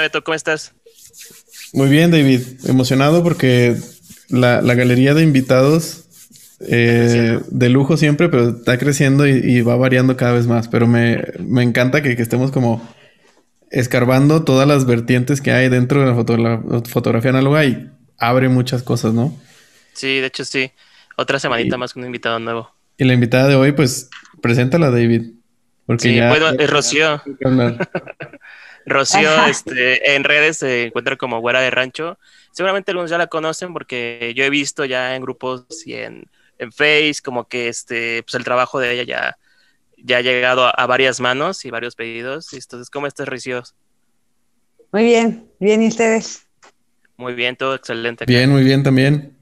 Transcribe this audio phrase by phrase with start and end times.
[0.00, 0.22] Beto?
[0.24, 0.72] ¿Cómo estás?
[1.72, 2.40] Muy bien, David.
[2.66, 3.76] Emocionado porque
[4.28, 6.04] la, galería de invitados
[6.60, 10.68] eh, de lujo siempre, pero está creciendo y, va variando cada vez más.
[10.68, 11.22] Pero me,
[11.62, 12.86] encanta que, estemos como
[13.70, 19.12] escarbando todas las vertientes que hay dentro de la, fotografía análoga y abre muchas cosas,
[19.12, 19.36] ¿no?
[19.92, 20.72] Sí, de hecho sí.
[21.16, 22.72] Otra semanita más con un invitado nuevo.
[22.96, 24.08] Y la invitada de hoy, pues,
[24.40, 25.32] preséntala, David.
[25.86, 27.22] Porque sí, ya, bueno, es Rocío.
[28.90, 32.18] Rocío, este, en redes se encuentra como Güera de Rancho.
[32.52, 36.24] Seguramente algunos ya la conocen porque yo he visto ya en grupos y en,
[36.58, 39.38] en Face como que este, pues el trabajo de ella ya,
[40.02, 42.52] ya ha llegado a, varias manos y varios pedidos.
[42.52, 43.62] Entonces, ¿cómo estás, Rocío?
[44.92, 46.46] Muy bien, bien, ¿y ustedes?
[47.16, 48.24] Muy bien, todo excelente.
[48.26, 49.36] Bien, muy bien también.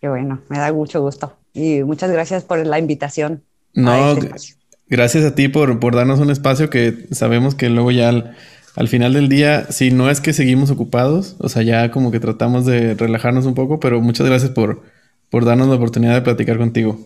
[0.00, 1.36] Qué bueno, me da mucho gusto.
[1.52, 3.44] Y muchas gracias por la invitación.
[3.74, 4.56] No, este
[4.90, 8.34] gracias a ti por, por darnos un espacio que sabemos que luego ya
[8.80, 12.20] al, final del día, si no es que seguimos ocupados, o sea, ya como que
[12.20, 14.82] tratamos de relajarnos un poco, pero muchas gracias por,
[15.28, 16.98] por darnos la oportunidad de platicar contigo.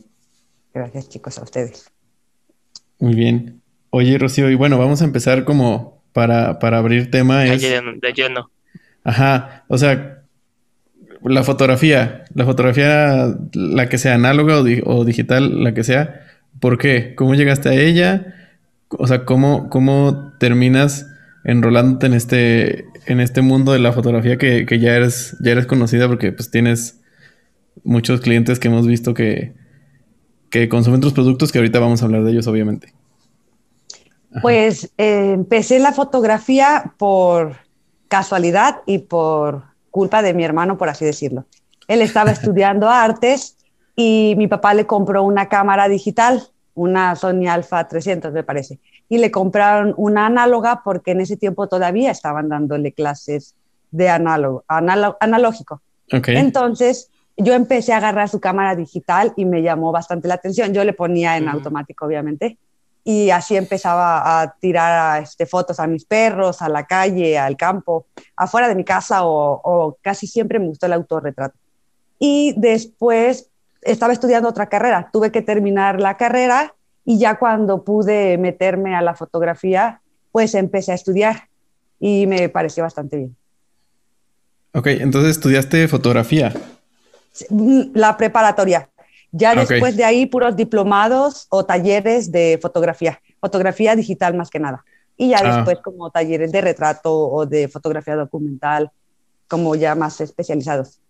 [0.73, 1.91] Gracias chicos, a ustedes.
[2.99, 3.61] Muy bien.
[3.91, 7.41] Oye, Rocío, y bueno, vamos a empezar como para, para abrir tema.
[7.41, 8.51] De, lleno, de lleno.
[9.03, 10.23] Ajá, o sea,
[11.23, 16.25] la fotografía, la fotografía, la que sea análoga o digital, la que sea,
[16.61, 17.15] ¿Por qué?
[17.15, 18.35] ¿Cómo llegaste a ella?
[18.89, 21.11] O sea, ¿cómo, cómo terminas
[21.45, 26.09] enrolándote en este, en este mundo de la fotografía que, ya, eres, ya eres conocida
[26.09, 27.01] porque pues tienes
[27.85, 29.55] muchos clientes que hemos visto que,
[30.51, 32.95] que consumen tus productos, que ahorita vamos a hablar de ellos, obviamente.
[34.43, 37.57] Pues eh, empecé la fotografía por
[38.09, 41.47] casualidad y por culpa de mi hermano, por así decirlo.
[41.89, 43.57] Él estaba estudiando artes
[43.95, 49.19] y mi papá le compró una cámara digital, una Sony Alpha 300 me parece, y
[49.19, 53.55] le compraron una análoga porque en ese tiempo todavía estaban dándole clases
[53.91, 55.81] de análogo, analógico.
[56.09, 60.73] Entonces yo empecé a agarrar su cámara digital y me llamó bastante la atención.
[60.73, 62.59] Yo le ponía en automático, obviamente,
[63.05, 68.07] y así empezaba a tirar este, fotos a mis perros, a la calle, al campo,
[68.37, 71.57] afuera de mi casa o, o casi siempre me gustó el autorretrato.
[72.19, 73.51] Y después
[73.85, 76.75] estaba estudiando otra carrera, tuve que terminar la carrera
[77.05, 80.01] y ya cuando pude meterme a la fotografía,
[80.33, 81.49] pues empecé a estudiar
[82.01, 83.37] y me pareció bastante bien.
[84.73, 86.53] Ok, entonces estudiaste fotografía.
[87.95, 88.89] La preparatoria.
[89.31, 94.85] Ya después de ahí, puros diplomados o talleres de fotografía, fotografía digital más que nada.
[95.17, 95.57] Y ya ah.
[95.57, 98.91] después como talleres de retrato o de fotografía documental,
[99.49, 101.01] como ya más especializados.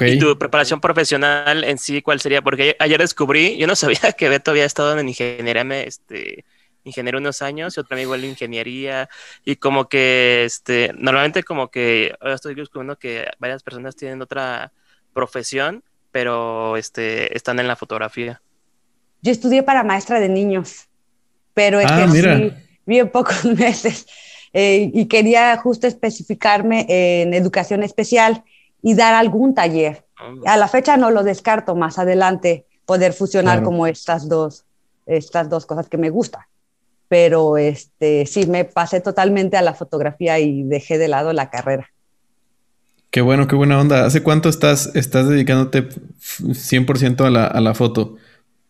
[0.00, 2.42] ¿Y tu preparación profesional en sí cuál sería?
[2.42, 6.44] Porque ayer descubrí, yo no sabía que Beto había estado en ingeniería, este,
[6.84, 9.08] ingeniero unos años y otro amigo en ingeniería.
[9.44, 14.72] Y como que, este, normalmente como que ahora estoy descubriendo que varias personas tienen otra
[15.12, 18.40] profesión, pero este, están en la fotografía.
[19.22, 20.88] Yo estudié para maestra de niños,
[21.54, 22.52] pero ah, ejercí
[22.86, 24.06] bien pocos meses
[24.52, 28.44] eh, y quería justo especificarme en educación especial
[28.84, 30.04] y dar algún taller.
[30.44, 34.66] A la fecha no lo descarto más adelante poder fusionar como estas dos,
[35.06, 36.42] estas dos cosas que me gustan.
[37.08, 41.88] Pero este, sí, me pasé totalmente a la fotografía y dejé de lado la carrera.
[43.10, 44.04] Qué bueno, qué buena onda.
[44.04, 48.16] ¿Hace cuánto estás, estás dedicándote 100% a la, a la foto?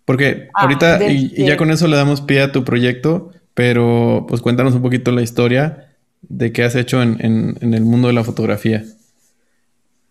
[0.05, 4.43] Porque ah, ahorita, y, ya con eso le damos pie a tu proyecto, pero pues
[4.43, 5.89] cuéntanos un poquito la historia
[6.23, 8.85] de qué has hecho en, en, en el mundo de la fotografía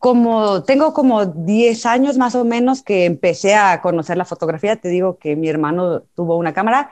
[0.03, 4.90] como tengo como 10 años más o menos que empecé a conocer la fotografía, te
[4.90, 6.91] digo que mi hermano tuvo una cámara,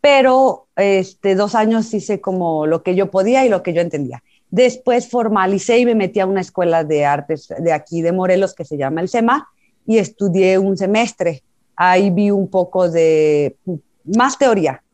[0.00, 4.22] pero este, dos años hice como lo que yo podía y lo que yo entendía.
[4.48, 8.64] Después formalicé y me metí a una escuela de artes de aquí de Morelos que
[8.64, 9.48] se llama el SEMA
[9.84, 11.42] y estudié un semestre.
[11.74, 13.56] Ahí vi un poco de
[14.04, 14.84] más teoría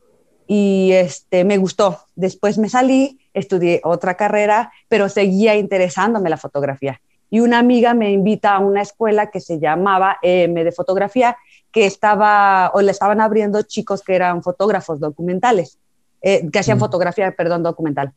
[0.47, 1.99] y este, me gustó.
[2.17, 6.99] Después me salí, estudié otra carrera, pero seguía interesándome la fotografía
[7.31, 11.37] y una amiga me invita a una escuela que se llamaba EM de fotografía,
[11.71, 15.79] que estaba, o le estaban abriendo chicos que eran fotógrafos documentales,
[16.23, 18.13] eh, que hacían fotografía, perdón, documental.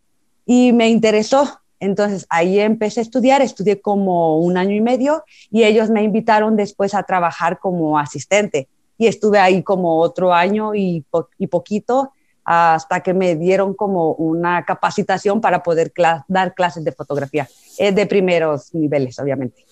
[0.45, 5.63] Y me interesó, entonces ahí empecé a estudiar, estudié como un año y medio y
[5.63, 8.67] ellos me invitaron después a trabajar como asistente.
[8.97, 11.03] Y estuve ahí como otro año y,
[11.37, 15.93] y poquito hasta que me dieron como una capacitación para poder
[16.27, 17.47] dar clases de fotografía,
[17.77, 19.65] eh, de primeros niveles, obviamente.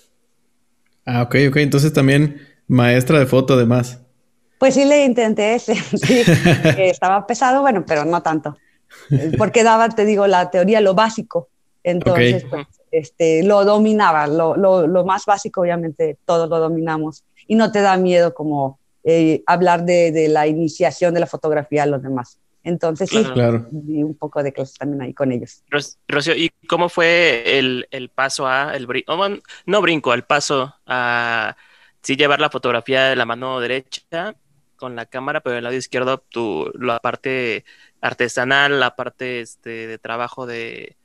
[1.06, 1.58] Ah, ok, ok.
[1.58, 4.00] Entonces también maestra de foto además.
[4.60, 6.24] Pues sí le intenté ese, sí,
[6.78, 8.58] estaba pesado, bueno, pero no tanto.
[9.38, 11.50] porque daba, te digo, la teoría, lo básico.
[11.84, 17.24] Entonces, pues, este, lo dominaba, lo, lo, lo, más básico, obviamente, todos lo dominamos.
[17.48, 21.84] Y no te da miedo como eh, hablar de, de, la iniciación de la fotografía
[21.84, 22.38] a los demás.
[22.70, 23.68] Entonces, sí, claro.
[23.72, 25.64] di un poco de clases también ahí con ellos.
[26.08, 28.88] Rocío, ¿y cómo fue el, el paso a, el
[29.66, 31.58] no brinco, el paso a
[32.04, 34.36] sí llevar la fotografía de la mano derecha
[34.76, 37.66] con la cámara, pero del lado izquierdo tu, la parte
[38.02, 40.96] artesanal, la parte este, de trabajo de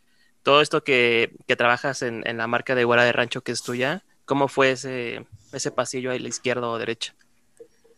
[0.43, 3.62] todo esto que, que trabajas en, en, la marca de Guara de Rancho que es
[3.62, 7.14] tuya, ¿cómo fue ese, ese pasillo ahí, la izquierda o derecha?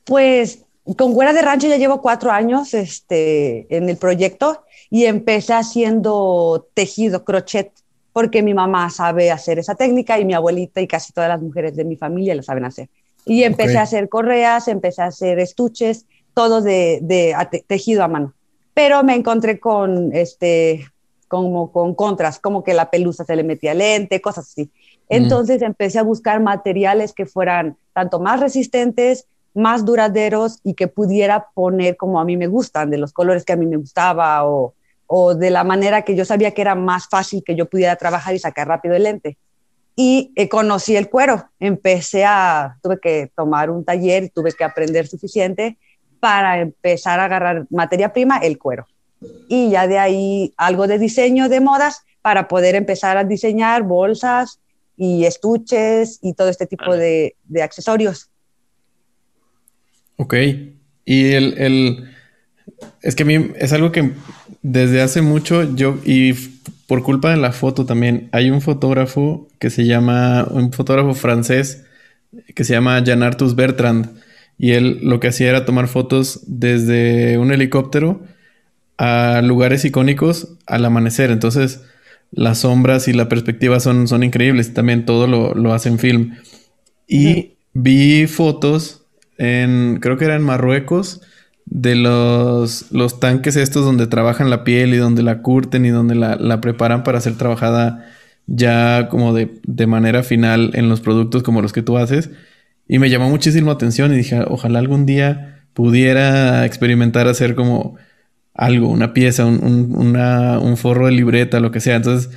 [0.05, 5.55] Pues con Güera de Rancho ya llevo cuatro años este, en el proyecto y empecé
[5.55, 7.73] haciendo tejido, crochet,
[8.13, 11.75] porque mi mamá sabe hacer esa técnica y mi abuelita y casi todas las mujeres
[11.77, 12.89] de mi familia lo saben hacer.
[13.25, 17.35] Y empecé a hacer correas, empecé a hacer estuches, todo de, de
[17.67, 18.33] tejido a mano.
[18.73, 20.87] Pero me encontré con, este,
[21.29, 24.71] como con contras, como que la pelusa se le metía lente, cosas así.
[25.09, 31.49] Entonces empecé a buscar materiales que fueran tanto más resistentes, más duraderos y que pudiera
[31.55, 34.75] poner como a mí me gustan, de los colores que a mí me gustaba o,
[35.07, 38.35] o de la manera que yo sabía que era más fácil que yo pudiera trabajar
[38.35, 39.39] y sacar rápido el lente.
[39.97, 45.07] Y eh, conocí el cuero, empecé a, tuve que tomar un taller, tuve que aprender
[45.07, 45.79] suficiente
[46.21, 48.87] para empezar a agarrar materia prima, el cuero.
[49.49, 54.61] Y ya de ahí algo de diseño de modas para poder empezar a diseñar bolsas
[54.99, 58.31] y estuches y todo este tipo de, de accesorios.
[60.17, 60.35] Ok.
[61.05, 62.11] Y el, el,
[63.03, 64.13] Es que a mí es algo que
[64.63, 65.99] desde hace mucho yo...
[66.05, 66.35] Y
[66.87, 70.47] por culpa de la foto también, hay un fotógrafo que se llama...
[70.51, 71.85] Un fotógrafo francés
[72.55, 74.11] que se llama Jean Arthus Bertrand.
[74.59, 78.23] Y él lo que hacía era tomar fotos desde un helicóptero
[78.99, 81.31] a lugares icónicos al amanecer.
[81.31, 81.83] Entonces,
[82.31, 84.73] las sombras y la perspectiva son, son increíbles.
[84.73, 86.37] También todo lo, lo hace en film.
[87.07, 89.06] Y vi fotos
[89.39, 91.21] en, creo que era en Marruecos,
[91.67, 96.15] de los, los tanques estos donde trabajan la piel y donde la curten y donde
[96.15, 98.07] la, preparan para ser trabajada
[98.47, 102.31] ya como de, de, manera final en los productos como los que tú haces.
[102.89, 107.97] Y me llamó muchísimo atención y dije, ojalá algún día pudiera experimentar hacer como
[108.55, 109.61] algo, una pieza, un,
[109.93, 111.97] un forro de libreta, lo que sea.
[111.97, 112.31] Entonces,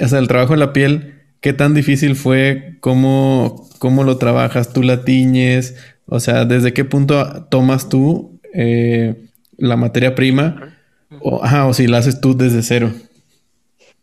[0.00, 2.76] o sea, el trabajo en la piel, ¿qué tan difícil fue?
[2.80, 4.72] ¿Cómo, cómo lo trabajas?
[4.72, 5.76] ¿Tú la tiñes?
[6.06, 10.74] O sea, ¿desde qué punto tomas tú eh, la materia prima?
[11.20, 12.92] O, o si la haces tú desde cero.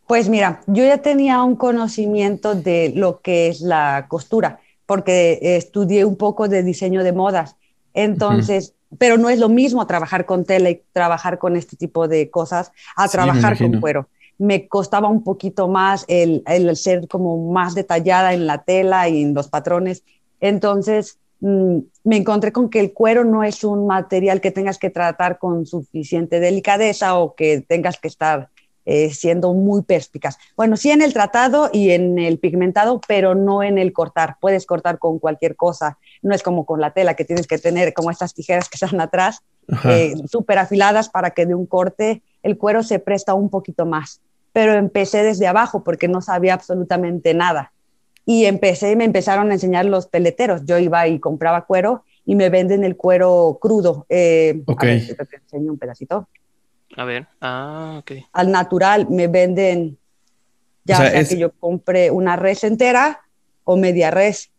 [0.07, 6.05] Pues mira, yo ya tenía un conocimiento de lo que es la costura, porque estudié
[6.05, 7.55] un poco de diseño de modas.
[7.94, 12.29] Entonces, pero no es lo mismo trabajar con tela y trabajar con este tipo de
[12.29, 14.07] cosas a trabajar con cuero.
[14.38, 19.21] Me costaba un poquito más el, el, ser como más detallada en la tela y
[19.21, 20.03] en los patrones.
[20.39, 25.40] Entonces, me encontré con que el cuero no es un material que tengas que tratar
[25.40, 28.50] con suficiente delicadeza o que tengas que estar
[28.86, 30.38] eh, siendo muy perspicaz.
[30.56, 34.38] Bueno, sí en el tratado y en el pigmentado, pero no en el cortar.
[34.40, 35.98] Puedes cortar con cualquier cosa.
[36.22, 39.01] No es como con la tela que tienes que tener como estas tijeras que están
[39.01, 39.42] atrás,
[39.86, 44.22] eh, súper afiladas para que de un corte el cuero se presta un poquito más.
[44.54, 47.73] Pero empecé desde abajo porque no sabía absolutamente nada
[48.25, 50.65] y empecé, me empezaron a enseñar los peleteros.
[50.65, 54.06] Yo iba y compraba cuero y me venden el cuero crudo.
[54.10, 54.82] Eh, ok.
[54.82, 56.27] te enseño un pedacito.
[56.96, 58.12] A ver, ah, ok.
[58.32, 59.98] Al natural me venden,
[60.86, 63.22] ya sea, que yo compre una res entera
[63.63, 64.51] o media res,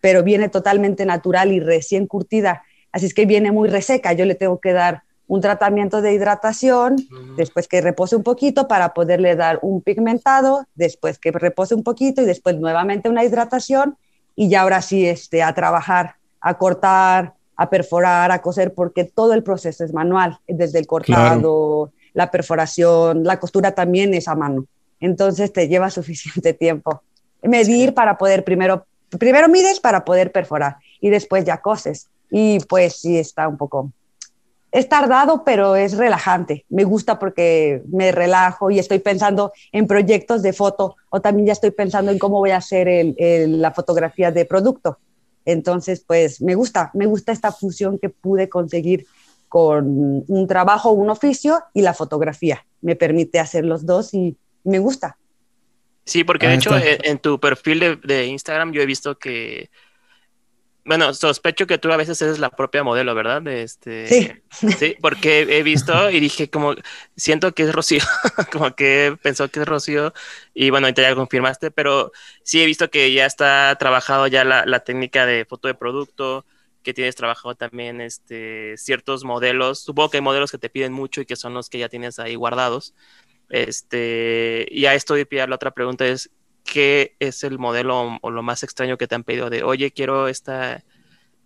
[0.00, 2.62] pero viene totalmente natural y recién curtida.
[2.92, 4.12] Así es que viene muy reseca.
[4.12, 6.96] Yo le tengo que dar un tratamiento de hidratación,
[7.36, 12.20] después que repose un poquito para poderle dar un pigmentado, después que repose un poquito
[12.20, 13.96] y después nuevamente una hidratación
[14.34, 19.32] y ya ahora sí este, a trabajar, a cortar, a perforar, a coser, porque todo
[19.32, 24.64] el proceso es manual, desde el cortado, la perforación, la costura también es a mano.
[24.98, 27.02] Entonces te lleva suficiente tiempo.
[27.40, 28.84] Medir para poder primero,
[29.16, 32.08] primero mides para poder perforar y después ya coses.
[32.32, 33.92] Y pues sí está un poco
[34.72, 36.64] es tardado, pero es relajante.
[36.68, 41.52] Me gusta porque me relajo y estoy pensando en proyectos de foto o también ya
[41.52, 44.98] estoy pensando en cómo voy a hacer la fotografía de producto.
[45.44, 49.06] Entonces, pues me gusta, me gusta esta fusión que pude conseguir
[49.48, 52.64] con un trabajo, un oficio y la fotografía.
[52.82, 55.16] Me permite hacer los dos y me gusta.
[56.04, 59.70] Sí, porque de hecho en, tu perfil de, de Instagram yo he visto que
[60.84, 63.46] bueno, sospecho que tú a veces eres la propia modelo, ¿verdad?
[63.48, 64.32] Este, sí.
[64.78, 66.74] Sí, porque he visto y dije como,
[67.16, 68.02] siento que es Rocío,
[68.52, 70.12] como que pensó que es Rocío
[70.54, 74.64] y bueno, ahorita ya confirmaste, pero sí he visto que ya está trabajado ya la,
[74.66, 76.46] la técnica de foto de producto,
[76.82, 81.20] que tienes trabajado también este, ciertos modelos, supongo que hay modelos que te piden mucho
[81.20, 82.94] y que son los que ya tienes ahí guardados.
[83.50, 86.30] Este, y a esto de la otra pregunta es,
[86.64, 90.28] ¿qué es el modelo o lo más extraño que te han pedido de, oye, quiero
[90.28, 90.84] esta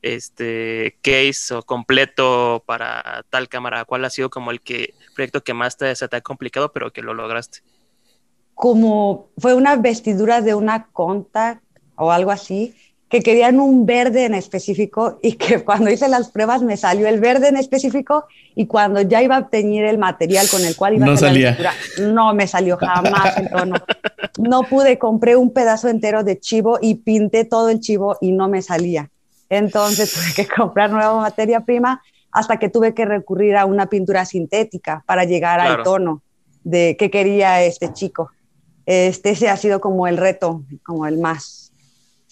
[0.02, 3.85] este case o completo para tal cámara?
[3.85, 6.92] ¿Cuál ha sido como el que proyecto que más te, se te ha complicado, pero
[6.92, 7.61] que lo lograste?
[8.54, 11.62] Como fue una vestidura de una contact
[11.97, 12.75] o algo así,
[13.14, 17.21] que querían un verde en específico y que cuando hice las pruebas me salió el
[17.21, 18.25] verde en específico
[18.56, 21.28] y cuando ya iba a teñir el material con el cual iba no a hacer
[21.28, 21.56] salía.
[21.61, 23.76] la vestidura, no me salió jamás el tono.
[24.37, 28.49] No pude, compré un pedazo entero de chivo y pinté todo el chivo y no
[28.49, 29.09] me salía.
[29.49, 32.02] Entonces tuve que comprar nueva materia prima
[32.33, 35.75] hasta que tuve que recurrir a una pintura sintética para llegar Claro.
[35.76, 36.23] al tono
[36.64, 38.33] de que quería este chico.
[38.87, 41.63] Este ese ha sido como el reto, como el más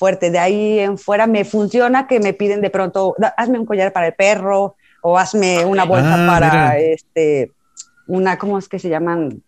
[0.02, 0.32] fuerte.
[0.32, 3.92] De ahí en fuera me funciona que me piden de pronto, "Da- hazme un collar
[3.92, 6.78] para el perro o hazme una bolsa Ah, para mira.
[6.80, 7.52] este,
[8.08, 9.40] una, ¿cómo es que se llaman?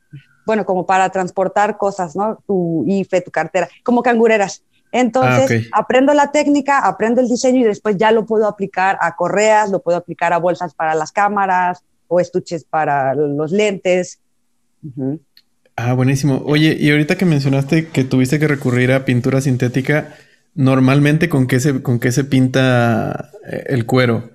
[0.46, 2.38] Bueno, como para transportar cosas, ¿no?
[2.46, 4.62] Tu IFE, tu cartera, como cangureras.
[4.92, 5.84] Entonces, Ah, ok.
[5.84, 9.80] aprendo la técnica, aprendo el diseño y después ya lo puedo aplicar a correas, lo
[9.82, 14.20] puedo aplicar a bolsas para las cámaras o estuches para los lentes.
[14.86, 15.18] Ujú.
[15.76, 16.42] Ah, buenísimo.
[16.46, 20.14] Oye, y ahorita que mencionaste que tuviste que recurrir a pintura sintética,
[20.54, 24.30] normalmente con qué se, con qué se pinta eh, el cuero.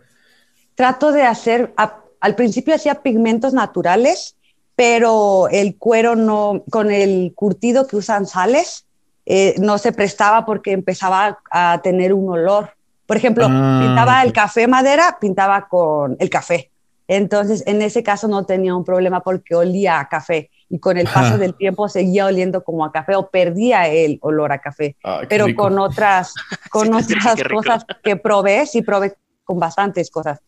[0.75, 4.35] trato de hacer, a- al principio hacía pigmentos naturales,
[4.75, 8.85] pero el cuero no, con el curtido que usan sales,
[9.25, 12.71] eh, no se prestaba porque empezaba a tener un olor.
[13.05, 16.71] Por ejemplo, Ah, pintaba el café madera, pintaba con el café.
[17.07, 21.05] Entonces, en ese caso no tenía un problema porque olía a café y con el
[21.05, 25.25] paso del tiempo seguía oliendo como a café o perdía el olor a café qué
[25.27, 25.63] pero rico.
[25.63, 26.33] con otras,
[26.69, 30.39] con Sí, otras cosas que probé, sí probé con bastantes cosas.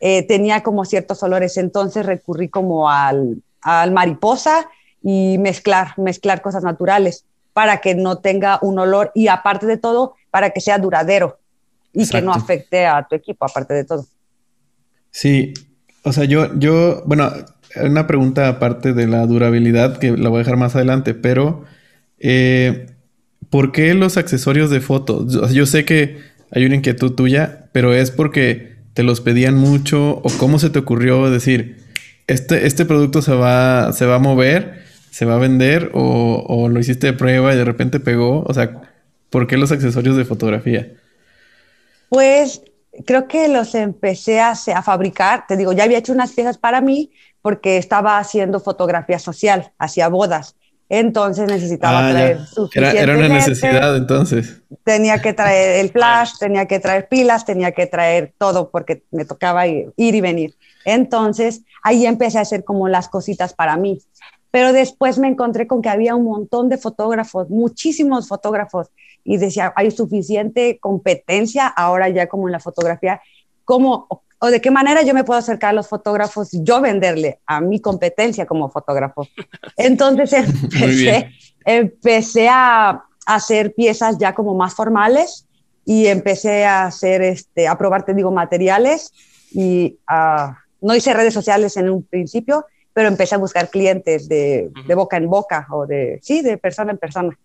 [0.00, 4.68] Eh, tenía como ciertos olores, entonces recurrí como al, al mariposa
[5.02, 10.14] y mezclar, mezclar cosas naturales para que no tenga un olor y aparte de todo,
[10.30, 11.38] para que sea duradero
[11.92, 12.44] y que no Exacto.
[12.44, 14.06] afecte a tu equipo, aparte de todo.
[15.10, 15.54] Sí,
[16.02, 17.30] o sea, yo, yo, bueno,
[17.76, 21.64] una pregunta aparte de la durabilidad que la voy a dejar más adelante, pero
[22.18, 22.86] eh,
[23.50, 25.26] ¿por qué los accesorios de foto?
[25.50, 26.18] Yo sé que
[26.50, 30.78] hay una inquietud tuya, pero es porque te los pedían mucho o cómo se te
[30.78, 31.76] ocurrió decir,
[32.26, 36.68] este, este producto se va, se va a mover, se va a vender o, o
[36.68, 38.82] lo hiciste de prueba y de repente pegó, o sea,
[39.30, 40.92] ¿por qué los accesorios de fotografía?
[42.08, 42.62] Pues
[43.04, 46.80] creo que los empecé a, a fabricar, te digo, ya había hecho unas piezas para
[46.80, 47.10] mí
[47.46, 50.56] porque estaba haciendo fotografía social, hacía bodas.
[50.88, 52.42] Entonces necesitaba Ah, traer ya.
[52.42, 54.62] Era, suficiente era una lente, necesidad entonces.
[54.82, 59.24] Tenía que traer el flash, tenía que traer pilas, tenía que traer todo porque me
[59.24, 60.56] tocaba ir, ir y venir.
[60.84, 64.00] Entonces ahí empecé a hacer como las cositas para mí.
[64.50, 68.88] Pero después me encontré con que había un montón de fotógrafos, muchísimos fotógrafos,
[69.22, 73.20] y decía, hay suficiente competencia ahora ya como en la fotografía,
[73.64, 77.40] ¿cómo o de qué manera yo me puedo acercar a los fotógrafos y yo venderle
[77.46, 79.26] a mi competencia como fotógrafo?
[79.76, 81.30] Entonces empecé,
[81.64, 85.46] empecé a hacer piezas ya como más formales
[85.84, 89.12] y empecé a hacer, este, a probar, te digo, materiales
[89.52, 94.70] y ah, no hice redes sociales en un principio, pero empecé a buscar clientes de,
[94.86, 97.38] de boca en boca o de, sí, de persona en persona.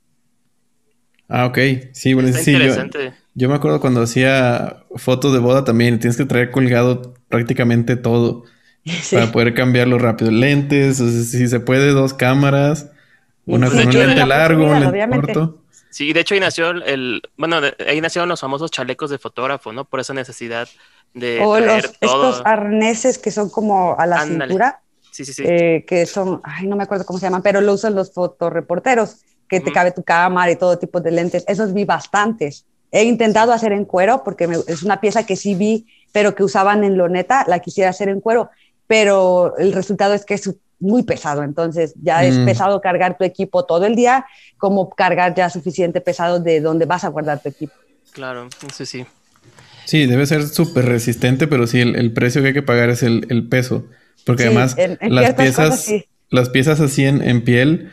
[1.28, 1.58] Ah, ok.
[1.94, 3.06] Sí, bueno, Está sí, interesante.
[3.06, 8.44] yo me acuerdo cuando hacía fotos de boda también, tienes que traer colgado prácticamente todo
[8.86, 9.16] Sí.
[9.16, 10.32] para poder cambiarlo rápido.
[10.32, 12.92] Lentes, o sea, si se puede, dos cámaras,
[13.46, 15.34] una Sí, con un lente la largo, un lente obviamente.
[15.34, 15.64] corto.
[15.90, 17.58] Sí, de hecho ahí nació el, bueno,
[17.88, 19.86] ahí nacieron los famosos chalecos de fotógrafo, ¿no?
[19.86, 20.68] Por esa necesidad
[21.14, 22.30] de o traer los, todo.
[22.30, 24.54] estos arneses que son como a la Ándale.
[24.54, 25.44] cintura, Sí, sí, sí.
[25.46, 29.18] eh, que son, ay, no me acuerdo cómo se llaman, pero lo usan los fotoreporteros,
[29.50, 31.44] que te cabe tu cámara y todo tipo de lentes.
[31.48, 32.66] Esos vi bastantes.
[32.92, 36.44] He intentado hacer en cuero porque me- es una pieza que sí vi, pero que
[36.44, 38.50] usaban en loneta, la quisiera hacer en cuero,
[38.88, 42.46] pero el resultado es que es muy pesado, entonces ya es Mm.
[42.46, 44.26] pesado cargar tu equipo todo el día,
[44.58, 47.74] como cargar ya suficiente pesado de donde vas a guardar tu equipo.
[48.12, 49.06] Claro, sí, sí.
[49.86, 53.04] Sí, debe ser súper resistente, pero sí, el, el precio que hay que pagar es
[53.04, 53.86] el, el peso.
[54.26, 56.06] Porque Sí, además en- en las piezas, cosas sí.
[56.30, 57.92] las piezas así en, en piel,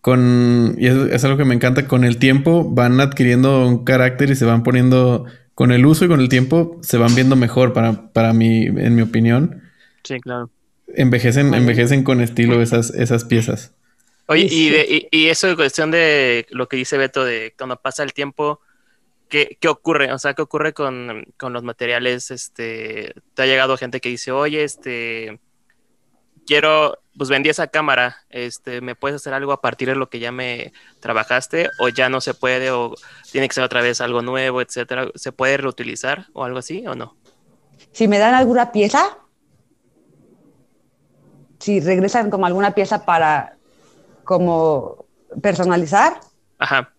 [0.00, 4.30] con, y es, es algo que me encanta, con el tiempo van adquiriendo un carácter
[4.30, 7.72] y se van poniendo con el uso y con el tiempo se van viendo mejor
[7.72, 9.62] para, para mí, en mi opinión.
[10.02, 10.50] Sí, claro.
[10.88, 13.72] Envejecen, envejecen con estilo esas, esas piezas.
[14.26, 18.14] Oye, y, y, eso de cuestión de lo que dice Beto, de cuando pasa el
[18.14, 18.60] tiempo,
[19.28, 20.12] ¿qué, qué ocurre?
[20.12, 22.30] O sea, ¿qué ocurre con, con, los materiales?
[22.30, 25.40] Este, ¿Te ha llegado gente que dice, oye, este,
[26.46, 30.18] quiero, pues vendí esa cámara, este, ¿me puedes hacer algo a partir de lo que
[30.18, 31.70] ya me trabajaste?
[31.78, 32.70] ¿O ya no se puede?
[32.70, 32.94] ¿O
[33.30, 35.08] tiene que ser otra vez algo nuevo, etcétera?
[35.14, 37.16] ¿Se puede reutilizar o algo así o no?
[37.92, 39.18] Si me dan alguna pieza,
[41.58, 43.56] si regresan como alguna pieza para
[44.24, 45.06] como
[45.40, 46.20] personalizar.
[46.58, 46.92] Ajá.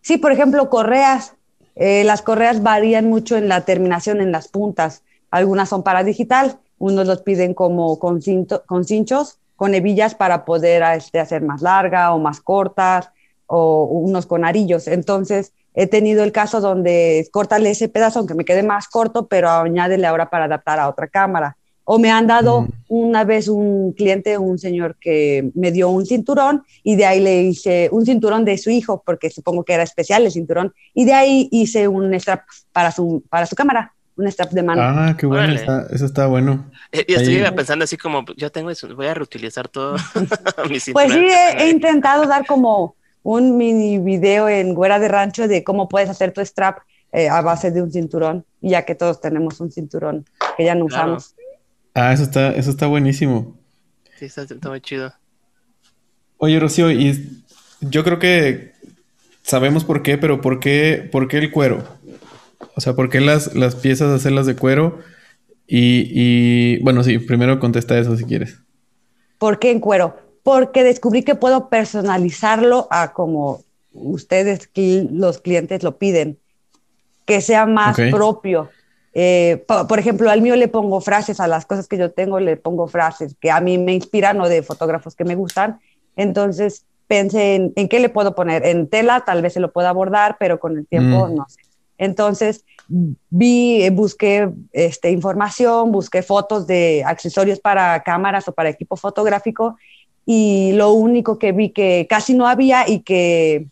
[0.00, 1.34] Sí, por ejemplo, correas.
[1.76, 5.02] Eh, las correas varían mucho en la terminación, en las puntas.
[5.30, 8.20] Algunas son para digital, unos los piden como con,
[8.66, 13.10] con cinchos, con hebillas para poder este, hacer más larga o más cortas,
[13.46, 14.88] o unos con arillos.
[14.88, 19.50] Entonces, he tenido el caso donde cortale ese pedazo, aunque me quede más corto, pero
[19.50, 21.56] añádele ahora para adaptar a otra cámara.
[21.86, 22.68] O me han dado mm.
[22.88, 27.42] una vez un cliente, un señor que me dio un cinturón y de ahí le
[27.42, 31.12] hice un cinturón de su hijo, porque supongo que era especial el cinturón, y de
[31.12, 34.82] ahí hice un strap para su, para su cámara un strap de mano.
[34.82, 35.54] Ah, qué bueno,
[35.90, 36.70] eso está bueno.
[36.92, 39.96] Eh, y estoy pensando así como, yo tengo eso, voy a reutilizar todo
[40.68, 40.92] Pues sí,
[41.58, 46.32] he, intentado dar como un mini video en Güera de Rancho de cómo puedes hacer
[46.32, 46.78] tu strap
[47.12, 50.24] eh, a base de un cinturón, ya que todos tenemos un cinturón
[50.56, 51.34] que ya no usamos.
[51.94, 53.56] Ah, eso está, eso está buenísimo.
[54.18, 55.12] Sí, está, muy chido.
[56.38, 57.42] Oye, Rocío, y
[57.80, 58.72] yo creo que
[59.42, 61.84] sabemos por qué, pero ¿por qué, por qué el cuero?
[62.76, 64.98] O sea, ¿por qué las, las piezas hacerlas de cuero?
[65.66, 68.58] Y, y, bueno, sí, primero contesta eso si quieres.
[69.38, 70.16] ¿Por qué en cuero?
[70.42, 73.62] Porque descubrí que puedo personalizarlo a como
[73.92, 74.68] ustedes,
[75.10, 76.38] los clientes lo piden,
[77.24, 78.68] que sea más propio.
[79.14, 82.56] Eh, por, ejemplo, al mío le pongo frases, a las cosas que yo tengo le
[82.56, 85.78] pongo frases que a mí me inspiran o de fotógrafos que me gustan.
[86.16, 88.66] Entonces pensé en, en qué le puedo poner.
[88.66, 91.34] En tela tal vez se lo pueda abordar, pero con el tiempo mm.
[91.34, 91.60] no sé.
[91.98, 99.76] Entonces vi, busqué este, información, busqué fotos de accesorios para cámaras o para equipo fotográfico
[100.26, 103.66] y lo único que vi que casi no había y que,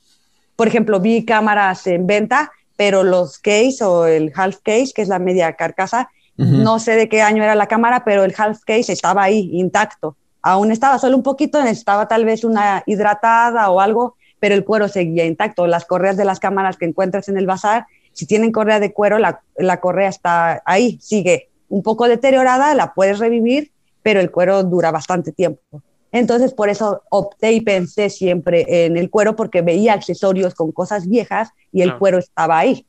[0.56, 5.08] por ejemplo, vi cámaras en venta pero los case o el half case, que es
[5.08, 8.92] la media carcasa, no sé de qué año era la cámara, pero el half case
[8.92, 10.16] estaba ahí intacto.
[10.42, 14.88] Aún estaba solo un poquito, necesitaba tal vez una hidratada o algo, pero el cuero
[14.88, 15.68] seguía intacto.
[15.68, 19.18] Las correas de las cámaras que encuentras en el bazar, si tienen correa de cuero,
[19.18, 23.70] la, la correa está ahí, sigue un poco deteriorada, la puedes revivir,
[24.02, 25.82] pero el cuero dura bastante tiempo.
[26.12, 31.08] Entonces, por eso opté y pensé siempre en el cuero porque veía accesorios con cosas
[31.08, 32.86] viejas y el cuero estaba ahí.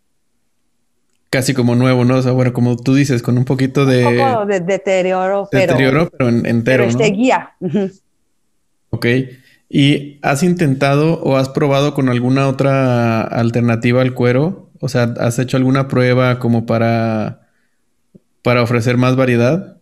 [1.29, 2.17] Casi como nuevo, ¿no?
[2.17, 4.05] O sea, bueno, como tú dices, con un poquito de...
[4.05, 5.71] Un poco de deterioro, pero...
[5.73, 7.53] Deterioro, pero entero, pero seguía.
[8.89, 9.05] Ok.
[9.69, 14.62] ¿Y has intentado o has probado con alguna otra alternativa al cuero?
[14.83, 17.47] O sea, ¿has hecho alguna prueba como para,
[18.41, 19.77] para ofrecer más variedad?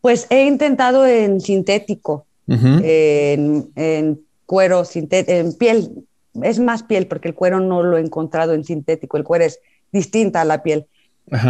[0.00, 6.06] Pues he intentado en sintético en, cuero sintético, en piel,
[6.42, 9.60] es más piel porque el cuero no lo he encontrado en sintético, el cuero es
[9.92, 10.86] distinta a la piel,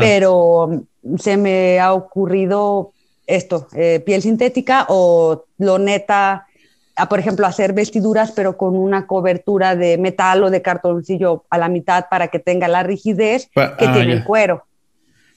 [0.01, 0.85] pero
[1.19, 2.91] se me ha ocurrido
[3.29, 6.49] esto, eh, piel sintética o loneta,
[6.97, 11.59] a, por ejemplo, hacer vestiduras pero con una cobertura de metal o de cartoncillo a
[11.59, 14.65] la mitad para que tenga la rigidez que ah, tiene el cuero.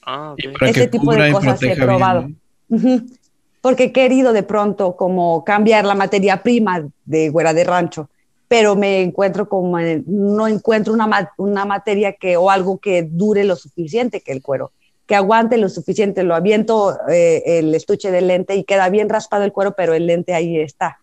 [0.06, 2.28] Ah, Ese tipo de cosas he probado.
[3.60, 8.08] porque he querido de pronto como cambiar la materia prima de Güera de Rancho,
[8.46, 13.56] pero me encuentro como, no encuentro una, una materia que, o algo que dure lo
[13.56, 14.72] suficiente que el cuero,
[15.06, 19.44] que aguante lo suficiente, lo aviento eh, el estuche del lente y queda bien raspado
[19.44, 21.00] el cuero, pero el lente ahí está.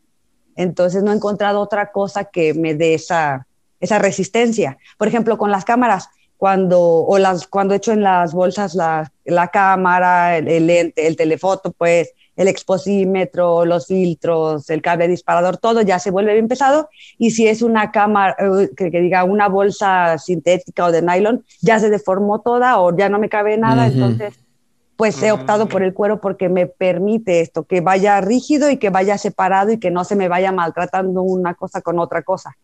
[0.56, 3.48] Entonces no he encontrado otra cosa que me dé esa,
[3.80, 4.78] esa resistencia.
[4.98, 9.48] Por ejemplo, con las cámaras, cuando, o las, cuando hecho en las bolsas la, la
[9.48, 15.82] cámara, el, el, lente, el telefoto, pues el exposímetro, los filtros, el cable disparador, todo
[15.82, 16.90] ya se vuelve bien pesado.
[17.18, 21.80] Y si es una cámara, eh, que, diga una bolsa sintética o de nylon, ya
[21.80, 23.88] se deformó toda o ya no me cabe nada.
[23.88, 24.34] Entonces,
[24.96, 28.90] pues he optado por el cuero porque me permite esto, que vaya rígido y que
[28.90, 32.56] vaya separado y que no se me vaya maltratando una cosa con otra cosa.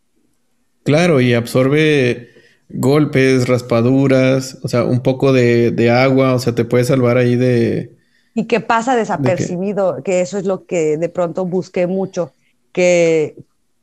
[0.84, 2.30] Claro, y absorbe
[2.70, 7.36] golpes, raspaduras, o sea, un poco de, de agua, o sea, te puede salvar ahí
[7.36, 7.92] de,
[8.34, 12.34] y que pasa desapercibido, que eso es lo que de pronto busqué mucho,
[12.72, 13.36] que,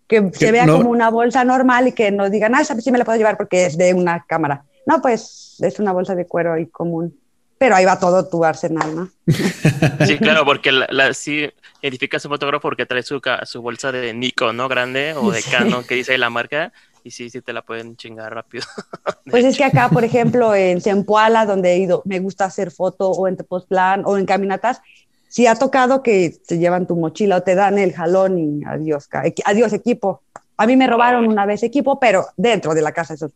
[0.07, 2.99] que, se vea como una bolsa normal y que no digan, ah, esa sí me
[2.99, 4.65] la puedo llevar porque es de una cámara.
[4.87, 7.15] no, pues es una bolsa de cuero ahí común.
[7.59, 9.11] Pero ahí va todo tu arsenal, ¿no?
[10.07, 11.51] Sí, claro, porque la, sí
[11.83, 14.69] identifica su fotógrafo porque trae su, su bolsa de Nico, ¿no?
[14.69, 16.73] Grande o de Canon que dice ahí la marca
[17.05, 18.65] y sí, sí te la pueden chingar rápido.
[19.31, 23.11] Pues es que acá, por ejemplo, en Zempoala, donde he ido, me gusta hacer foto
[23.11, 24.81] o en Tepoztlán o en caminatas,
[25.29, 29.07] sí ha tocado que te llevan tu mochila o te dan el jalón y adiós,
[29.45, 30.23] adiós equipo.
[30.57, 33.31] A mí me robaron una vez equipo, pero dentro de la casa, eso,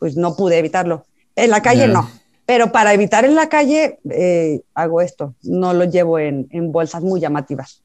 [0.00, 1.06] pues no pude evitarlo.
[1.36, 2.10] En la calle no.
[2.48, 5.34] Pero para evitar en la calle, eh, hago esto.
[5.42, 7.82] No lo llevo en, bolsas muy llamativas.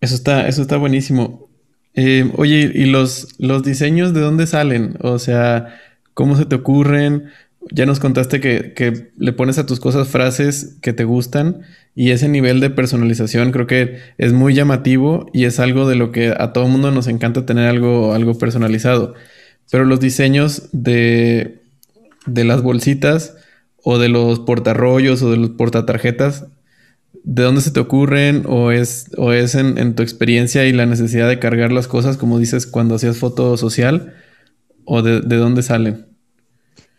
[0.00, 1.48] Eso está, eso está buenísimo.
[1.94, 4.96] Eh, oye, ¿y los, los diseños de dónde salen?
[5.00, 5.78] O sea,
[6.12, 7.30] ¿cómo se te ocurren?
[7.70, 11.60] Ya nos contaste que, que, le pones a tus cosas frases que te gustan
[11.94, 16.10] y ese nivel de personalización creo que es muy llamativo y es algo de lo
[16.10, 19.14] que a todo mundo nos encanta tener algo, algo personalizado.
[19.70, 21.59] Pero los diseños de,
[22.34, 23.36] de las bolsitas
[23.82, 26.46] o de los portarrollos o de los portatarjetas
[27.22, 31.28] ¿De dónde se te ocurren o es, o es en, tu experiencia y la necesidad
[31.28, 34.14] de cargar las cosas, como dices, cuando hacías foto social?
[34.86, 36.06] ¿O de, dónde salen?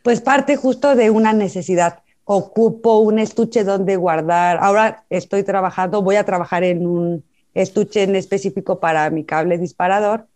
[0.04, 2.00] Pues parte justo de una necesidad.
[2.24, 4.60] Ocupo un estuche donde guardar.
[4.62, 10.28] Ahora estoy trabajando, voy a trabajar en un estuche en específico para mi cable disparador,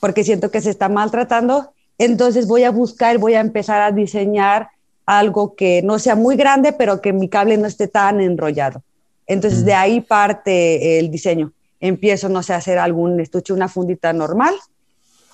[0.00, 1.73] porque siento que se está maltratando.
[1.98, 4.68] Entonces voy a buscar, voy a empezar a diseñar
[5.06, 8.82] algo que no sea muy grande, pero que mi cable no esté tan enrollado.
[9.26, 11.52] Entonces, de ahí parte el diseño.
[11.80, 14.54] Empiezo, no sé, a hacer algún estuche, una fundita normal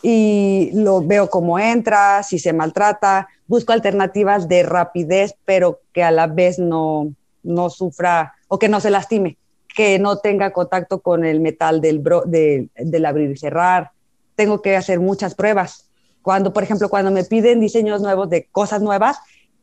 [0.03, 6.11] y lo veo cómo entra, si se maltrata, busco alternativas de rapidez, pero que a
[6.11, 9.37] la vez no, no sufra o que no se lastime,
[9.75, 13.91] que no tenga contacto con el metal del, del abrir y cerrar.
[14.35, 15.90] Tengo que hacer muchas pruebas.
[16.23, 19.19] Cuando, por ejemplo, cuando me piden diseños nuevos de cosas nuevas,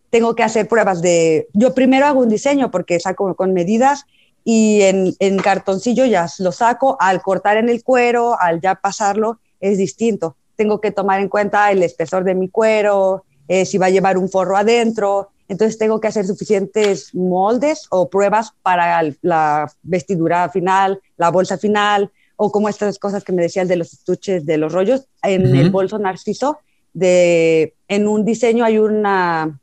[0.10, 4.06] tengo que hacer pruebas de, yo primero hago un diseño porque saco con medidas
[4.44, 9.78] y en, cartoncillo ya lo saco, al cortar en el cuero, al ya pasarlo, es
[9.78, 10.38] distinto.
[10.56, 14.18] Tengo que tomar en cuenta el espesor de mi cuero, eh, si va a llevar
[14.18, 21.02] un forro adentro, entonces tengo que hacer suficientes moldes o pruebas para la vestidura final,
[21.18, 24.72] la bolsa final, o como estas cosas que me decías de los estuches, de los
[24.72, 26.60] rollos, en el bolso narciso,
[26.94, 29.60] de, en un diseño hay una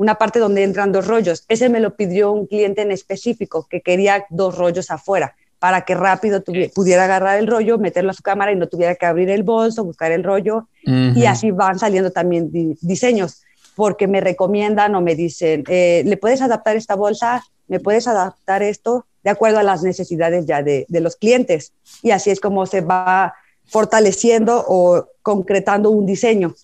[0.00, 1.44] una parte donde entran dos rollos.
[1.48, 5.94] Ese me lo pidió un cliente en específico que quería dos rollos afuera para que
[5.94, 6.42] rápido
[6.74, 9.84] pudiera agarrar el rollo, meterlo a su cámara y no tuviera que abrir el bolso,
[9.84, 10.68] buscar el rollo.
[10.86, 13.42] Y así van saliendo también diseños,
[13.76, 17.44] porque me recomiendan o me dicen, eh, ¿le puedes adaptar esta bolsa?
[17.68, 19.04] ¿Me puedes adaptar esto?
[19.22, 21.72] De acuerdo a las necesidades ya de, de los clientes.
[22.02, 23.34] Y así es como se va
[23.66, 26.54] fortaleciendo o concretando un diseño.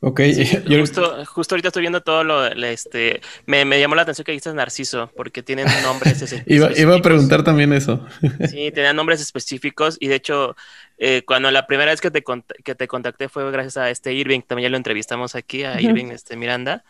[0.00, 0.20] Ok,
[0.68, 4.52] justo, justo ahorita estoy viendo todo lo, este, me, me llamó la atención que dijiste
[4.52, 8.06] Narciso, porque tienen nombres iba, iba, a preguntar también eso.
[8.48, 10.54] sí, tenían nombres específicos y de hecho,
[10.98, 12.22] eh, cuando la primera vez que te,
[12.62, 16.06] que te contacté fue gracias a este Irving, también ya lo entrevistamos aquí, a Irving
[16.06, 16.84] este, Miranda,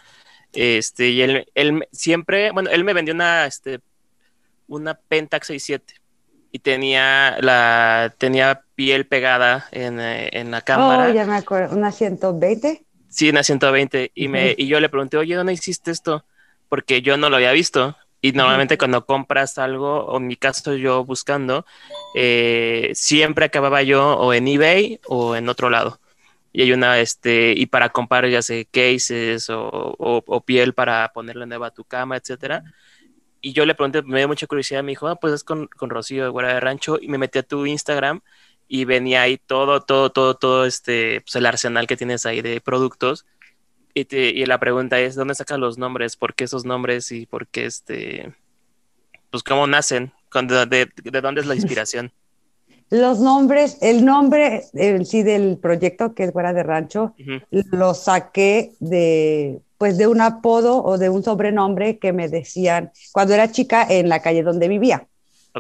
[0.57, 3.81] este, y él, él siempre, bueno, él me vendió una, este,
[4.69, 5.95] una Pentax 67
[6.53, 11.11] y tenía la tenía piel pegada en, eh, en la cámara.
[11.11, 12.85] Oh, ya me acuerdo, una 120.
[13.09, 14.13] Sí, en 120.
[14.15, 16.25] Y, me, y yo le pregunté, oye, ¿dónde hiciste esto?
[16.69, 17.97] Porque yo no lo había visto.
[18.21, 21.65] Y normalmente cuando compras algo, o en mi caso yo buscando,
[22.17, 26.01] eh, siempre acababa yo o en eBay o en otro lado.
[26.57, 31.45] Y hay una, este, y para comprar ya sé, cases o, o, piel para ponerle
[31.45, 32.65] nueva a tu cama, etcétera.
[33.43, 35.91] Y yo le pregunté, me dio mucha curiosidad, me dijo, ah, pues es con, con
[35.91, 38.23] Rocío de Guarda de Rancho, y me metí a tu Instagram
[38.69, 42.63] y venía ahí todo, todo, todo, todo este, pues el arsenal que tienes ahí de
[42.63, 43.27] productos.
[43.93, 46.17] Y, te, y la pregunta es, ¿dónde sacas los nombres?
[46.17, 47.13] ¿Por qué esos nombres?
[47.13, 48.35] Y por qué este,
[49.31, 50.15] pues cómo nacen?
[50.33, 52.15] ¿De, de, de dónde es la inspiración?
[52.91, 57.15] Los nombres, el nombre en sí del proyecto que es Fuera de Rancho,
[57.51, 63.35] lo saqué de, pues de un apodo o de un sobrenombre que me decían cuando
[63.35, 65.07] era chica en la calle donde vivía.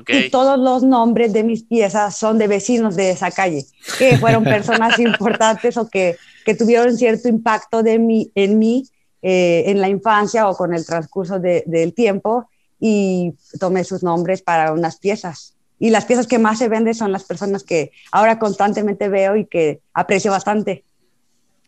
[0.08, 3.64] Y todos los nombres de mis piezas son de vecinos de esa calle,
[3.98, 8.84] que fueron personas importantes o que, que, tuvieron cierto impacto de mí, en mí
[9.28, 14.42] eh, en la infancia o con el transcurso de, del tiempo y tomé sus nombres
[14.42, 15.55] para unas piezas.
[15.78, 19.44] Y las piezas que más se venden son las personas que ahora constantemente veo y
[19.44, 20.84] que aprecio bastante.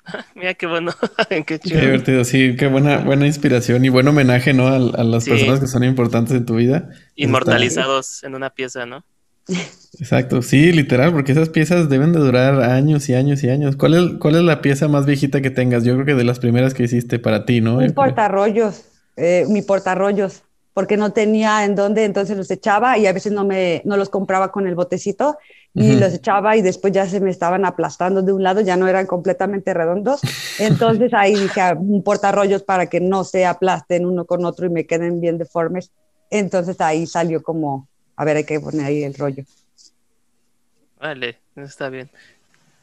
[0.35, 0.93] Mira qué bueno,
[1.47, 4.69] qué divertido, sí, qué buena, buena inspiración y buen homenaje, ¿no?
[4.69, 6.91] A, las personas que son importantes en tu vida.
[7.15, 9.05] Inmortalizados en una pieza, ¿no?
[9.99, 13.77] Exacto, sí, literal, porque esas piezas deben de durar años y años y años.
[13.77, 15.85] ¿Cuál es, cuál es la pieza más viejita que tengas?
[15.85, 17.79] Yo creo que de las primeras que hiciste para ti, ¿no?
[17.79, 18.85] Mi portarrollos,
[19.17, 20.43] eh, mi portarrollos,
[20.79, 24.11] porque no tenía en dónde, entonces los echaba y a veces no, me, no los
[24.11, 25.37] compraba con el botecito
[25.75, 28.87] y los echaba y después ya se me estaban aplastando de un lado, ya no
[28.87, 30.21] eran completamente redondos.
[30.61, 34.71] Entonces ahí dije, ah, un portarrollos para que no se aplasten uno con otro y
[34.71, 35.91] me queden bien deformes.
[36.31, 39.43] Entonces ahí salió como, a ver, hay que poner ahí el rollo.
[41.01, 42.09] Vale, está bien.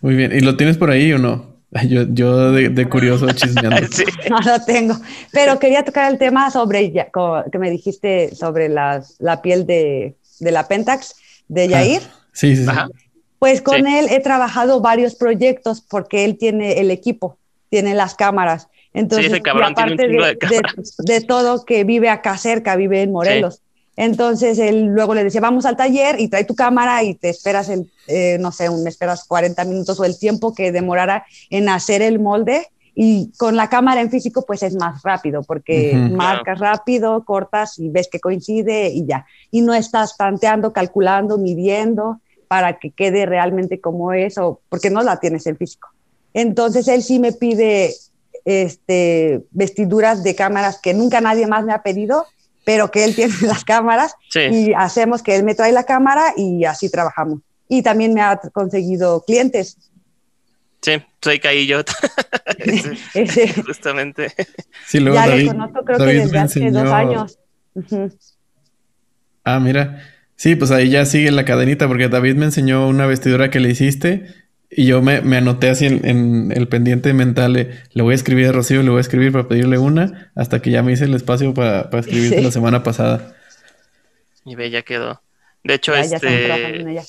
[0.02, 0.34] Muy bien.
[0.34, 1.55] ¿Y lo tienes por ahí o no?
[1.84, 3.88] Yo, yo de, curioso chismeando.
[4.30, 4.96] No lo tengo.
[5.32, 10.52] Pero quería tocar el tema sobre, que me dijiste sobre las, la piel de, de
[10.52, 11.16] la Pentax
[11.48, 12.02] de ah, Yair.
[12.32, 12.72] sí, sí, sí.
[13.40, 17.38] Pues con él he trabajado varios proyectos porque él tiene el equipo,
[17.70, 18.70] tiene las cámaras.
[18.94, 20.38] Entonces, aparte de,
[21.00, 23.62] de, todo que vive acá cerca, vive en Morelos.
[23.98, 27.70] Entonces él luego le decía, vamos al taller y trae tu cámara y te esperas,
[27.70, 32.02] el, eh, no sé, un, esperas 40 minutos o el tiempo que demorara en hacer
[32.02, 32.68] el molde.
[32.98, 37.90] Y con la cámara en físico, pues es más rápido, porque marcas rápido, cortas y
[37.90, 39.26] ves que coincide y ya.
[39.52, 45.04] Y no estás tanteando, calculando, midiendo para que quede realmente como es, o porque no
[45.04, 45.90] la tienes en físico.
[46.34, 47.94] Entonces él sí me pide
[48.46, 52.26] este, vestiduras de cámaras que nunca nadie más me ha pedido
[52.66, 56.66] pero que él tiene las cámaras y hacemos que él me trae la cámara y
[56.66, 57.40] así trabajamos.
[57.70, 59.78] Y también me ha conseguido clientes.
[60.82, 61.80] Sí, soy caí yo.
[63.66, 64.34] Justamente.
[64.86, 67.40] Sí, luego ya lo conozco creo que desde hace dos años.
[69.44, 70.02] Ah, mira.
[70.36, 73.70] Sí, pues ahí ya sigue la cadenita porque David me enseñó una vestidura que le
[73.70, 74.26] hiciste
[74.70, 78.84] y yo me, anoté así en, el pendiente mental, le voy a escribir a Rocío,
[78.84, 81.90] le voy a escribir para pedirle una, hasta que ya me hice el espacio para,
[81.90, 83.36] para escribir la semana pasada.
[84.46, 85.22] Y ve, ya quedó.
[85.64, 87.02] De hecho, este...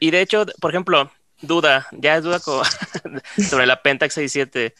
[0.00, 2.40] y de hecho, por ejemplo, duda, ya es duda
[3.48, 4.74] sobre la Pentax 67.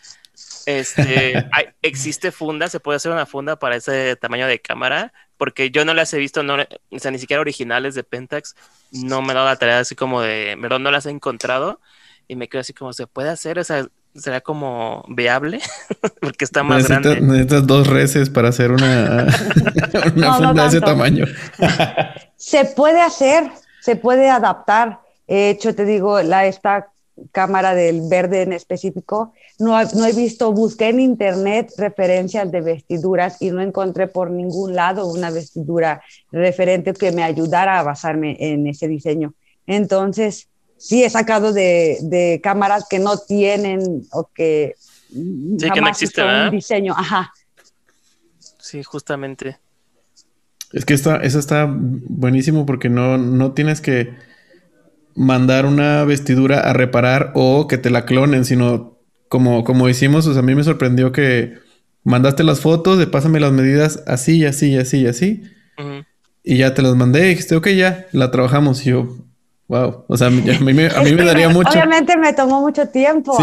[0.67, 1.35] Este,
[1.83, 2.69] ¿Existe funda?
[2.69, 5.13] ¿Se puede hacer una funda para ese tamaño de cámara?
[5.37, 6.57] Porque yo no las he visto, no,
[6.91, 8.55] o sea, ni siquiera originales de Pentax.
[8.93, 11.81] No me he dado la tarea así como de, pero no las he encontrado.
[12.29, 13.59] Y me quedo así como, ¿se puede hacer?
[13.59, 15.61] O sea, ¿será como viable?
[16.21, 17.21] Porque está más grande.
[17.21, 19.27] Necesitas dos reses para hacer una,
[20.15, 21.27] una funda de ese tamaño.
[22.37, 25.01] se puede hacer, se puede adaptar.
[25.27, 26.92] De hecho, te digo, la, esta
[27.31, 33.41] cámara del verde en específico, no, no, he visto, busqué en internet referencias de vestiduras
[33.41, 38.67] y no encontré por ningún lado una vestidura referente que me ayudara a basarme en
[38.67, 39.35] ese diseño.
[39.67, 44.75] Entonces, sí he sacado de, de cámaras que no tienen o que
[45.13, 46.95] sí, que no existe, un diseño.
[46.97, 47.33] Ajá.
[48.59, 49.59] Sí, justamente.
[50.73, 54.15] Es que está, eso está buenísimo porque no, no tienes que
[55.15, 58.99] mandar una vestidura a reparar o que te la clonen, sino
[59.29, 61.55] como, como hicimos, a mí me sorprendió que
[62.05, 65.43] mandaste las fotos de pásame las medidas así, así, así, así.
[66.45, 68.85] Y ya te las mandé y dijiste, ok, ya, la trabajamos.
[68.85, 69.17] Y yo,
[69.69, 70.43] wow, o sea, a mí,
[70.75, 71.71] me, daría mucho.
[71.71, 73.37] Obviamente me tomó mucho tiempo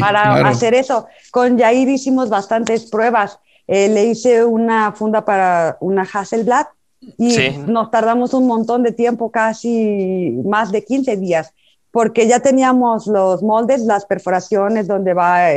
[0.00, 1.06] para hacer eso.
[1.30, 3.38] Con Jair hicimos bastantes pruebas.
[3.66, 6.66] Eh, le hice una funda para una Hasselblad
[7.16, 11.52] y nos tardamos un montón de tiempo, casi más de 15 días,
[11.90, 15.48] porque ya teníamos los moldes, las perforaciones donde va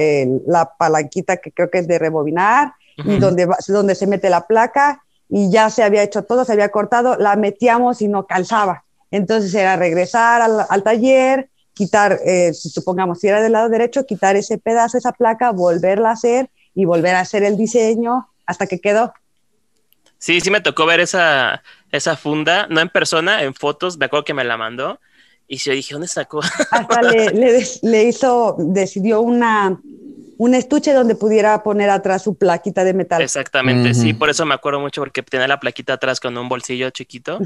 [0.48, 5.04] la palanquita que creo que es de rebobinar y donde, donde se mete la placa
[5.30, 8.84] y ya se había hecho todo, se había cortado, la metíamos y no calzaba.
[9.12, 14.58] Entonces era regresar al, taller, quitar, eh, supongamos si era del lado derecho, quitar ese
[14.58, 19.14] pedazo, esa placa, volverla a hacer y volver a hacer el diseño hasta que quedó.
[20.21, 24.23] Sí, sí me tocó ver esa, esa funda, no en persona, en fotos, me acuerdo
[24.23, 24.99] que me la mandó.
[25.47, 26.41] Y yo dije, ¿dónde sacó?
[26.69, 27.31] Hasta le,
[27.81, 29.81] le, hizo, decidió una,
[30.38, 33.23] un estuche donde pudiera poner atrás su plaquita de metal.
[33.23, 36.91] Exactamente, sí, por eso me acuerdo mucho, porque tenía la plaquita atrás con un bolsillo
[36.91, 37.39] chiquito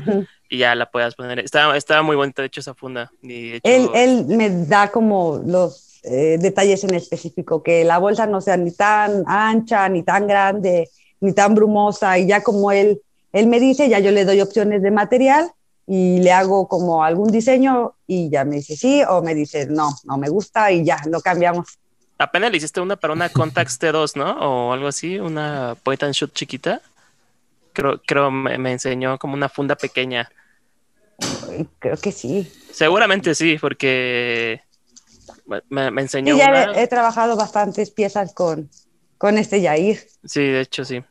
[0.50, 1.40] y ya la podías poner.
[1.40, 3.10] Estaba, estaba muy bonita, de hecho, esa funda.
[3.24, 8.58] él, él me da como los eh, detalles en específico, que la bolsa no sea
[8.58, 10.90] ni tan ancha ni tan grande
[11.22, 13.02] ni tan brumosa y ya como él,
[13.34, 15.52] él me dice, ya yo le doy opciones de material
[15.88, 19.96] y le hago como algún diseño y ya me dice sí o me dice no,
[20.04, 21.80] no me gusta y ya lo cambiamos.
[22.18, 24.32] Apenas le hiciste una para una Contax T2, ¿no?
[24.40, 26.82] O algo así, una point and shoot chiquita.
[27.74, 30.30] Creo, creo me, me enseñó como una funda pequeña.
[31.80, 32.50] Creo que sí.
[32.72, 34.62] Seguramente sí, porque
[35.70, 36.36] me, me enseñó.
[36.36, 38.70] Y ya he, trabajado bastantes piezas con,
[39.18, 40.00] con este Yair.
[40.24, 41.02] Sí, de hecho sí.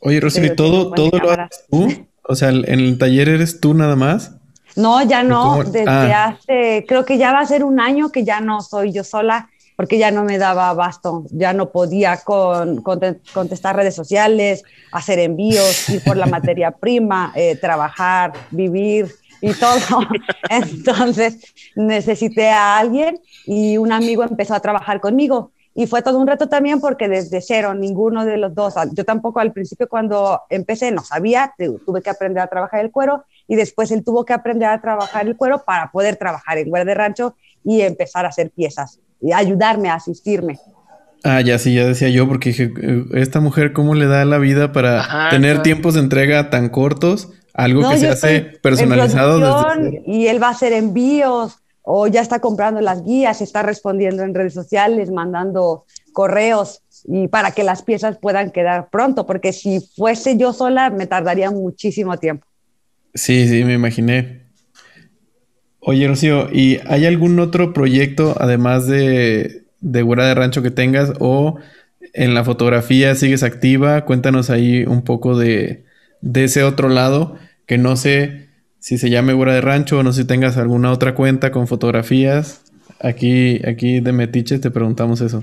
[0.00, 2.06] Oye, Rosy, ¿todo, todo lo haces tú?
[2.22, 4.32] O sea, ¿en el taller eres tú nada más?
[4.76, 6.28] No, ya no, desde ah.
[6.28, 9.50] hace, creo que ya va a ser un año que ya no soy yo sola,
[9.76, 14.62] porque ya no me daba abasto, ya no podía con, contestar redes sociales,
[14.92, 20.06] hacer envíos, ir por la materia prima, eh, trabajar, vivir y todo.
[20.50, 21.38] Entonces
[21.74, 25.50] necesité a alguien y un amigo empezó a trabajar conmigo.
[25.74, 29.40] Y fue todo un reto también porque desde cero, ninguno de los dos, yo tampoco
[29.40, 31.54] al principio cuando empecé no sabía,
[31.86, 35.26] tuve que aprender a trabajar el cuero y después él tuvo que aprender a trabajar
[35.26, 39.32] el cuero para poder trabajar en Guardia de Rancho y empezar a hacer piezas y
[39.32, 40.58] ayudarme a asistirme.
[41.22, 44.38] Ah, ya sí, ya decía yo, porque dije, eh, esta mujer, ¿cómo le da la
[44.38, 47.30] vida para tener tiempos de entrega tan cortos?
[47.52, 49.74] Algo que se hace personalizado.
[49.76, 50.02] Desde...
[50.06, 54.34] Y él va a hacer envíos, o ya está comprando las guías, está respondiendo en
[54.34, 60.36] redes sociales, mandando correos y para que las piezas puedan quedar pronto, porque si fuese
[60.36, 62.46] yo sola me tardaría muchísimo tiempo.
[63.14, 64.42] Sí, sí, me imaginé.
[65.80, 71.56] Oye, Rocío, ¿y hay algún otro proyecto además de, de de Rancho que tengas o
[72.12, 74.04] en la fotografía sigues activa?
[74.04, 75.84] Cuéntanos ahí un poco de,
[76.20, 78.49] de ese otro lado que no sé
[78.80, 82.62] si se llame Guerra de Rancho o no si tengas alguna otra cuenta con fotografías.
[82.98, 85.42] Aquí, aquí de Metiche te preguntamos eso.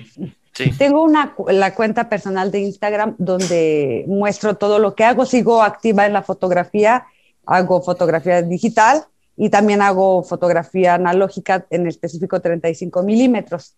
[0.53, 0.71] Sí.
[0.77, 5.25] Tengo una, la cuenta personal de Instagram donde muestro todo lo que hago.
[5.25, 7.05] Sigo activa en la fotografía,
[7.45, 13.75] hago fotografía digital y también hago fotografía analógica, en específico 35 milímetros.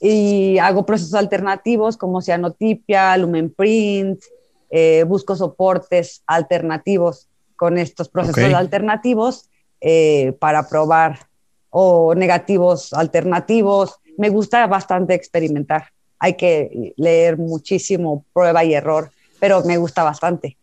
[0.00, 4.22] Y hago procesos alternativos como cianotipia, lumen print,
[4.70, 9.48] eh, busco soportes alternativos con estos procesos alternativos
[9.80, 11.26] eh, para probar
[11.70, 13.96] o negativos alternativos.
[14.16, 15.88] Me gusta bastante experimentar.
[16.18, 20.56] Hay que leer muchísimo prueba y error, pero me gusta bastante.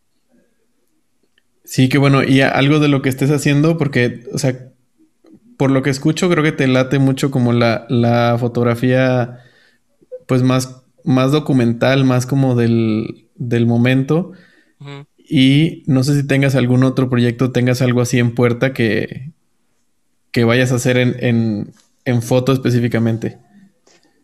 [1.63, 4.71] Sí, que bueno, y algo de lo que estés haciendo, porque, o sea,
[5.57, 9.39] por lo que escucho, creo que te late mucho como la, fotografía,
[10.25, 13.27] pues más, más documental, más como del,
[13.67, 14.31] momento.
[15.33, 19.31] Y no sé si tengas algún otro proyecto, tengas algo así en puerta que,
[20.31, 21.71] que vayas a hacer en,
[22.03, 23.37] en foto específicamente.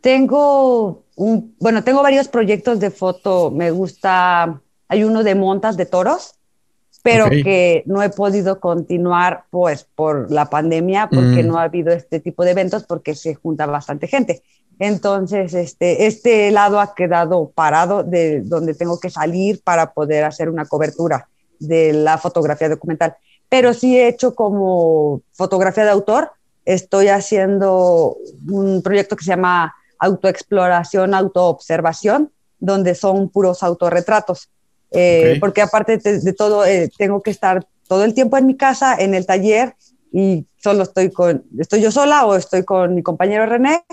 [0.01, 3.51] Tengo un, bueno, tengo varios proyectos de foto.
[3.51, 6.37] Me gusta, hay uno de montas de toros
[7.07, 11.47] pero que no he podido continuar pues por la pandemia, porque mm.
[11.47, 14.43] no ha habido este tipo de eventos, porque se junta bastante gente.
[14.79, 20.49] Entonces, este, este lado ha quedado parado de donde tengo que salir para poder hacer
[20.49, 21.27] una cobertura
[21.59, 23.15] de la fotografía documental.
[23.49, 26.31] Pero sí he hecho como fotografía de autor.
[26.65, 28.17] Estoy haciendo
[28.49, 34.49] un proyecto que se llama Autoexploración, Autoobservación, donde son puros autorretratos.
[34.91, 38.95] Eh, porque aparte de, todo, eh, tengo que estar todo el tiempo en mi casa,
[38.97, 39.75] en el taller,
[40.11, 43.83] y solo estoy con, estoy yo sola o estoy con mi compañero René,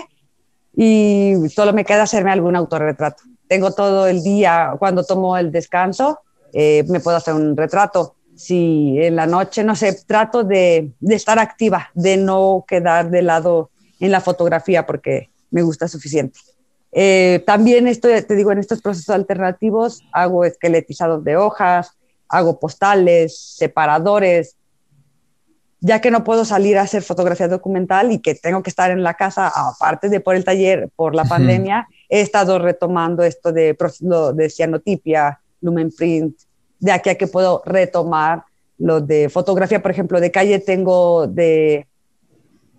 [0.75, 3.23] y solo me queda hacerme algún autorretrato.
[3.47, 6.19] Tengo todo el día, cuando tomo el descanso,
[6.53, 8.15] eh, me puedo hacer un retrato.
[8.35, 13.69] Si en la noche, no sé, trato de, estar activa, de no quedar de lado
[13.99, 16.39] en la fotografía porque me gusta suficiente.
[16.91, 21.91] Eh, también estoy, te digo, en estos procesos alternativos hago esqueletizados de hojas,
[22.27, 24.55] hago postales, separadores,
[25.79, 29.03] ya que no puedo salir a hacer fotografía documental y que tengo que estar en
[29.03, 33.77] la casa, aparte de por el taller, por la pandemia, he estado retomando esto de,
[34.33, 36.37] de cianotipia, lumen print,
[36.79, 38.43] de aquí a que puedo retomar
[38.77, 41.87] lo de fotografía, por ejemplo, de calle tengo de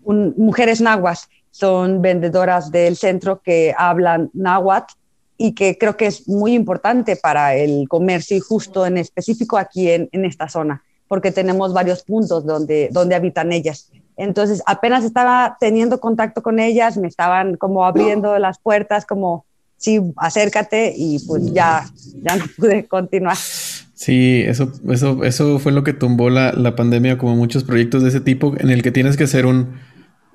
[0.05, 4.95] mujeres nahuas son vendedoras del centro que hablan náhuatl
[5.39, 9.91] y que creo que es muy importante para el comercio y justo en específico aquí
[9.91, 13.91] en, en, esta zona, porque tenemos varios puntos donde, donde habitan ellas.
[14.17, 19.45] Entonces, apenas estaba teniendo contacto con ellas, me estaban como abriendo las puertas, como,
[19.77, 21.85] sí, acércate, y pues ya,
[22.23, 23.37] ya no pude continuar.
[23.37, 28.09] Sí, eso, eso, eso fue lo que tumbó la, la pandemia, como muchos proyectos de
[28.11, 29.77] ese tipo, en el que tienes que hacer un,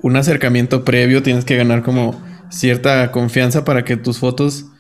[0.01, 4.70] un acercamiento previo, tienes que ganar como cierta confianza para que tus fotos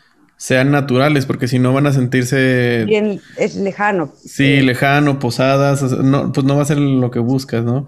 [0.41, 2.85] sean naturales, porque si no van a sentirse...
[2.87, 4.11] Bien, es lejano.
[4.25, 7.85] Sí, eh, lejano, posadas, no, pues no va a ser lo que buscas, ¿no?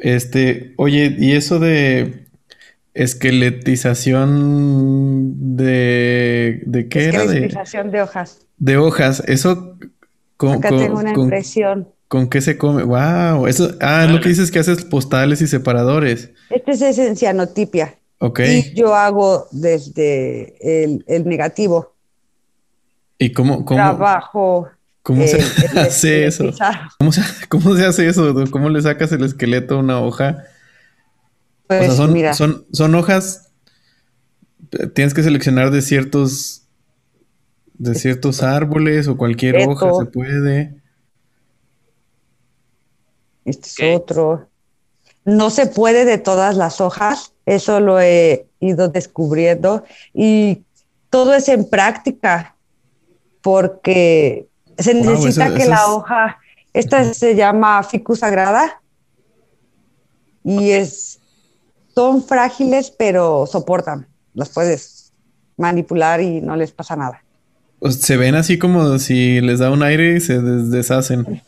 [0.00, 2.28] Este, oye, y eso de
[2.94, 6.62] esqueletización de...
[6.64, 7.24] ¿De qué era?
[7.24, 8.38] Esqueletización de, hojas.
[8.56, 9.76] De hojas, eso...
[10.38, 11.88] Acá tengo una impresión.
[12.08, 12.84] ¿Con qué se come?
[12.84, 13.48] ¡Wow!
[13.48, 16.30] Eso, ah, es lo que dices que haces postales y separadores.
[16.48, 17.96] Este es esencianotipia.
[18.24, 18.40] Ok.
[18.40, 20.54] Y yo hago desde
[20.84, 21.96] el, negativo.
[23.18, 23.76] ¿Y cómo, cómo?
[23.76, 24.68] Trabajo
[25.02, 25.38] ¿Cómo se
[25.80, 26.44] hace eso?
[26.98, 28.32] ¿Cómo se, ¿Cómo se, hace eso?
[28.52, 30.44] ¿Cómo le sacas el esqueleto a una hoja?
[31.66, 33.50] Pues, son, son, son hojas.
[34.94, 36.68] Tienes que seleccionar de ciertos.
[37.74, 40.80] de ciertos árboles o cualquier hoja se puede.
[43.44, 44.48] Este es otro.
[45.24, 47.31] No se puede de todas las hojas.
[47.46, 49.84] Eso lo he ido descubriendo.
[50.14, 50.62] Y
[51.10, 52.56] todo es en práctica.
[53.42, 54.46] Porque
[54.78, 56.38] se necesita que la hoja,
[56.72, 58.80] esta se llama ficus sagrada
[60.44, 61.20] y es,
[61.94, 65.12] son frágiles pero soportan, las puedes
[65.56, 67.22] manipular y no les pasa nada.
[67.90, 71.42] Se ven así como si les da un aire y se deshacen.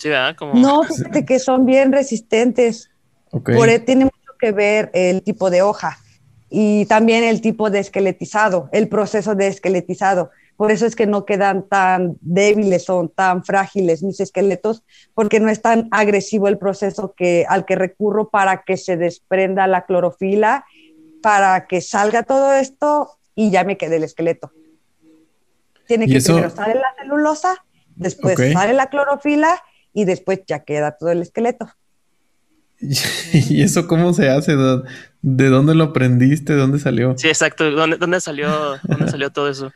[0.54, 2.90] No, fíjate que son bien resistentes.
[3.30, 4.13] Por eso tiene mucho
[4.44, 5.98] que ver el tipo de hoja
[6.50, 10.30] y también el tipo de esqueletizado, el proceso de esqueletizado.
[10.58, 14.84] Por eso es que no quedan tan débiles o tan frágiles mis esqueletos,
[15.14, 19.66] porque no es tan agresivo el proceso que, al que recurro para que se desprenda
[19.66, 20.66] la clorofila,
[21.22, 24.52] para que salga todo esto y ya me quede el esqueleto.
[25.86, 27.64] Tiene que primero sale la celulosa,
[27.96, 29.62] después sale la clorofila
[29.94, 31.66] y después ya queda todo el esqueleto.
[33.32, 34.56] ¿Y eso cómo se hace?
[35.22, 36.54] ¿De dónde lo aprendiste?
[36.54, 37.14] ¿De dónde salió?
[37.16, 37.70] Sí, exacto.
[37.70, 38.48] ¿Dónde, dónde salió,
[38.82, 39.72] dónde salió todo eso?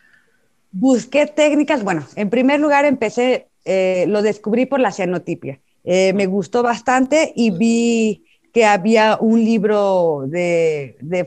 [0.70, 5.60] Busqué técnicas, bueno, en primer lugar empecé, eh, lo descubrí por la cianotipia.
[5.84, 11.26] Eh, me gustó bastante y vi que había un libro de, de,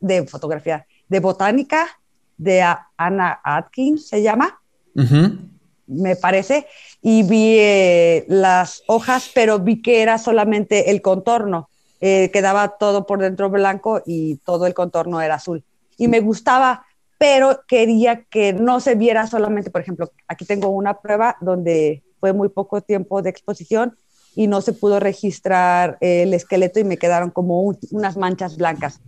[0.00, 1.86] de fotografía, de botánica,
[2.38, 2.62] de
[2.96, 4.60] Anna Atkins, se llama,
[5.92, 6.66] me parece,
[7.00, 11.68] y vi eh, las hojas, pero vi que era solamente el contorno,
[12.00, 15.62] quedaba todo por dentro blanco y todo el contorno era azul.
[15.98, 16.84] Y me gustaba
[17.22, 22.32] pero quería que no se viera solamente, por ejemplo, aquí tengo una prueba donde fue
[22.32, 23.96] muy poco tiempo de exposición
[24.34, 27.62] y no se pudo registrar el esqueleto y me quedaron como
[27.92, 28.98] unas manchas blancas.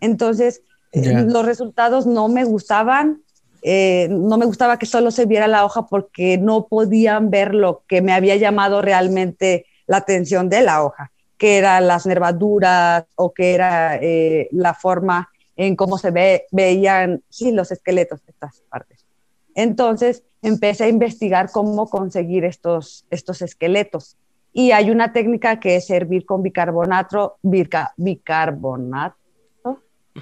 [0.00, 3.23] Entonces, eh, los resultados no me gustaban,
[3.66, 7.82] eh, no me gustaba que solo se viera la hoja porque no podían ver lo
[7.88, 13.32] que me había llamado realmente la atención de la hoja, que eran las nervaduras o
[13.32, 18.60] que era eh, la forma en cómo se ve, veían sí, los esqueletos de estas
[18.68, 19.06] partes.
[19.54, 24.18] Entonces empecé a investigar cómo conseguir estos, estos esqueletos.
[24.52, 29.16] Y hay una técnica que es hervir con bicarbonato, bicarbonato,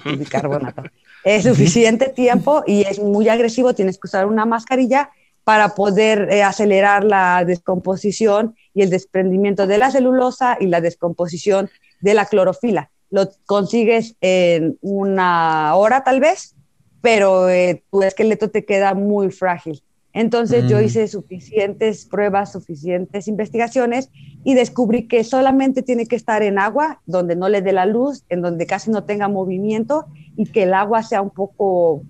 [0.05, 0.83] bicarbonato.
[1.23, 5.09] Es suficiente tiempo y es muy agresivo, tienes que usar una mascarilla
[5.43, 11.69] para poder eh, acelerar la descomposición y el desprendimiento de la celulosa y la descomposición
[12.01, 16.55] de la clorofila lo consigues en una hora tal vez,
[16.99, 19.83] pero eh, tu esqueleto te queda muy frágil.
[20.13, 20.83] Entonces yo mm.
[20.83, 24.09] hice suficientes pruebas, suficientes investigaciones
[24.43, 28.23] y descubrí que solamente tiene que estar en agua, donde no le dé la luz,
[28.29, 30.05] en donde casi no tenga movimiento
[30.37, 32.03] y que el agua sea un poco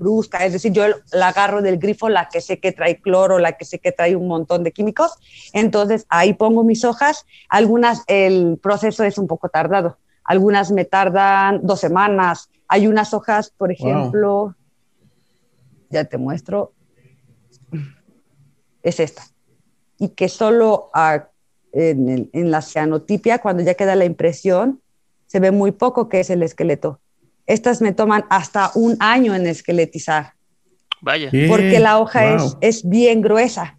[0.00, 3.52] brusca, es decir, yo la agarro del grifo, la que sé que trae cloro, la
[3.52, 5.12] que sé que trae un montón de químicos,
[5.52, 11.60] entonces ahí pongo mis hojas, algunas el proceso es un poco tardado, algunas me tardan
[11.62, 14.56] dos semanas, hay unas hojas, por ejemplo,
[15.90, 16.72] ya te muestro,
[18.82, 19.24] es esta,
[19.98, 20.90] y que solo
[21.72, 24.80] en, en la cianotipia, cuando ya queda la impresión,
[25.26, 27.00] se ve muy poco que es el esqueleto
[27.50, 30.34] estas me toman hasta un año en esqueletizar.
[31.00, 31.30] Vaya.
[31.48, 33.76] Porque la hoja es, es bien gruesa.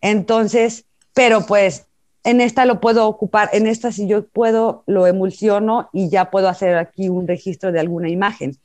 [0.00, 1.86] Entonces, pero pues
[2.24, 6.48] en esta lo puedo ocupar, en esta si yo puedo, lo emulsiono y ya puedo
[6.48, 8.56] hacer aquí un registro de alguna imagen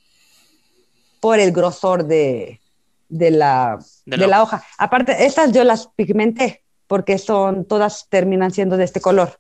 [1.20, 2.62] por el grosor de,
[3.10, 4.64] de, la, de, la, hoja.
[4.78, 9.40] Aparte, estas yo las pigmenté porque son, todas terminan siendo de este color,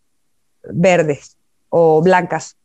[0.63, 1.37] verdes
[1.69, 2.57] o blancas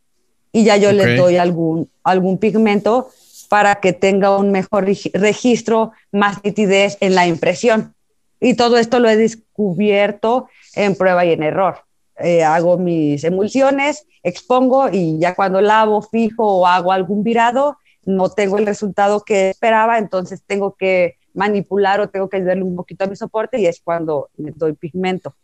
[0.52, 3.08] y ya yo le doy algún, algún pigmento
[3.48, 7.94] para que tenga un mejor registro, más nitidez en la impresión.
[8.40, 11.80] Y todo esto lo he descubierto en prueba y en error.
[12.18, 18.30] Eh, hago mis emulsiones, expongo y ya cuando lavo, fijo o hago algún virado, no
[18.30, 23.04] tengo el resultado que esperaba, entonces tengo que manipular o tengo que darle un poquito
[23.04, 25.34] a mi soporte y es cuando le doy pigmento.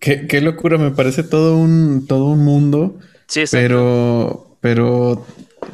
[0.00, 2.98] Qué, locura, me parece todo un, todo un mundo.
[3.26, 5.26] Sí, Pero, pero,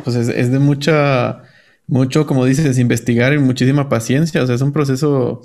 [0.02, 1.44] pues es, de mucha,
[1.86, 4.42] mucho, como dices, investigar y muchísima paciencia.
[4.42, 5.42] O sea, es un proceso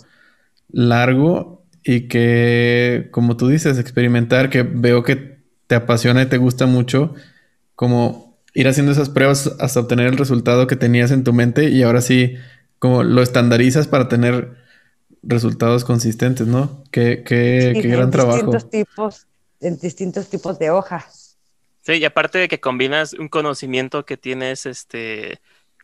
[0.72, 6.66] largo y que, como tú dices, experimentar, que veo que te apasiona y te gusta
[6.66, 7.14] mucho,
[7.76, 11.84] como ir haciendo esas pruebas hasta obtener el resultado que tenías en tu mente y
[11.84, 12.36] ahora sí
[12.80, 14.58] como lo estandarizas para tener
[15.24, 16.84] resultados consistentes, ¿no?
[16.92, 18.38] Qué, qué, qué gran trabajo.
[18.38, 19.28] Distintos tipos,
[19.60, 21.38] en distintos tipos de hojas.
[21.82, 25.40] Sí, y aparte de que combinas un conocimiento que tienes este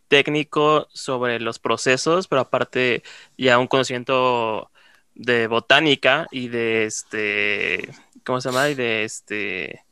[0.08, 3.04] técnico sobre los procesos, pero aparte
[3.38, 4.72] ya un conocimiento
[5.16, 7.90] de botánica y de este,
[8.24, 8.70] ¿cómo se llama?
[8.70, 9.84] Y de este,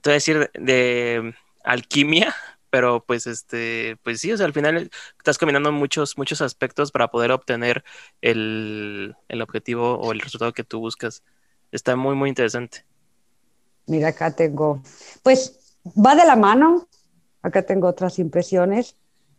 [0.00, 1.34] te voy a decir, de
[1.66, 2.34] alquimia,
[2.70, 7.08] pero pues este, pues sí, o sea, al final estás combinando muchos, muchos aspectos para
[7.08, 7.84] poder obtener
[8.22, 11.22] el, el objetivo o el resultado que tú buscas.
[11.72, 12.84] Está muy, muy interesante.
[13.86, 14.82] Mira, acá tengo,
[15.22, 16.88] pues va de la mano,
[17.42, 18.96] acá tengo otras impresiones,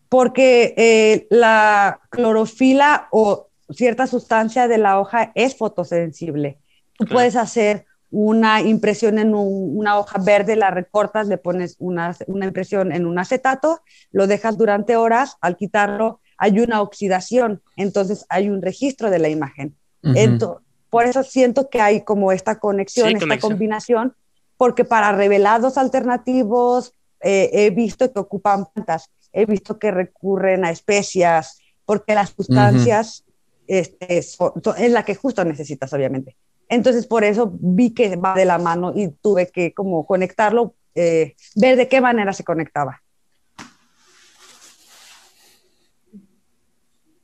[0.09, 6.59] porque eh, la clorofila o cierta sustancia de la hoja es fotosensible.
[6.97, 12.91] Tú puedes hacer una impresión en una hoja verde, la recortas, le pones una, impresión
[12.91, 13.81] en un acetato,
[14.11, 19.29] lo dejas durante horas, al quitarlo hay una oxidación, entonces hay un registro de la
[19.29, 19.75] imagen.
[20.89, 24.15] por eso siento que hay como esta conexión, esta combinación,
[24.55, 30.71] porque para revelados alternativos eh, he visto que ocupan plantas, he visto que recurren a
[30.71, 33.25] especias, porque las sustancias
[33.67, 34.37] este, es
[34.91, 36.37] la que justo necesitas, obviamente.
[36.69, 41.35] Entonces, por eso vi que va de la mano y tuve que como conectarlo, eh,
[41.55, 43.01] ver de qué manera se conectaba.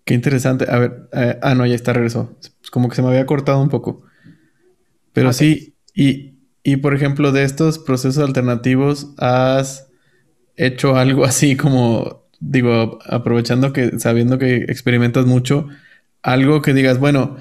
[0.06, 0.66] Qué interesante.
[0.70, 2.38] A ver, eh, ah, no, ya está, regresó.
[2.72, 4.04] Como que se me había cortado un poco.
[5.14, 9.88] Pero sí, y, y por ejemplo, de estos procesos alternativos, ¿has
[10.56, 15.68] hecho algo así como, digo, aprovechando que, sabiendo que experimentas mucho,
[16.22, 17.38] algo que digas, bueno,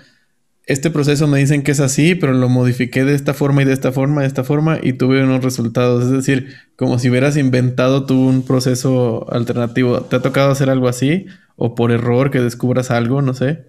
[0.67, 3.73] este proceso me dicen que es así, pero lo modifiqué de esta forma y de
[3.73, 6.05] esta forma, de esta forma, y tuve unos resultados.
[6.05, 10.03] Es decir, como si hubieras inventado tú un proceso alternativo.
[10.03, 11.27] ¿Te ha tocado hacer algo así?
[11.57, 13.23] ¿O por error que descubras algo?
[13.23, 13.67] No sé.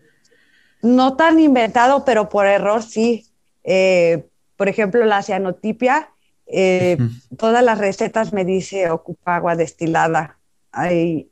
[0.81, 3.25] No tan inventado, pero por error sí.
[3.63, 4.25] Eh,
[4.55, 6.09] por ejemplo, la cianotipia,
[6.45, 6.97] eh,
[7.37, 10.37] todas las recetas me dice ocupa agua destilada.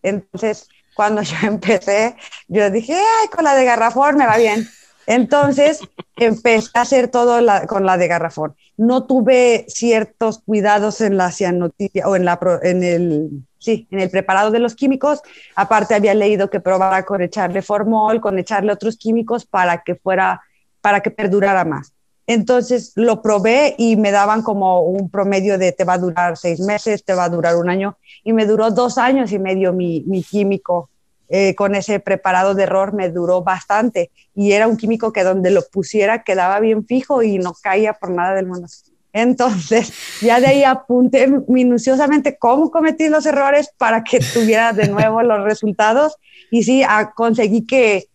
[0.02, 2.16] entonces, cuando yo empecé,
[2.48, 4.68] yo dije, ay, con la de garrafón me va bien.
[5.08, 5.80] Entonces
[6.18, 8.56] empecé a hacer todo con la de garrafón.
[8.78, 15.22] No tuve ciertos cuidados en la cianotipia o en, el, preparado de los químicos.
[15.56, 20.42] Aparte había leído que probara con echarle formol, con echarle otros químicos para que fuera,
[20.82, 21.94] para que perdurara más.
[22.28, 26.60] Entonces lo probé y me daban como un promedio de te va a durar seis
[26.60, 30.24] meses, te va a durar un año y me duró dos años y medio mi
[30.30, 30.90] químico
[31.34, 35.50] eh, con ese preparado de error me duró bastante y era un químico que donde
[35.50, 38.68] lo pusiera quedaba bien fijo y no caía por nada del mundo.
[39.14, 45.22] Entonces, ya de ahí apunté minuciosamente cómo cometí los errores para que tuviera de nuevo
[45.24, 46.18] los resultados
[46.50, 46.84] y sí,
[47.16, 48.08] conseguí que,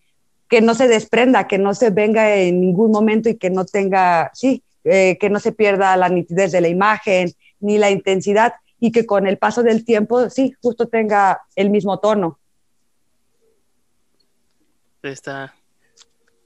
[0.50, 4.30] que no se desprenda, que no se venga en ningún momento y que no tenga,
[4.34, 8.92] sí, eh, que no se pierda la nitidez de la imagen ni la intensidad y
[8.92, 12.38] que con el paso del tiempo, sí, justo tenga el mismo tono.
[15.02, 15.54] Está.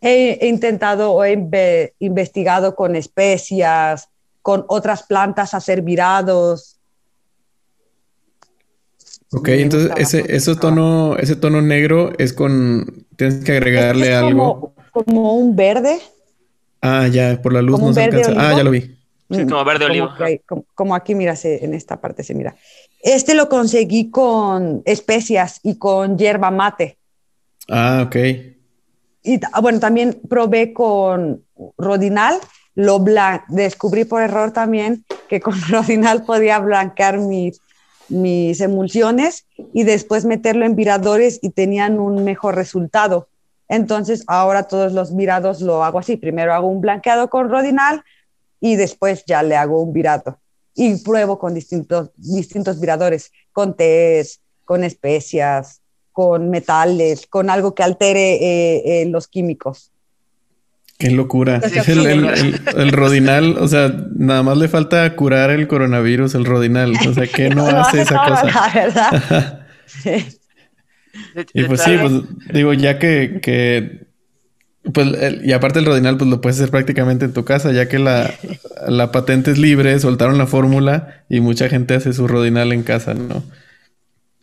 [0.01, 4.09] He, intentado o he investigado con especias,
[4.43, 6.79] con otras plantas, hacer virados.
[9.33, 14.75] Ok, entonces ese, ese, tono, ese tono negro es con, tienes que agregarle algo.
[14.93, 16.01] Como un verde.
[16.83, 18.33] Ah, ya, por la luz no se alcanza.
[18.37, 18.97] Ah, ya lo vi.
[19.31, 20.09] Sí, como verde olivo.
[20.75, 22.57] Como, aquí, mira, en esta parte se mira.
[23.01, 26.99] Este lo conseguí con especias y con hierba mate.
[27.71, 28.17] Ah, ok.
[29.23, 31.45] Y ah, bueno, también probé con
[31.79, 32.39] Rodinal,
[32.75, 33.03] lo
[33.49, 37.61] descubrí por error también que con Rodinal podía blanquear mis,
[38.09, 43.29] mis emulsiones y después meterlo en viradores y tenían un mejor resultado.
[43.69, 46.17] Entonces ahora todos los virados lo hago así.
[46.17, 48.03] Primero hago un blanqueado con Rodinal
[48.59, 50.41] y después ya le hago un virado.
[50.75, 55.81] Y pruebo con distintos, distintos viradores, con tés, con especias,
[56.13, 59.91] con metales, con algo que altere eh, eh, los químicos.
[61.01, 61.63] Qué locura.
[61.87, 66.93] el, rodinal, o sea, nada más le falta curar el coronavirus, el rodinal.
[67.09, 68.71] O sea, ¿qué no, hace esa cosa?
[68.75, 69.67] verdad.
[71.55, 72.13] Y pues sí, pues
[72.53, 74.07] digo, ya que,
[74.95, 75.09] pues,
[75.43, 78.33] y aparte el rodinal, pues lo puedes hacer prácticamente en tu casa, ya que la,
[78.87, 83.15] la patente es libre, soltaron la fórmula y mucha gente hace su rodinal en casa,
[83.15, 83.43] ¿no?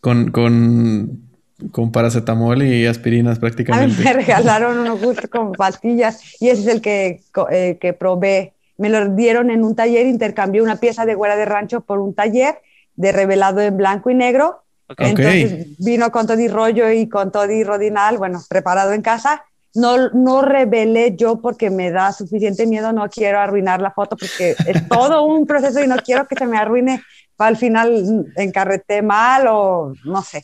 [0.02, 1.27] Con, con
[1.72, 3.96] con paracetamol y aspirinas prácticamente.
[3.96, 7.94] A mí me regalaron uno justo con pastillas y ese es el que, eh, que
[7.94, 8.54] probé.
[8.78, 12.14] Me lo dieron en un taller, intercambié una pieza de güera de rancho por un
[12.14, 12.62] taller
[12.96, 14.64] de revelado en blanco y negro
[14.98, 19.44] Entonces vino con todo y rollo y con todo y rodinal, bueno, preparado en casa.
[19.74, 24.56] No, no revelé yo porque me da suficiente miedo, no quiero arruinar la foto porque
[24.66, 27.02] es todo un proceso y no quiero que se me arruine
[27.38, 30.44] al final encarreté mal o no sé.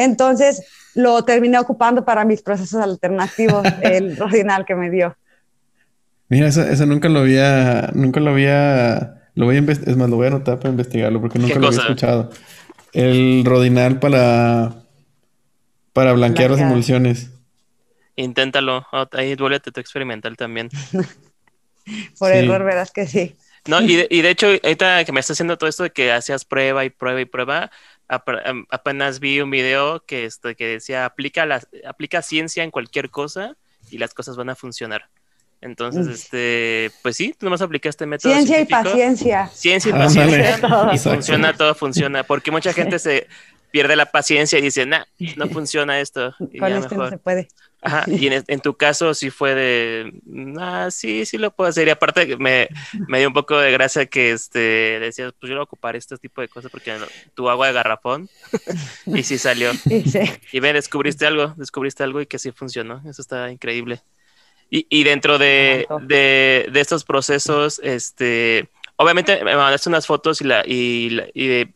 [0.00, 5.16] Entonces lo terminé ocupando para mis procesos alternativos, el rodinal que me dio.
[6.28, 10.16] Mira, eso, eso nunca lo había, nunca lo había, lo voy a es más, lo
[10.16, 12.30] voy a anotar para investigarlo porque nunca lo había escuchado.
[12.92, 14.84] El rodinal para,
[15.92, 17.30] para blanquear las emulsiones.
[18.16, 20.70] Inténtalo, ahí vuélvete tu experimental también.
[22.18, 23.36] Por error verás que sí.
[23.66, 26.12] No, y de, y de hecho, ahorita que me está haciendo todo esto de que
[26.12, 27.70] hacías prueba y prueba y prueba,
[28.10, 33.56] apenas vi un video que, este, que decía aplica, la, aplica ciencia en cualquier cosa
[33.90, 35.08] y las cosas van a funcionar.
[35.62, 38.32] Entonces, este, pues sí, tú nomás aplicaste método.
[38.32, 39.46] Ciencia y paciencia.
[39.48, 40.58] Ciencia y paciencia.
[40.92, 42.24] y funciona, todo funciona.
[42.24, 43.26] Porque mucha gente se
[43.70, 45.04] pierde la paciencia y dice, nah,
[45.36, 46.34] no funciona esto.
[46.50, 47.48] Y Con esto no se puede.
[47.82, 50.12] Ajá, y en, tu caso sí fue de,
[50.58, 51.88] ah, sí, sí lo puedo hacer.
[51.88, 52.68] Y aparte me,
[53.08, 56.18] me dio un poco de gracia que este, decías, pues yo voy a ocupar este
[56.18, 56.94] tipo de cosas porque
[57.34, 58.28] tu agua de garrafón
[59.06, 59.70] y sí salió.
[60.52, 63.02] Y ven, descubriste algo, descubriste algo y que sí funcionó.
[63.08, 64.02] Eso está increíble.
[64.72, 71.74] Y, dentro de, de, estos procesos, este, obviamente me mandaste unas fotos y, la, y,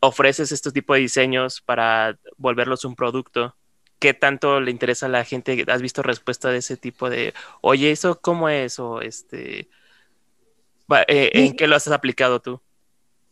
[0.00, 3.54] ofreces este tipo de diseños para volverlos un producto.
[3.98, 5.64] ¿Qué tanto le interesa a la gente?
[5.68, 7.32] ¿Has visto respuesta de ese tipo de,
[7.62, 8.78] oye, eso cómo es?
[8.78, 9.68] O este,
[11.08, 12.60] eh, ¿en qué lo has aplicado tú?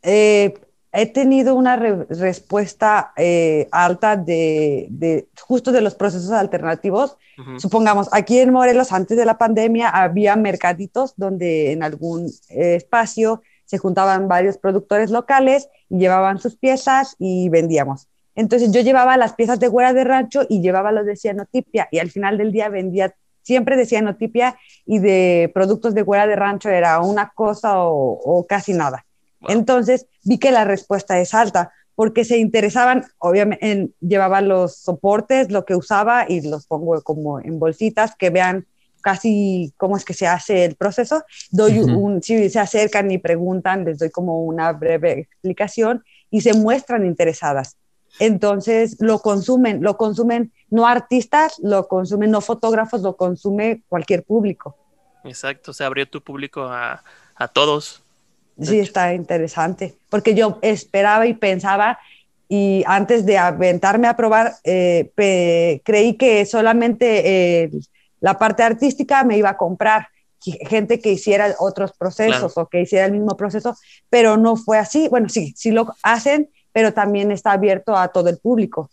[0.02, 0.54] Eh,
[0.92, 7.16] he tenido una respuesta eh, alta de, justo de los procesos alternativos.
[7.58, 13.78] Supongamos, aquí en Morelos, antes de la pandemia, había mercaditos donde en algún espacio se
[13.78, 18.08] juntaban varios productores locales y llevaban sus piezas y vendíamos.
[18.35, 21.99] Entonces yo llevaba las piezas de huera de rancho y llevaba los de cianotipia y
[21.99, 24.57] al final del día vendía siempre de cianotipia
[24.87, 29.05] y de productos de huera de rancho era una cosa o casi nada.
[29.49, 35.51] Entonces vi que la respuesta es alta, porque se interesaban, obviamente, en, llevaba los soportes,
[35.51, 38.66] lo que usaba y los pongo como en bolsitas que vean
[39.01, 41.22] casi cómo es que se hace el proceso.
[41.51, 46.55] Doy un, si se acercan y preguntan, les doy como una breve explicación y se
[46.55, 47.76] muestran interesadas.
[48.18, 54.76] Entonces lo consumen, lo consumen no artistas, lo consumen no fotógrafos, lo consume cualquier público.
[55.24, 57.02] Exacto, se abrió tu público a,
[57.34, 58.02] a todos.
[58.60, 61.98] Sí, está interesante, porque yo esperaba y pensaba,
[62.48, 65.10] y antes de aventarme a probar, eh,
[65.84, 67.70] creí que solamente eh,
[68.20, 70.08] la parte artística me iba a comprar
[70.68, 73.76] gente que hiciera otros procesos o que hiciera el mismo proceso,
[74.10, 75.08] pero no fue así.
[75.08, 78.90] Bueno, sí, sí lo hacen, pero también está abierto a todo el público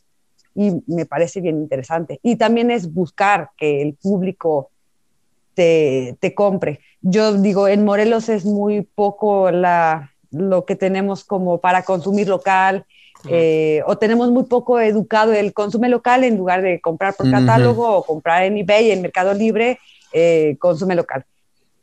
[0.55, 2.21] y me parece bien interesante.
[2.23, 4.69] Y también es buscar que el público
[5.53, 11.59] te, te compre yo digo, en Morelos es muy poco la, lo que tenemos como
[11.59, 12.86] para consumir local,
[13.27, 17.88] eh, o tenemos muy poco educado el consume local en lugar de comprar por catálogo
[17.88, 19.79] o comprar en eBay, en Mercado Libre,
[20.11, 21.25] eh, consume local.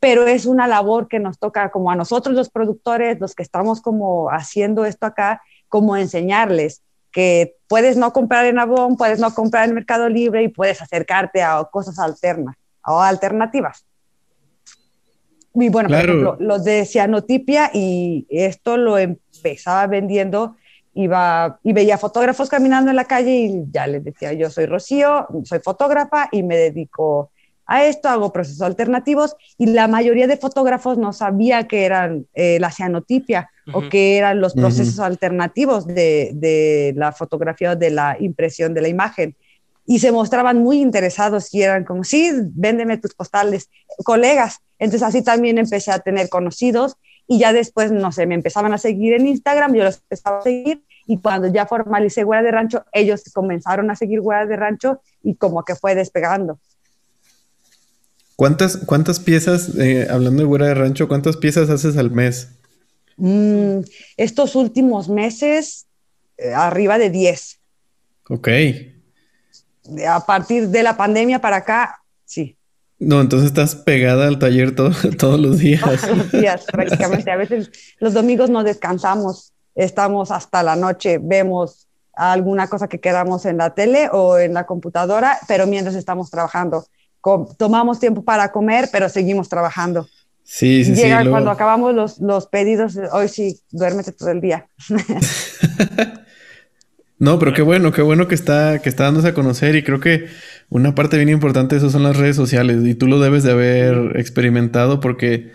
[0.01, 3.81] Pero es una labor que nos toca como a nosotros los productores, los que estamos
[3.81, 9.67] como haciendo esto acá, como enseñarles que puedes no comprar en Avon, puedes no comprar
[9.67, 12.55] en Mercado Libre y puedes acercarte a cosas alternas
[12.85, 13.85] o alternativas.
[15.53, 20.55] Y bueno, por ejemplo, los de cianotipia y esto lo empezaba vendiendo,
[20.93, 25.27] iba y veía fotógrafos caminando en la calle y ya les decía, yo soy Rocío,
[25.43, 27.31] soy fotógrafa y me dedico
[27.65, 32.57] a esto, hago procesos alternativos y la mayoría de fotógrafos no sabía que eran eh,
[32.59, 38.17] la cianotipia o que eran los procesos alternativos de, de, la fotografía o de la
[38.19, 39.35] impresión de la imagen
[39.89, 43.71] y se mostraban muy interesados y eran como, sí, véndeme tus postales,
[44.03, 44.59] colegas.
[44.77, 46.95] Entonces así también empecé a tener conocidos
[47.27, 50.41] y ya después, no sé, me empezaban a seguir en Instagram, yo los empezaba a
[50.43, 55.01] seguir y cuando ya formalicé Hueá de Rancho, ellos comenzaron a seguir Hueá de Rancho
[55.23, 56.59] y como que fue despegando.
[58.35, 62.58] ¿Cuántas, cuántas piezas, eh, hablando de Hueá de Rancho, cuántas piezas haces al mes?
[63.19, 63.81] Mm,
[64.17, 65.87] estos últimos meses,
[66.37, 67.59] eh, arriba de 10.
[68.29, 68.47] Ok
[70.07, 72.57] a partir de la pandemia para acá, sí.
[72.99, 75.81] No, entonces estás pegada al taller todos los días.
[75.81, 77.31] Todos los días, prácticamente.
[77.31, 83.45] A veces los domingos no descansamos, estamos hasta la noche, vemos alguna cosa que quedamos
[83.45, 86.85] en la tele o en la computadora, pero mientras estamos trabajando.
[87.57, 90.07] tomamos tiempo para comer, pero seguimos trabajando.
[90.51, 94.67] Sí, sí, Llega cuando acabamos los, los pedidos, hoy sí, duérmete todo el día.
[97.21, 99.99] No, pero qué bueno, qué bueno que está, que está dándose a conocer y creo
[99.99, 100.27] que
[100.69, 103.51] una parte bien importante de eso son las redes sociales y tú lo debes de
[103.51, 105.51] haber experimentado porque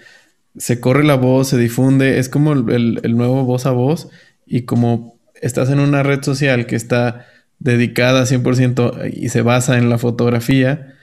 [0.59, 4.11] se corre la voz, se difunde, es como el, el nuevo voz a voz
[4.45, 7.25] y como estás en una red social que está
[7.59, 10.95] dedicada 100% y se basa en la fotografía,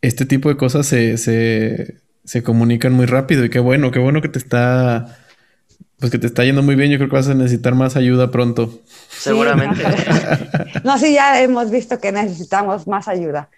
[0.00, 4.20] este tipo de cosas se, se, se comunican muy rápido y qué bueno, qué bueno
[4.22, 5.18] que te está
[6.02, 8.32] pues que te está yendo muy bien, yo creo que vas a necesitar más ayuda
[8.32, 8.80] pronto.
[9.08, 9.84] Seguramente.
[10.84, 13.50] no, sí, ya hemos visto que necesitamos más ayuda.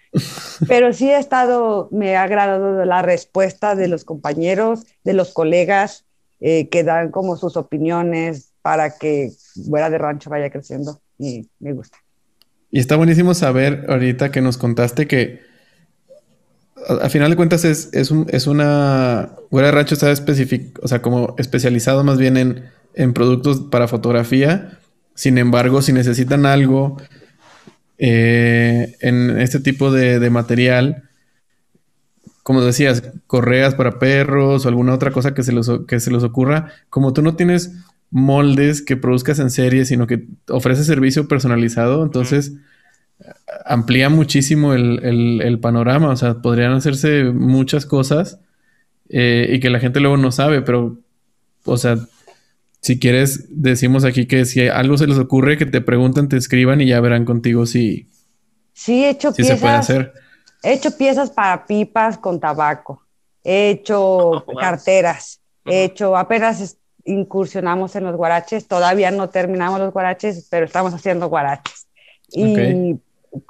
[0.67, 6.05] Pero sí he estado, me ha agradado la respuesta de los compañeros, de los colegas,
[6.39, 9.31] eh, que dan como sus opiniones para que
[9.67, 11.97] Fuera de Rancho vaya creciendo y me gusta.
[12.69, 15.41] Y está buenísimo saber ahorita que nos contaste que
[16.87, 19.31] al final de cuentas es, es, un, es una...
[19.49, 20.11] Güera de Rancho está
[20.81, 24.79] o sea, como especializado más bien en, en, productos para fotografía.
[25.13, 26.97] Sin embargo, si necesitan algo
[27.97, 31.03] eh, en este tipo de, de, material,
[32.43, 36.23] como decías, correas para perros o alguna otra cosa que se, los, que se les
[36.23, 37.71] ocurra, como tú no tienes
[38.11, 42.53] moldes que produzcas en serie, sino que ofreces servicio personalizado, entonces
[43.65, 48.39] amplía muchísimo el, panorama, o sea, podrían hacerse muchas cosas
[49.09, 50.97] eh, y que la gente luego no sabe, pero,
[51.63, 51.97] o sea,
[52.81, 56.81] si quieres, decimos aquí que si algo se les ocurre, que te pregunten, te escriban
[56.81, 58.09] y ya verán contigo si,
[58.73, 60.13] sí, he hecho piezas, se puede hacer.
[60.61, 63.01] He hecho piezas para pipas con tabaco,
[63.43, 69.93] he hecho oh, carteras, he hecho, apenas incursionamos en los guaraches, todavía no terminamos los
[69.93, 71.87] guaraches, pero estamos haciendo guaraches.
[72.29, 72.99] Y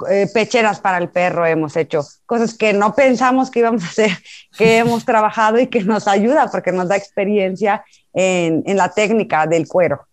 [0.10, 4.12] eh, pecheras para el perro hemos hecho, cosas que no pensamos que íbamos a hacer,
[4.58, 7.84] que hemos trabajado y que nos ayuda porque nos da experiencia
[8.14, 10.08] en, en, la técnica del cuero.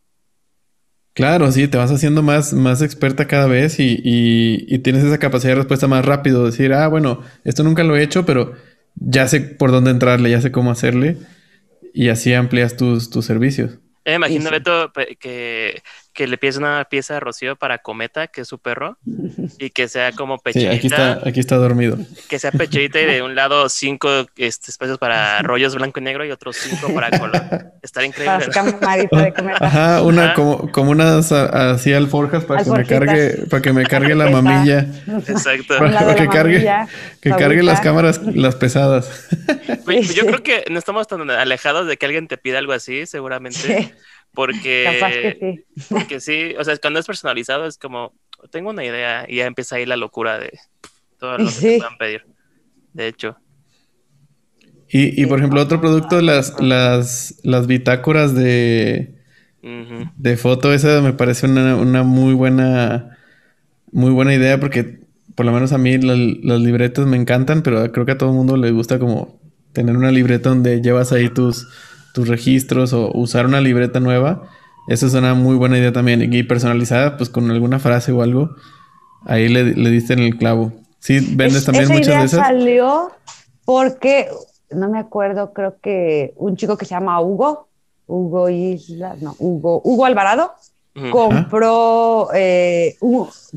[1.14, 5.18] Claro, sí, te vas haciendo más, más experta cada vez y, y, y tienes esa
[5.18, 8.52] capacidad de respuesta más rápido, decir, ah, bueno, esto nunca lo he hecho, pero
[8.94, 11.18] ya sé por dónde entrarle, ya sé cómo hacerle
[11.92, 13.78] y así amplias tus, tus servicios.
[14.04, 15.80] Eh, imagino, Beto, que
[16.12, 18.98] que le pides una pieza de Rocío para Cometa, que es su perro,
[19.58, 20.70] y que sea como pechita.
[20.70, 21.98] Sí, aquí está, aquí está dormido.
[22.28, 26.24] Que sea pechita y de un lado cinco este, espacios para rollos blanco y negro
[26.24, 27.72] y otros cinco para color.
[27.82, 28.46] Estar increíble.
[28.46, 29.66] de Cometa.
[29.66, 34.14] Ajá, una como, como unas así alforjas para que me cargue, para que me cargue
[34.14, 34.86] la mamilla.
[35.28, 35.78] Exacto.
[35.78, 36.68] Para, que cargue,
[37.20, 39.28] que cargue las cámaras, las pesadas.
[39.84, 43.06] Pues, yo creo que no estamos tan alejados de que alguien te pida algo así,
[43.06, 43.94] seguramente.
[44.34, 45.84] Porque, sí.
[45.90, 48.14] porque sí, o sea, cuando es personalizado es como,
[48.50, 50.58] tengo una idea y ya empieza ahí la locura de
[51.18, 52.26] todo lo que te puedan pedir.
[52.92, 53.36] De hecho.
[54.88, 59.14] Y, y por ejemplo, otro producto, las, las, las bitácoras de,
[59.62, 63.16] de foto, esa me parece una, una, muy buena,
[63.90, 65.00] muy buena idea porque
[65.34, 68.36] por lo menos a mí las libretas me encantan, pero creo que a todo el
[68.36, 69.40] mundo le gusta como
[69.72, 71.68] tener una libreta donde llevas ahí tus
[72.12, 74.48] tus registros o usar una libreta nueva,
[74.88, 76.32] eso es una muy buena idea también.
[76.32, 78.50] Y personalizada, pues con alguna frase o algo,
[79.24, 80.72] ahí le, diste en el clavo.
[80.98, 82.40] Sí, vendes también muchas idea de esas.
[82.40, 83.10] salió
[83.64, 84.28] porque,
[84.70, 87.68] no me acuerdo, creo que un chico que se llama Hugo,
[88.06, 90.54] Hugo Isla, no, Hugo, Hugo Alvarado,
[91.10, 92.96] compró, eh,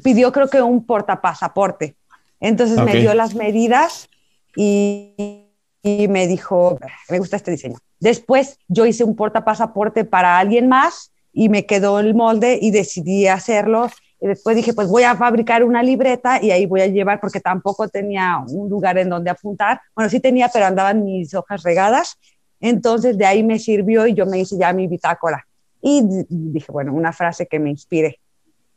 [0.03, 1.95] pidió creo que un portapasaporte.
[2.39, 4.07] Entonces me dio las medidas
[4.55, 5.45] y
[5.85, 6.79] y me dijo,
[7.09, 7.77] me gusta este diseño.
[7.99, 13.27] Después yo hice un portapasaporte para alguien más y me quedó el molde y decidí
[13.27, 13.89] hacerlo.
[14.21, 17.39] Y después dije, pues voy a fabricar una libreta y ahí voy a llevar, porque
[17.39, 19.81] tampoco tenía un lugar en donde apuntar.
[19.93, 22.17] Bueno, sí tenía, pero andaban mis hojas regadas.
[22.59, 25.45] Entonces de ahí me sirvió y yo me hice ya mi bitácora.
[25.81, 28.19] Y dije, bueno, una frase que me inspire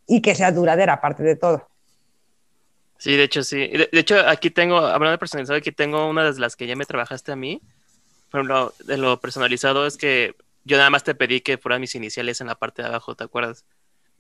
[0.07, 1.69] y que sea duradera, aparte de todo.
[2.99, 3.69] Sí, de hecho, sí.
[3.69, 6.85] De, hecho, aquí tengo, hablando de personalizado, aquí tengo una de las que ya me
[6.85, 7.63] trabajaste a mí.
[8.31, 11.95] Por ejemplo, de lo personalizado es que yo nada más te pedí que fueran mis
[11.95, 13.65] iniciales en la parte de abajo, ¿te acuerdas?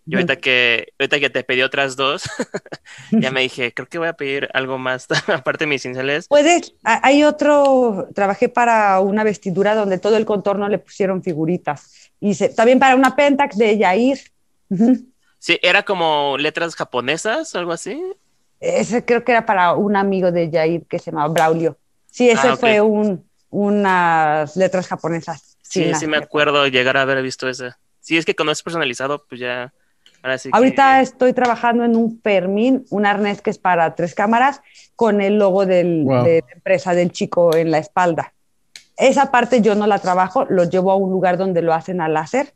[0.06, 2.22] Y ahorita que, ahorita que te pedí otras dos,
[3.11, 6.26] ya me dije, creo que voy a pedir algo más aparte de mis iniciales.
[6.28, 12.11] Puedes, hay otro, trabajé para una vestidura donde todo el contorno le pusieron figuritas.
[12.20, 14.18] Y también para una Pentax de Yair.
[15.38, 18.02] Sí, era como letras japonesas, algo así.
[18.61, 21.76] Ese creo que era para un amigo de Jair que se llamaba Braulio.
[22.11, 25.57] Sí, ese ah, fue un, unas letras japonesas.
[25.62, 27.72] Sí, sí, me acuerdo llegar a haber visto ese.
[28.01, 29.72] Sí, es que cuando es personalizado, pues ya.
[30.22, 34.61] Ahora sí Ahorita estoy trabajando en un Fermín, un arnés que es para tres cámaras,
[34.96, 38.32] con el logo del, de la empresa del chico en la espalda.
[38.96, 42.09] Esa parte yo no la trabajo, lo llevo a un lugar donde lo hacen a
[42.09, 42.53] láser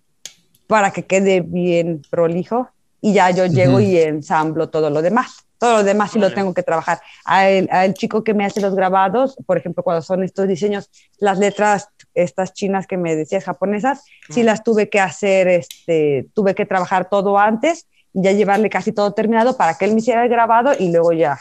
[0.66, 2.70] para que quede bien prolijo
[3.01, 5.45] y ya yo llego y ensamblo todo lo demás.
[5.63, 7.01] Todo lo demás sí lo tengo que trabajar.
[7.25, 10.91] Al, al, chico que me hace los grabados, por ejemplo, cuando son estos diseños,
[11.21, 16.57] las letras, estas chinas que me decías, japonesas, sí las tuve que hacer, este, tuve
[16.57, 20.25] que trabajar todo antes y ya llevarle casi todo terminado para que él me hiciera
[20.25, 21.39] el grabado y luego ya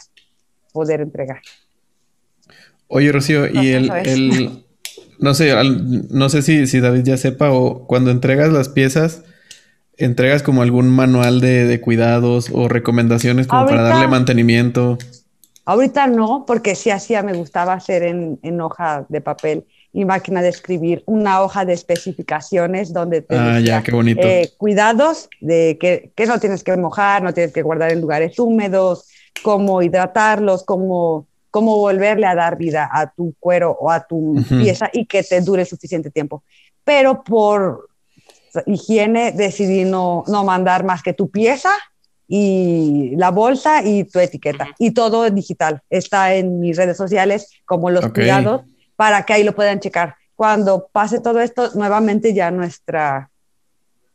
[0.72, 1.42] poder entregar.
[2.90, 4.66] Oye, Rocío, y el, el,
[5.18, 5.52] no sé,
[6.12, 9.24] no sé si, si David ya sepa o cuando entregas las piezas,
[10.02, 14.97] entregas como algún manual de, cuidados o recomendaciones como para darle mantenimiento?
[15.66, 20.49] Ahorita no, porque sí hacía, me gustaba hacer en, hoja de papel y máquina de
[20.49, 24.22] escribir una hoja de especificaciones donde te ah, ya, qué bonito.
[24.22, 28.39] Eh, cuidados de que, que, no tienes que mojar, no tienes que guardar en lugares
[28.39, 29.08] húmedos,
[29.43, 34.89] cómo hidratarlos, cómo, cómo volverle a dar vida a tu cuero o a tu pieza
[34.91, 36.43] y que te dure suficiente tiempo.
[36.84, 37.91] Pero por
[38.66, 41.72] higiene decidí no, no mandar más que tu pieza
[42.28, 44.70] y la bolsa y tu etiqueta.
[44.80, 45.82] Y todo es digital.
[45.89, 48.62] Está en mis redes sociales como los cuidados
[48.95, 50.16] para que ahí lo puedan checar.
[50.36, 53.30] Cuando pase todo esto, nuevamente ya nuestra,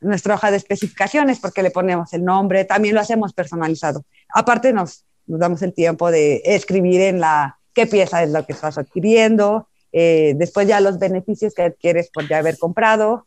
[0.01, 4.05] nuestra hoja de especificaciones, porque le ponemos el nombre, también lo hacemos personalizado.
[4.35, 8.55] Aparte nos, nos damos el tiempo de escribir en la qué pieza es lo que
[8.55, 13.27] estás adquiriendo, eh, después ya los beneficios que adquieres por ya haber comprado,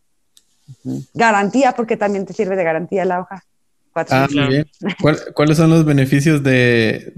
[1.13, 3.43] Garantía, porque también te sirve de garantía la hoja.
[4.09, 4.67] Ah, bien.
[5.33, 7.13] ¿Cuáles son los beneficios de,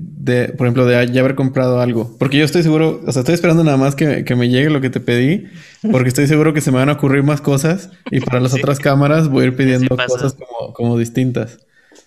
[0.58, 2.16] por ejemplo, de ya haber comprado algo?
[2.18, 4.90] Porque yo estoy seguro, o sea, estoy esperando nada más que, me llegue lo que
[4.90, 5.48] te pedí,
[5.92, 8.80] porque estoy seguro que se me van a ocurrir más cosas y para las otras
[8.80, 10.36] cámaras voy a ir pidiendo cosas
[10.74, 11.60] como, distintas.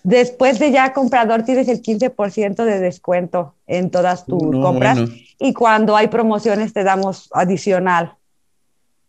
[0.03, 4.99] Después de ya comprador tienes el 15% de descuento en todas tus compras
[5.39, 8.13] y cuando hay promociones te damos adicional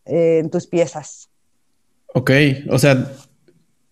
[0.07, 1.29] eh, en tus piezas.
[2.17, 2.31] Ok,
[2.71, 3.13] o sea,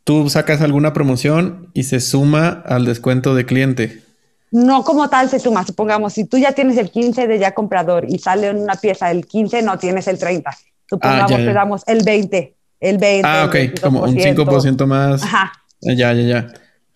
[0.03, 4.03] tú sacas alguna promoción y se suma al descuento de cliente.
[4.51, 8.07] No como tal se suma, supongamos, si tú ya tienes el 15 de ya comprador
[8.09, 10.57] y sale en una pieza el 15, no tienes el 30.
[10.89, 13.29] Supongamos que damos el 20, el 20.
[13.29, 15.23] Ah, ok, como un 5% más.
[15.23, 15.53] Ajá.
[15.83, 16.47] Ya, ya, ya.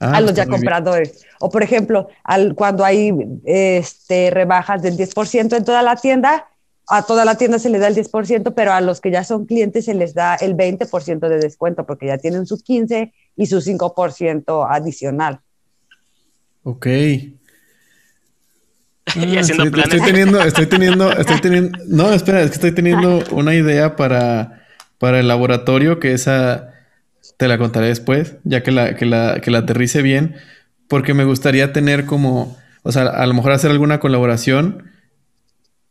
[0.01, 1.27] Ah, a los ya compradores.
[1.41, 3.13] O por ejemplo, al, cuando hay
[3.45, 6.47] este, rebajas del 10% en toda la tienda,
[6.91, 9.45] a toda la tienda se le da el 10%, pero a los que ya son
[9.45, 13.59] clientes se les da el 20% de descuento porque ya tienen su 15 y su
[13.59, 15.41] 5% adicional.
[16.63, 16.87] Ok.
[19.17, 19.95] y haciendo ah, planes.
[19.95, 24.63] Estoy teniendo, estoy teniendo, estoy teniendo, no, espera, es que estoy teniendo una idea para,
[24.99, 26.73] para el laboratorio que esa
[27.37, 30.37] te la contaré después, ya que la, que la, que la aterrice bien,
[30.89, 34.88] porque me gustaría tener como, o sea, a lo mejor hacer alguna colaboración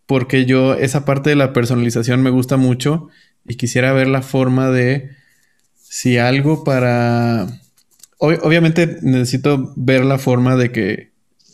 [0.07, 3.09] porque yo esa parte de la personalización me gusta mucho
[3.45, 5.11] y quisiera ver la forma de
[5.75, 7.47] si algo para...
[8.17, 11.11] obviamente necesito ver la forma de que,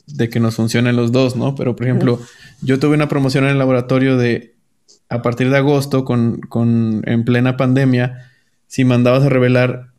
[0.07, 1.55] de que nos funcionen los dos, ¿no?
[1.55, 2.21] Pero por ejemplo,
[2.61, 4.53] yo tuve una promoción en el laboratorio de
[5.09, 8.31] a partir de agosto, con, con en plena pandemia,
[8.67, 9.89] si mandabas a revelar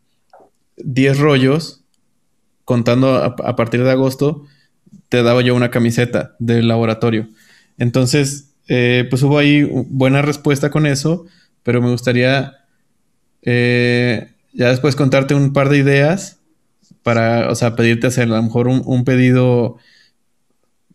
[0.76, 1.84] 10 rollos,
[2.64, 4.44] contando a, a partir de agosto,
[5.09, 7.28] te daba yo una camiseta del laboratorio.
[7.79, 11.27] Entonces, eh, pues hubo ahí buena respuesta con eso,
[11.62, 12.55] pero me gustaría
[13.43, 16.39] eh, ya después contarte un par de ideas
[17.03, 19.77] para, o sea, pedirte hacer a lo mejor un, pedido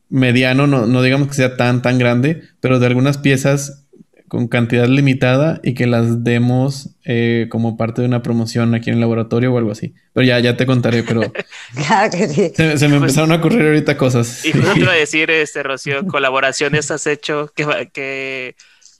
[0.10, 3.86] mediano, no, no, digamos que sea tan, tan grande, pero de algunas piezas
[4.30, 8.96] con cantidad limitada y que las demos eh, como parte de una promoción aquí en
[8.96, 9.96] el laboratorio o algo así.
[10.14, 11.22] Pero ya, ya te contaré, pero
[11.88, 12.52] claro que sí.
[12.56, 14.46] se, me pues empezaron a ocurrir ahorita cosas.
[14.46, 18.56] Y justo te iba a decir, este, Rocío, colaboraciones has hecho, ¿qué,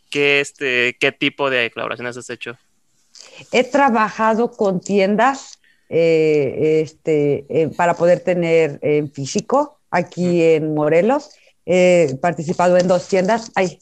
[0.10, 2.58] qué, este, qué tipo de colaboraciones has hecho?
[3.52, 5.60] He trabajado con tiendas
[5.90, 11.30] eh, este, eh, para poder tener en físico aquí en Morelos.
[11.66, 13.52] He participado en dos tiendas.
[13.54, 13.80] Ay,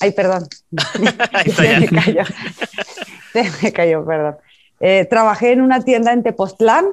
[0.00, 0.48] Ay, perdón.
[1.56, 2.24] se me cayó.
[3.32, 4.36] Se me cayó, perdón.
[4.80, 6.86] Eh, trabajé en una tienda en Tepoztlán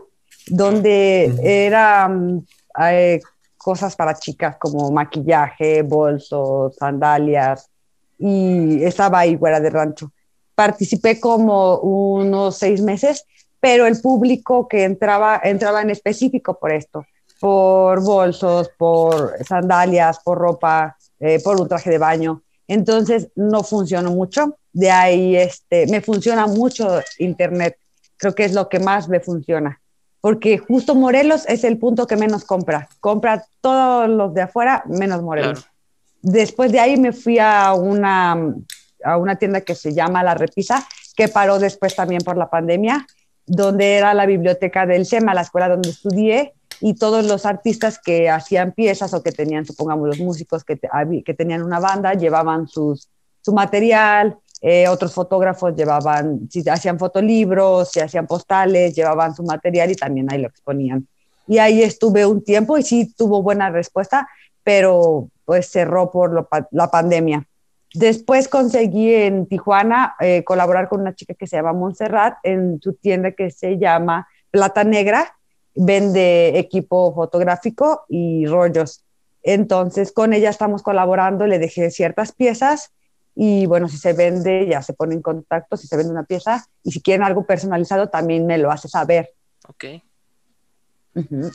[0.47, 2.45] donde eran
[2.79, 3.19] eh,
[3.57, 7.69] cosas para chicas como maquillaje, bolsos, sandalias
[8.17, 10.11] y estaba ahí fuera de rancho.
[10.53, 13.25] Participé como unos seis meses,
[13.59, 17.05] pero el público que entraba entraba en específico por esto,
[17.39, 22.43] por bolsos, por sandalias, por ropa, eh, por un traje de baño.
[22.67, 24.57] Entonces no funcionó mucho.
[24.73, 27.77] De ahí este, me funciona mucho Internet.
[28.17, 29.79] Creo que es lo que más me funciona.
[30.21, 32.89] Porque justo Morelos es el punto que menos compra.
[32.99, 35.67] Compra todos los de afuera, menos Morelos.
[36.21, 38.55] Después de ahí me fui a una,
[39.03, 43.05] a una tienda que se llama La Repisa, que paró después también por la pandemia.
[43.47, 48.29] donde era la biblioteca del SEMA, la escuela donde estudié, y todos los artistas que
[48.29, 50.79] hacían piezas o que tenían, supongamos, los músicos que,
[51.25, 53.09] que tenían una banda, llevaban sus,
[53.41, 59.91] su material, eh, otros fotógrafos llevaban, si hacían fotolibros, si hacían postales, llevaban su material
[59.91, 61.07] y también ahí lo exponían.
[61.47, 64.27] Y ahí estuve un tiempo y sí tuvo buena respuesta,
[64.63, 67.47] pero pues cerró por la pandemia.
[67.93, 72.93] Después conseguí en Tijuana eh, colaborar con una chica que se llama Montserrat en su
[72.93, 75.37] tienda que se llama Plata Negra,
[75.75, 79.03] vende equipo fotográfico y rollos.
[79.43, 82.91] Entonces con ella estamos colaborando, le dejé ciertas piezas
[83.35, 86.65] y bueno, si se vende, ya se pone en contacto, si se vende una pieza,
[86.83, 89.33] y si quieren algo personalizado, también me lo hace saber.
[89.67, 89.85] Ok.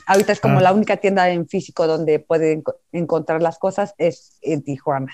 [0.05, 0.61] Ahorita es como ah.
[0.61, 5.11] la única tienda en físico donde pueden encontrar las cosas, es en Tijuana.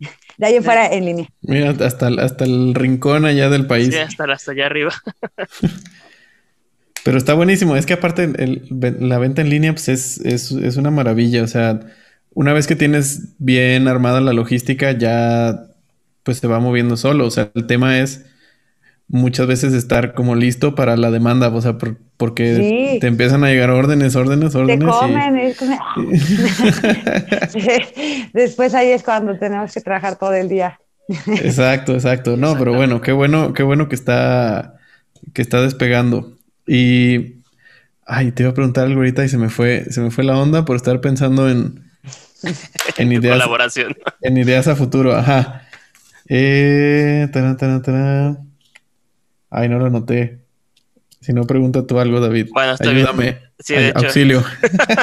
[0.38, 1.28] De ahí en fuera, en línea.
[1.42, 3.88] Mira, hasta, hasta el rincón allá del país.
[3.88, 4.92] Sí, hasta, hasta allá arriba.
[7.04, 7.76] Pero está buenísimo.
[7.76, 8.32] Es que aparte
[8.70, 11.42] la venta en línea pues es, es, es, una maravilla.
[11.42, 11.80] O sea,
[12.34, 15.66] una vez que tienes bien armada la logística, ya
[16.22, 17.26] pues se va moviendo solo.
[17.26, 18.24] O sea, el tema es
[19.08, 21.76] muchas veces estar como listo para la demanda, o sea,
[22.16, 24.78] porque te empiezan a llegar órdenes, órdenes, órdenes.
[24.78, 25.52] Te comen,
[28.32, 30.78] Después ahí es cuando tenemos que trabajar todo el día.
[31.26, 32.36] exacto, exacto.
[32.36, 34.76] No, pero bueno, qué bueno, qué bueno que está,
[35.34, 36.38] que está despegando.
[36.66, 37.42] Y
[38.06, 40.38] ay, te iba a preguntar algo ahorita y se me fue, se me fue la
[40.38, 41.90] onda por estar pensando en,
[42.96, 43.34] en ideas.
[43.34, 43.96] Colaboración.
[44.20, 45.68] En ideas a futuro, ajá.
[46.28, 47.28] Eh,
[49.50, 50.40] Ay, no lo noté.
[51.20, 52.48] Si no, pregunta tú algo, David.
[52.52, 53.38] Bueno, está Ayúdame.
[53.58, 53.98] Sí, de hecho.
[53.98, 54.44] Auxilio.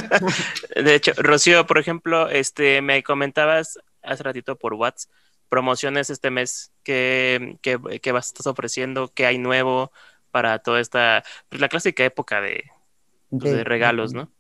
[0.75, 5.09] de hecho, Rocío, por ejemplo, este, me comentabas hace ratito por WhatsApp
[5.49, 9.91] promociones este mes que, que, vas, estás ofreciendo, que hay nuevo
[10.39, 12.63] para toda esta, pues la clásica época de,
[13.29, 14.31] pues, de, regalos, ¿no?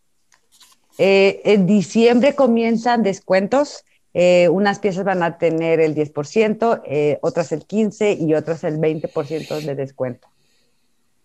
[0.97, 3.83] Eh, en diciembre comienzan descuentos
[4.13, 8.77] eh, unas piezas van a tener el 10%, eh, otras el 15% y otras el
[8.79, 10.27] 20% de descuento.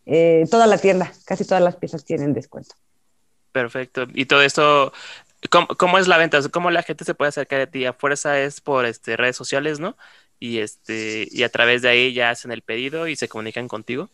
[0.06, 2.74] Eh, toda la tienda, casi todas las piezas tienen descuento.
[3.52, 4.06] Perfecto.
[4.12, 4.92] Y todo esto,
[5.78, 6.40] ¿cómo, es la venta?
[6.50, 7.86] ¿Cómo la gente se puede acercar a ti?
[7.86, 9.96] A fuerza es por este, redes sociales, ¿no?
[10.38, 14.10] Y, este, y a través de ahí ya hacen el pedido y se comunican contigo.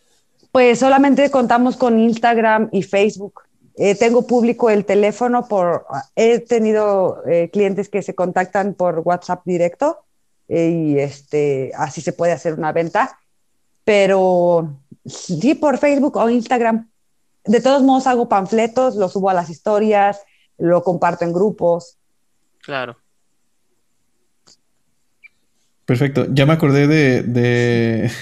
[0.52, 3.42] Pues solamente contamos con Instagram y Facebook.
[3.76, 5.86] Eh, tengo público el teléfono por,
[6.16, 10.04] he tenido eh, clientes que se contactan por WhatsApp directo
[10.48, 13.18] eh, y este, así se puede hacer una venta,
[13.84, 14.76] pero
[15.06, 16.90] sí por Facebook o Instagram.
[17.44, 20.20] De todos modos hago panfletos, lo subo a las historias,
[20.58, 21.96] lo comparto en grupos.
[22.62, 22.96] Claro.
[25.90, 26.28] Perfecto.
[26.32, 28.12] Ya me acordé de, de,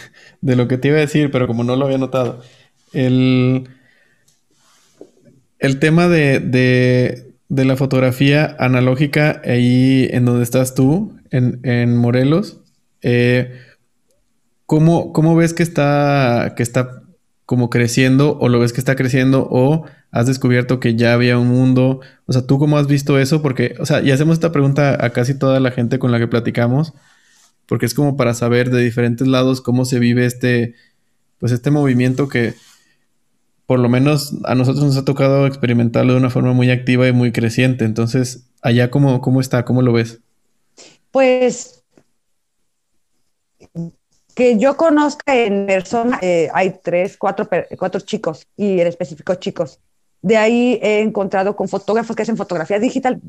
[0.41, 2.41] de lo que te iba a decir, pero como no lo había notado.
[2.95, 3.69] El,
[5.59, 12.62] el tema de, de, la fotografía analógica ahí en donde estás tú, en, Morelos,
[13.03, 13.61] eh,
[14.64, 17.03] ¿cómo, ves que está, que está
[17.45, 21.49] como creciendo o lo ves que está creciendo o has descubierto que ya había un
[21.49, 22.01] mundo?
[22.25, 23.43] O sea, ¿tú cómo has visto eso?
[23.43, 26.29] Porque, o sea, y hacemos esta pregunta a casi toda la gente con la que
[26.29, 26.95] platicamos,
[27.69, 30.75] porque es como para saber de diferentes lados cómo se vive este,
[31.39, 32.55] pues este movimiento que
[33.66, 37.12] por lo menos a nosotros nos ha tocado experimentarlo de una forma muy activa y
[37.12, 37.85] muy creciente.
[37.85, 40.21] Entonces, allá cómo, cómo está, cómo lo ves?
[41.11, 41.85] Pues
[44.35, 47.47] que yo conozca en persona, eh, hay tres, cuatro,
[47.79, 49.81] cuatro chicos y en específico chicos.
[50.23, 53.21] De ahí he encontrado con fotógrafos que hacen fotografía digital,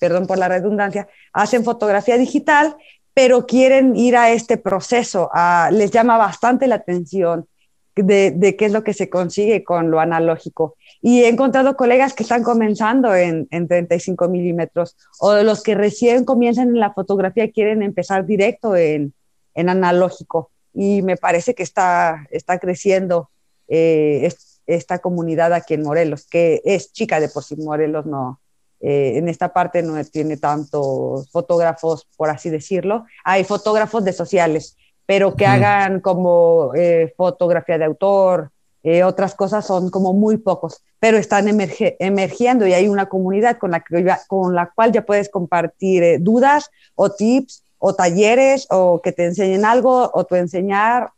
[0.00, 2.76] perdón por la redundancia, hacen fotografía digital,
[3.18, 5.28] pero quieren ir a este proceso,
[5.72, 7.48] les llama bastante la atención
[7.96, 10.76] de, qué es lo que se consigue con lo analógico.
[11.02, 16.24] Y he encontrado colegas que están comenzando en, en 35 milímetros o los que recién
[16.24, 19.12] comienzan en la fotografía quieren empezar directo en,
[19.56, 20.52] en analógico.
[20.72, 23.30] Y me parece que está, está creciendo
[23.66, 24.32] eh,
[24.68, 28.38] esta comunidad aquí en Morelos, que es chica de por sí, Morelos no,
[28.80, 33.04] eh, en esta parte no tiene tantos fotógrafos, por así decirlo.
[33.24, 34.76] Hay fotógrafos de sociales,
[35.06, 38.50] pero que hagan como eh, fotografía de autor,
[38.84, 43.72] eh, otras cosas son como muy pocos, pero están emergiendo y hay una comunidad con
[43.72, 49.02] la, que con la cual ya puedes compartir eh, dudas o tips o talleres o
[49.02, 51.10] que te enseñen algo o tú enseñar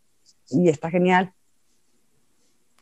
[0.49, 1.33] y está genial.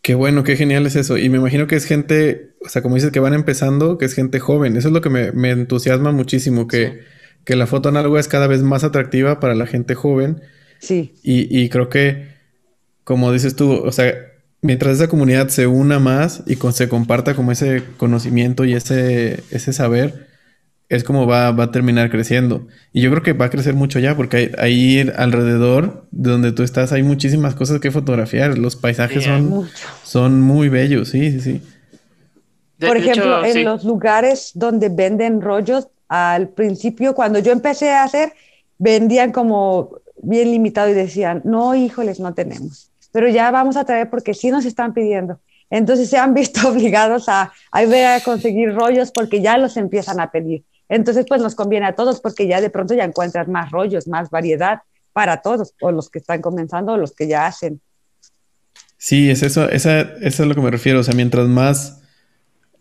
[0.03, 1.18] Qué bueno, qué genial es eso.
[1.18, 4.14] Y me imagino que es gente, o sea, como dices que van empezando, que es
[4.14, 4.76] gente joven.
[4.76, 7.01] Eso es lo que me, entusiasma muchísimo, que,
[7.44, 10.40] que la foto análoga es cada vez más atractiva para la gente joven
[10.78, 11.14] Sí.
[11.22, 12.28] Y, creo que,
[13.05, 14.14] como dices tú, o sea,
[14.62, 19.72] mientras esa comunidad se una más y se comparta como ese conocimiento y ese, ese
[19.72, 20.28] saber,
[20.89, 22.66] es como va, va, a terminar creciendo.
[22.93, 26.62] Y yo creo que va a crecer mucho ya, porque ahí alrededor de donde tú
[26.62, 28.57] estás hay muchísimas cosas que fotografiar.
[28.57, 29.68] Los paisajes son,
[30.03, 31.62] son muy bellos, sí, sí, sí.
[32.78, 38.32] Por ejemplo, en los lugares donde venden rollos, al principio, cuando yo empecé a hacer,
[38.78, 39.91] vendían como
[40.22, 42.91] bien limitado y decían, no, híjoles, no tenemos.
[43.12, 45.39] Pero ya vamos a traer porque sí nos están pidiendo.
[45.70, 50.30] Entonces se han visto obligados a, a, a conseguir rollos porque ya los empiezan a
[50.30, 50.64] pedir.
[50.89, 54.30] Entonces, pues nos conviene a todos porque ya de pronto ya encuentras más rollos, más
[54.30, 54.80] variedad
[55.12, 57.80] para todos, o los que están comenzando o los que ya hacen.
[58.97, 61.01] Sí, es eso, esa, eso es a lo que me refiero.
[61.01, 62.01] O sea, mientras más,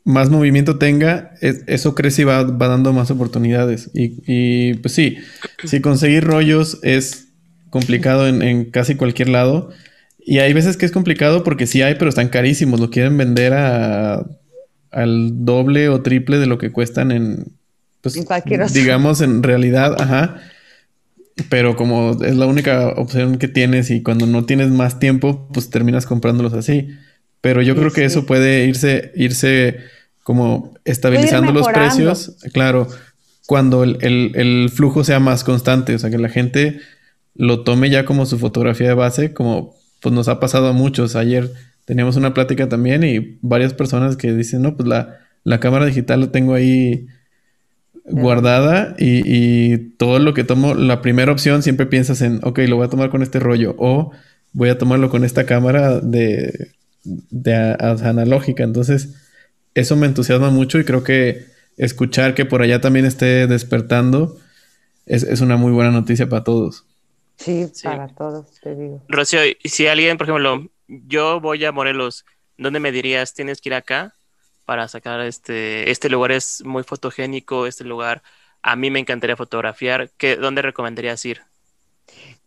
[0.03, 3.91] más movimiento tenga, eso crece y va, dando más oportunidades.
[3.93, 5.17] Y, pues sí,
[5.63, 7.27] si conseguir rollos es
[7.69, 9.69] complicado en, en, casi cualquier lado.
[10.19, 12.79] Y hay veces que es complicado porque sí hay, pero están carísimos.
[12.79, 14.25] Lo quieren vender a,
[14.91, 17.56] al doble o triple de lo que cuestan en,
[18.13, 20.37] pues, digamos, en realidad, ajá.
[21.49, 25.69] Pero como es la única opción que tienes y cuando no tienes más tiempo, pues
[25.69, 26.89] terminas comprándolos así.
[27.41, 29.77] Pero yo creo que eso puede irse, irse
[30.23, 32.35] como estabilizando los precios.
[32.53, 32.87] Claro,
[33.45, 36.81] cuando el, el, flujo sea más constante, o sea, que la gente
[37.35, 41.15] lo tome ya como su fotografía de base, como pues nos ha pasado a muchos.
[41.15, 41.53] Ayer
[41.85, 46.19] teníamos una plática también y varias personas que dicen, no, pues la, la cámara digital
[46.19, 47.07] lo tengo ahí
[48.09, 52.85] guardada y, todo lo que tomo, la primera opción siempre piensas en, ok, lo voy
[52.85, 54.11] a tomar con este rollo o
[54.53, 56.71] voy a tomarlo con esta cámara de,
[57.03, 58.63] de analógica.
[58.63, 59.15] Entonces,
[59.75, 61.45] eso me entusiasma mucho y creo que
[61.77, 64.37] escuchar que por allá también esté despertando
[65.05, 66.85] es, una muy buena noticia para todos.
[67.37, 69.03] Sí, para todos, te digo.
[69.07, 72.25] Rocío, si alguien, por ejemplo, yo voy a Morelos,
[72.57, 74.15] ¿dónde me dirías tienes que ir acá?
[74.67, 78.21] Para sacar este, este lugar es muy fotogénico, este lugar
[78.61, 80.09] a mí me encantaría fotografiar.
[80.17, 81.39] ¿Qué, ¿Dónde recomendarías ir?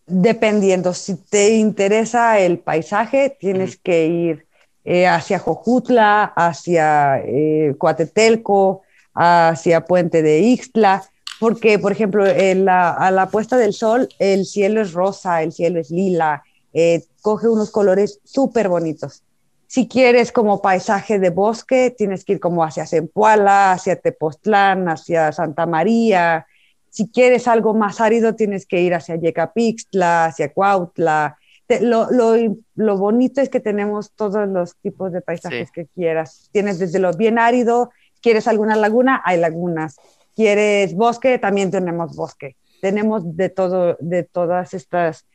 [0.06, 4.46] Dependiendo, si te interesa el paisaje, tienes que ir
[4.84, 8.82] eh, hacia Jojutla, hacia eh, Coatetelco,
[9.14, 11.02] hacia Puente de Ixtla,
[11.38, 15.80] porque, por ejemplo, la, a la puesta del sol, el cielo es rosa, el cielo
[15.80, 16.42] es lila,
[16.74, 19.22] eh, coge unos colores súper bonitos.
[19.70, 25.30] Si quieres como paisaje de bosque, tienes que ir como hacia Zempoala, hacia Tepoztlán, hacia
[25.30, 26.44] Santa María.
[26.88, 31.38] Si quieres algo más árido, tienes que ir hacia Yecapixtla, hacia Cuautla.
[31.82, 36.48] Lo, lo, bonito es que tenemos todos los tipos de paisajes que quieras.
[36.50, 40.00] Tienes desde lo bien árido, quieres alguna laguna, hay lagunas.
[40.34, 42.56] Quieres bosque, también tenemos bosque.
[42.80, 45.26] Tenemos de todo, de todas estas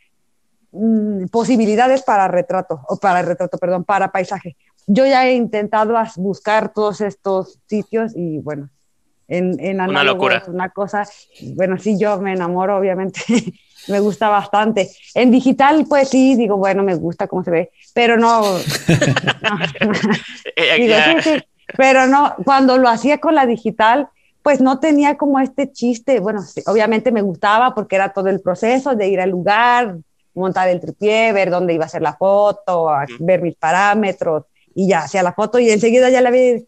[0.78, 4.58] Mm, posibilidades para retrato, o para retrato, perdón, para paisaje.
[4.88, 8.70] Yo ya he intentado buscar todos estos sitios y bueno,
[9.30, 10.44] en, en una locura.
[10.48, 11.08] una cosa,
[11.56, 13.22] bueno, sí, yo me enamoro, obviamente,
[13.88, 14.90] me gusta bastante.
[15.14, 18.44] En digital, pues sí, digo, bueno, me gusta cómo se ve, pero no,
[20.58, 21.42] eh,
[21.78, 24.10] pero no, cuando lo hacía con la digital,
[24.44, 28.94] pues no tenía como este chiste, bueno, obviamente me gustaba porque era todo el proceso
[28.94, 29.96] de ir al lugar,
[30.36, 35.00] montar el tripié, ver dónde iba a ser la foto, ver mis parámetros y ya
[35.00, 36.68] hacía la foto y enseguida ya la vi,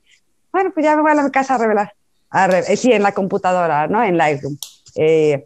[0.52, 1.94] bueno, pues ya me voy a la casa a revelar.
[2.34, 4.04] Eh, sí, en la computadora, ¿no?
[4.04, 4.58] En Lightroom.
[4.96, 5.46] Eh,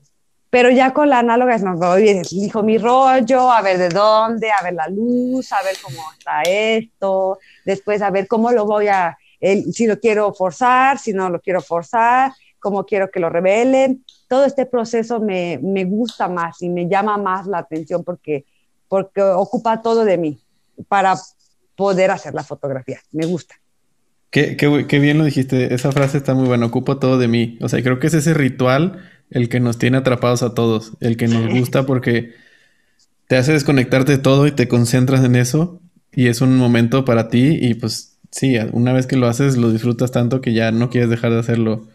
[0.49, 4.63] pero ya con la análoga no voy, elijo mi rollo, a ver de dónde, a
[4.63, 9.17] ver la luz, a ver cómo está esto, después a ver cómo lo voy a,
[9.71, 14.45] si lo quiero forzar, si no lo quiero forzar, cómo quiero que lo revelen todo
[14.45, 18.45] este proceso me, me, gusta más y me llama más la atención porque,
[18.87, 20.39] porque ocupa todo de mí
[20.87, 21.17] para
[21.75, 23.01] poder hacer la fotografía.
[23.11, 23.55] Me gusta.
[24.29, 25.73] Qué, qué, qué, bien lo dijiste.
[25.73, 26.67] Esa frase está muy buena.
[26.67, 27.57] Ocupa todo de mí.
[27.59, 30.93] O sea, creo que es ese ritual el que nos tiene atrapados a todos.
[31.01, 32.31] El que nos gusta porque
[33.27, 35.81] te hace desconectarte de todo y te concentras en eso.
[36.13, 37.57] Y es un momento para ti.
[37.59, 41.09] Y pues sí, una vez que lo haces, lo disfrutas tanto que ya no quieres
[41.09, 41.89] dejar de hacerlo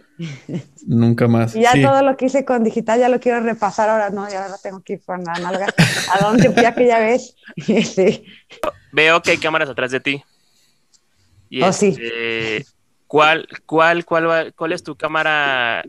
[0.86, 1.54] Nunca más.
[1.54, 4.44] Y ya todo lo que hice con digital ya lo quiero repasar ahora, no, ya
[4.44, 5.66] ahora tengo que ir con la nalga.
[6.12, 7.36] ¿A dónde fui aquella vez?
[7.56, 8.24] sí.
[8.92, 10.24] Veo que hay cámaras atrás de ti.
[11.62, 11.88] oh, sí.
[11.88, 12.66] Este,
[13.06, 15.84] ¿cuál, cuál, cuál, ¿Cuál es tu cámara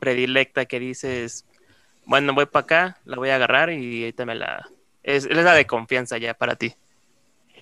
[0.00, 1.44] predilecta que dices,
[2.04, 4.68] bueno, voy para acá, la voy a agarrar y ahí me la...
[5.02, 6.74] Es, es la de confianza ya para ti.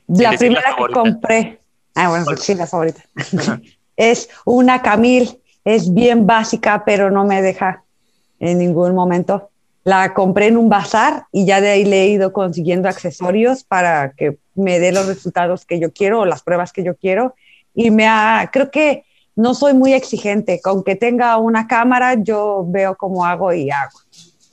[0.08, 1.60] La primera que compré.
[1.94, 3.02] Ah, bueno, pues sí, la favorita.
[3.96, 7.82] es una Camil, es bien básica, pero no me deja
[8.38, 9.50] en ningún momento.
[9.82, 14.12] La compré en un bazar y ya de ahí le he ido consiguiendo accesorios para
[14.12, 17.34] que me dé los resultados que yo quiero o las pruebas que yo quiero.
[17.74, 19.02] Y me ha, creo que
[19.34, 20.60] no soy muy exigente.
[20.62, 23.98] Con que tenga una cámara, yo veo cómo hago y hago,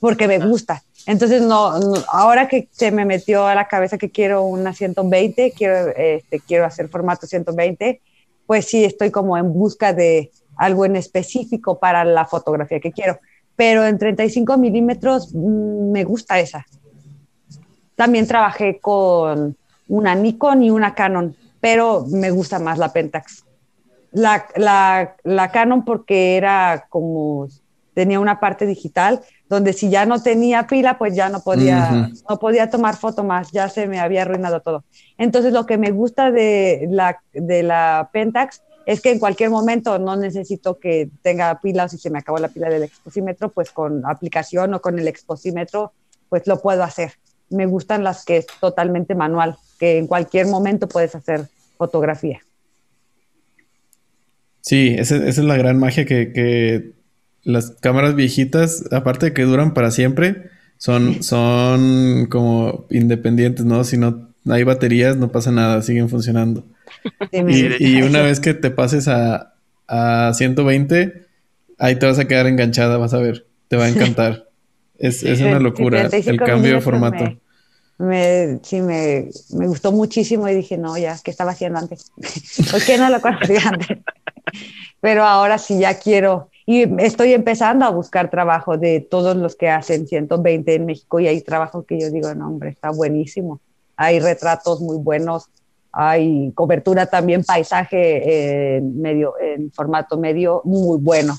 [0.00, 0.82] porque me gusta.
[1.06, 1.74] Entonces, no,
[2.08, 6.64] ahora que se me metió a la cabeza que quiero una 120, quiero, este, quiero
[6.64, 8.00] hacer formato 120,
[8.46, 13.18] pues sí, estoy como en busca de algo en específico para la fotografía que quiero.
[13.56, 16.66] Pero en 35 milímetros mm, me gusta esa.
[17.94, 19.56] También trabajé con
[19.88, 23.44] una Nikon y una Canon, pero me gusta más la Pentax.
[24.12, 27.48] La, la, la Canon porque era como,
[27.94, 32.38] tenía una parte digital, donde si ya no tenía pila, pues ya no podía, no
[32.38, 34.84] podía tomar foto más, ya se me había arruinado todo.
[35.16, 39.98] Entonces lo que me gusta de la, de la Pentax es que en cualquier momento
[39.98, 43.70] no necesito que tenga pila o si se me acabó la pila del exposímetro, pues
[43.70, 45.92] con aplicación o con el exposímetro,
[46.28, 47.12] pues lo puedo hacer.
[47.50, 52.40] Me gustan las que es totalmente manual, que en cualquier momento puedes hacer fotografía.
[54.60, 56.94] Sí, esa, es la gran magia que
[57.44, 63.84] las cámaras viejitas, aparte de que duran para siempre, son, son como independientes, ¿no?
[63.84, 66.64] Si no hay baterías, no pasa nada, siguen funcionando.
[67.32, 69.54] Y, una vez que te pases a,
[69.86, 71.26] a 120,
[71.78, 74.48] ahí te vas a quedar enganchada, vas a ver, te va a encantar.
[74.96, 77.24] Es, es una locura el cambio de formato.
[77.98, 82.10] Me, sí, me, me, gustó muchísimo y dije, no, ya, ¿qué estaba haciendo antes?
[82.70, 83.98] ¿Por qué no lo conocía antes?
[85.00, 89.68] Pero ahora sí ya quiero, y estoy empezando a buscar trabajo de todos los que
[89.68, 93.60] hacen 120 en México y hay trabajo que yo digo, no, hombre, está buenísimo.
[93.96, 95.50] Hay retratos muy buenos,
[95.94, 101.36] hay cobertura también, paisaje en, medio, en formato medio muy bueno.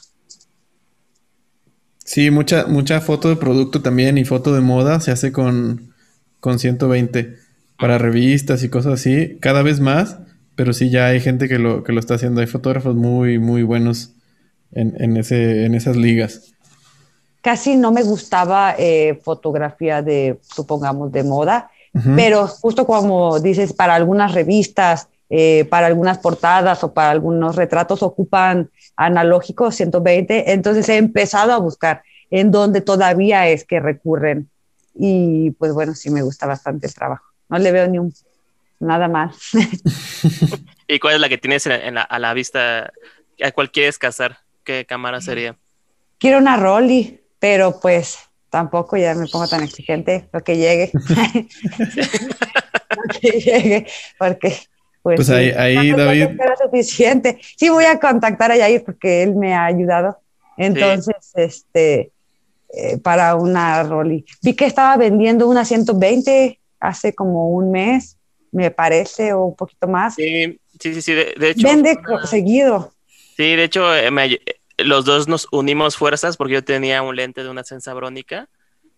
[2.04, 5.94] Sí, mucha, mucha foto de producto también y foto de moda se hace con,
[6.40, 7.36] con 120
[7.80, 10.20] para revistas y cosas así, cada vez más,
[10.56, 12.42] pero sí ya hay gente que lo, que lo está haciendo.
[12.42, 14.16] Hay fotógrafos muy, muy buenos
[14.76, 16.54] en, ese, en esas ligas?
[17.42, 21.70] Casi no me gustaba eh, fotografía de, supongamos, de moda,
[22.16, 28.04] pero justo como dices, para algunas revistas, eh, para algunas portadas o para algunos retratos
[28.04, 34.50] ocupan analógicos 120, entonces he empezado a buscar en dónde todavía es que recurren
[34.94, 37.26] y pues bueno, sí me gusta bastante el trabajo.
[37.50, 38.14] No le veo ni un
[38.80, 39.32] nada mal.
[40.88, 42.92] ¿Y cuál es la que tienes a la vista?
[43.44, 44.40] ¿A cuál quieres casar?
[44.64, 45.56] ¿Qué cámara sería?
[46.18, 48.18] Quiero una Rolly, pero pues
[48.56, 50.90] tampoco ya me pongo tan exigente, lo que llegue.
[52.90, 53.86] lo que llegue,
[54.18, 54.56] porque
[55.04, 56.30] pues, pues ahí, ahí David.
[56.64, 57.38] suficiente.
[57.58, 60.18] Sí, voy a contactar a Yair porque él me ha ayudado.
[60.56, 62.14] Entonces, este,
[62.70, 64.24] eh, para una Rolly.
[64.42, 68.18] Vi que estaba vendiendo una 120 hace como un mes,
[68.54, 70.16] me parece, o un poquito más.
[70.16, 71.68] Sí, sí, sí, de, hecho.
[71.68, 72.94] Vende seguido.
[73.36, 74.40] Sí, de hecho, eh, eh,
[74.78, 78.50] los dos nos unimos fuerzas porque yo tenía un lente de una sensabrónica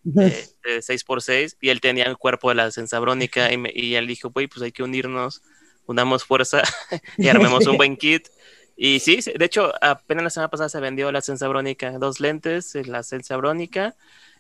[0.06, 4.32] eh, de 6x6 y él tenía el cuerpo de la sensabrónica y, y él dijo,
[4.32, 5.42] pues hay que unirnos,
[5.86, 6.62] unamos fuerza
[7.18, 8.28] y armemos un buen kit.
[8.76, 13.02] Y sí, de hecho, apenas la semana pasada se vendió la sensabrónica, dos lentes, la
[13.04, 13.96] sensabrónica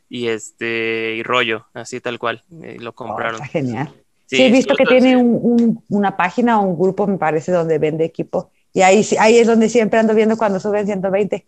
[0.09, 3.41] y este y rollo, así tal cual, lo oh, compraron.
[3.45, 3.93] genial.
[4.27, 8.51] Sí, he visto que tiene una página o un grupo, me parece, donde vende equipo
[8.77, 11.47] y ahí, ahí es donde siempre ando viendo cuando suben 120.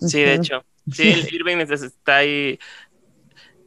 [0.00, 0.64] Sí, de hecho.
[0.92, 2.58] Sí, el Irving está ahí.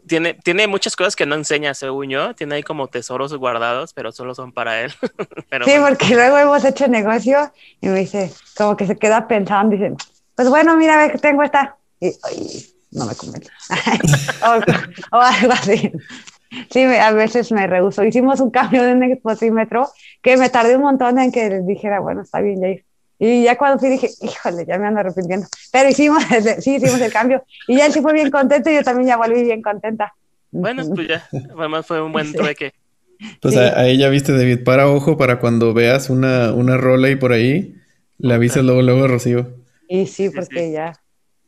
[0.07, 2.35] Tiene, tiene muchas cosas que no enseña, según yo.
[2.35, 4.91] Tiene ahí como tesoros guardados, pero solo son para él.
[5.65, 7.51] sí, porque luego hemos hecho negocio
[7.81, 9.95] y me dice, como que se queda pensando, dice,
[10.35, 11.75] pues bueno, mira, a ver que tengo esta.
[11.99, 12.11] Y,
[12.91, 13.51] no me convence.
[15.11, 15.91] o, algo así.
[16.71, 18.03] Sí, a veces me rehuso.
[18.03, 19.89] Hicimos un cambio de un exposímetro
[20.21, 22.86] que me tardé un montón en que dijera, bueno, está bien, ya
[23.19, 25.48] y ya cuando fui dije, híjole, ya me ando arrepintiendo.
[25.72, 26.23] Pero hicimos,
[26.60, 27.44] sí, hicimos el cambio.
[27.68, 30.14] Y ya él sí fue bien contento y yo también ya volví bien contenta.
[30.52, 31.27] Bueno, pues ya,
[31.57, 32.73] además fue un buen trueque.
[33.41, 37.31] Pues ahí ya viste, David, para ojo para cuando veas una, una rola y por
[37.31, 37.76] ahí,
[38.19, 39.56] le avisas luego, luego Rocío.
[39.89, 40.94] Y sí, porque ya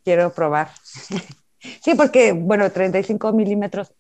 [0.04, 0.70] quiero probar.
[1.60, 3.92] sí, porque, bueno, 35 milímetros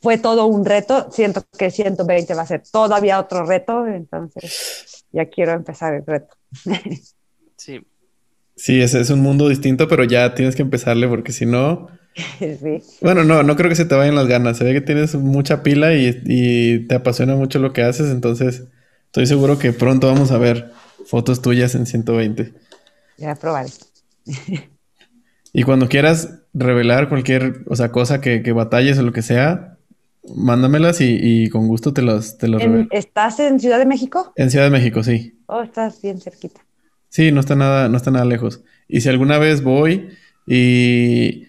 [0.00, 1.10] fue todo un reto.
[1.10, 6.36] Siento que 120 va a ser todavía otro reto, entonces ya quiero empezar el reto.
[7.56, 7.80] sí.
[8.56, 11.88] Sí, ese es un mundo distinto, pero ya tienes que empezarle porque si no...
[12.38, 12.80] Sí.
[13.00, 14.56] Bueno, no, no creo que se te vayan las ganas.
[14.56, 18.64] Se ve que tienes mucha pila y, te apasiona mucho lo que haces, entonces
[19.06, 20.70] estoy seguro que pronto vamos a ver
[21.06, 22.52] fotos tuyas en 120.
[23.18, 23.70] Ya probaré.
[25.52, 29.73] y cuando quieras, revelar cualquier, o sea, cosa que, que batalles o lo que sea,
[30.34, 32.86] mándamelas y, con gusto te los, te revelo.
[32.90, 34.32] ¿Estás en Ciudad de México?
[34.36, 35.38] En Ciudad de México, sí.
[35.46, 36.60] Oh, estás bien cerquita.
[37.08, 38.62] Sí, no está nada, no está nada lejos.
[38.88, 40.08] Y si alguna vez voy
[40.46, 41.44] y,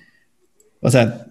[0.81, 1.27] o sea,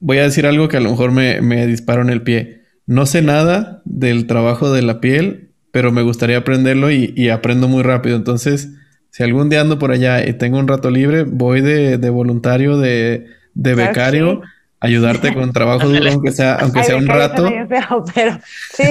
[0.00, 2.62] voy a decir algo que a lo mejor me, me disparo en el pie.
[2.86, 7.82] No sé nada del trabajo de la piel, pero me gustaría aprenderlo y, aprendo muy
[7.82, 8.16] rápido.
[8.16, 8.70] Entonces,
[9.10, 13.26] si algún día ando por allá y tengo un rato libre, voy de, voluntario, de,
[13.54, 14.40] becario,
[14.80, 17.44] ayudarte con trabajo duro, aunque sea, aunque sea un rato.
[17.68, 18.38] pero,
[18.72, 18.84] sí,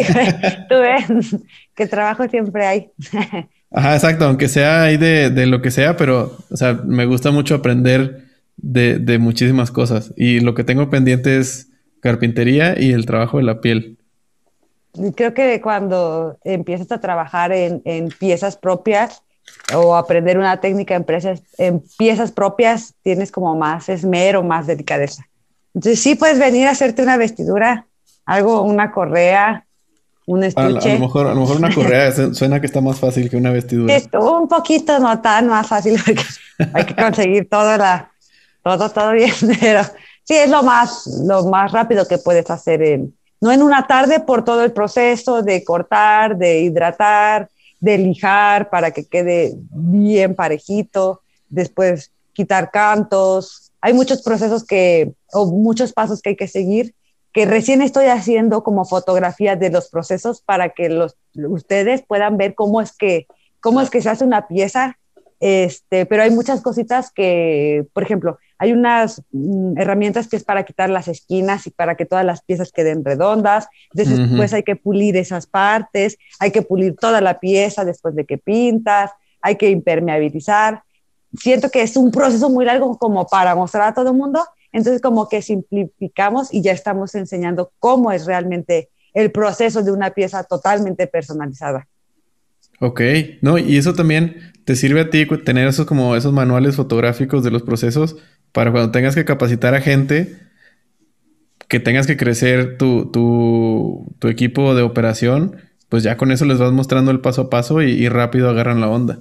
[0.69, 1.35] tú ves
[1.75, 2.89] que trabajo siempre hay.
[3.71, 7.31] Ajá, exacto, aunque sea ahí de, de, lo que sea, pero, o sea, me gusta
[7.31, 8.25] mucho aprender
[8.57, 10.13] de, de muchísimas cosas.
[10.15, 13.97] Y lo que tengo pendiente es carpintería y el trabajo de la piel
[15.15, 19.23] creo que cuando empiezas a trabajar en, piezas propias
[19.73, 21.05] o aprender una técnica en,
[21.57, 25.27] en piezas propias, tienes como más esmero, más delicadeza.
[25.75, 27.85] Entonces sí puedes venir a hacerte una vestidura,
[28.25, 29.65] algo, una correa,
[30.25, 30.91] un estuche.
[30.91, 33.51] A, lo, mejor, a lo mejor una correa suena que está más fácil que una
[33.51, 33.93] vestidura.
[34.19, 36.23] un poquito no tan más fácil porque
[36.73, 38.09] hay que conseguir todo, la,
[38.63, 39.81] todo, todo bien, pero
[40.23, 44.21] sí es lo más, lo más rápido que puedes hacer en, no en una tarde
[44.21, 47.49] por todo el proceso de cortar, de hidratar,
[47.81, 53.64] de lijar para que quede bien parejito, después quitar cantos.
[53.85, 56.95] Hay muchos procesos que, o muchos pasos que hay que seguir,
[57.31, 62.55] que recién estoy haciendo como fotografías de los procesos para que los, ustedes puedan ver
[62.55, 63.27] cómo es que,
[63.59, 64.97] cómo es que se hace una pieza.
[65.39, 70.63] Este, pero hay muchas cositas que, por ejemplo, hay unas mm, herramientas que es para
[70.63, 73.67] quitar las esquinas y para que todas las piezas queden redondas.
[73.93, 78.39] Después hay que pulir esas partes, hay que pulir toda la pieza después de que
[78.39, 80.81] pintas, hay que impermeabilizar.
[81.39, 84.43] Siento que es un proceso muy largo como para mostrar a todo el mundo.
[84.71, 90.11] Entonces, como que simplificamos y ya estamos enseñando cómo es realmente el proceso de una
[90.11, 91.87] pieza totalmente personalizada.
[92.79, 93.01] Ok,
[93.41, 97.51] no, y eso también te sirve a ti tener esos como esos manuales fotográficos de
[97.51, 98.17] los procesos
[98.51, 100.37] para cuando tengas que capacitar a gente,
[101.67, 105.57] que tengas que crecer tu, tu, equipo de operación,
[105.87, 108.89] pues ya con eso les vas mostrando el paso a paso y, rápido agarran la
[108.89, 109.19] onda.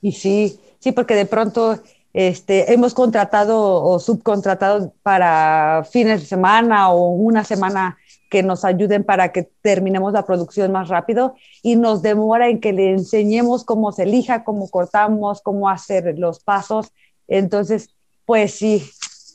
[0.00, 1.78] Y sí, sí, porque de pronto
[2.12, 7.98] este, hemos contratado o subcontratado para fines de semana o una semana
[8.30, 12.72] que nos ayuden para que terminemos la producción más rápido y nos demora en que
[12.72, 16.92] le enseñemos cómo se elija, cómo cortamos, cómo hacer los pasos.
[17.26, 17.90] Entonces,
[18.26, 18.84] pues sí,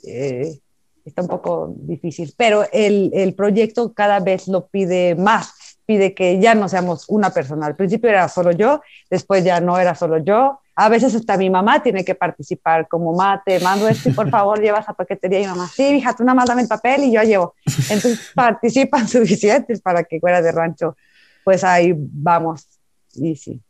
[0.06, 0.60] eh,
[1.06, 5.54] está un poco difícil, pero el, el, proyecto cada vez lo pide más,
[5.86, 7.66] pide que ya no seamos una persona.
[7.66, 10.60] Al principio era solo yo, después ya no era solo yo.
[10.76, 14.62] A veces hasta mi mamá tiene que participar como mate, mando esto y por favor
[14.62, 17.22] llevas a paquetería y mamá, sí, hija, tú nada más dame el papel y yo
[17.22, 17.56] llevo.
[17.66, 20.96] Entonces participan suficientes para que fuera de rancho.
[21.44, 22.68] Pues ahí vamos.
[23.16, 23.62] Y sí.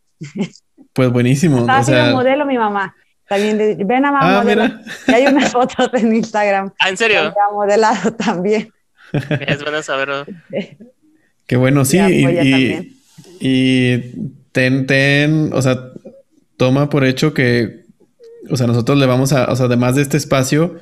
[0.93, 1.59] Pues buenísimo.
[1.59, 2.11] Está o sea...
[2.11, 2.95] modelo mi mamá.
[3.27, 3.57] También
[3.88, 4.81] ven a mamá ah, mira.
[5.07, 6.71] Y hay unas fotos en Instagram.
[6.80, 7.21] ¿Ah, en serio?
[7.21, 8.69] Ha modelado también.
[9.47, 10.25] Es bueno saberlo.
[11.45, 11.99] Qué bueno, sí.
[11.99, 12.97] Y,
[13.39, 15.92] y, ten, ten, o sea,
[16.57, 17.85] toma por hecho que,
[18.49, 20.75] o sea, nosotros le vamos a, o sea, además de este espacio,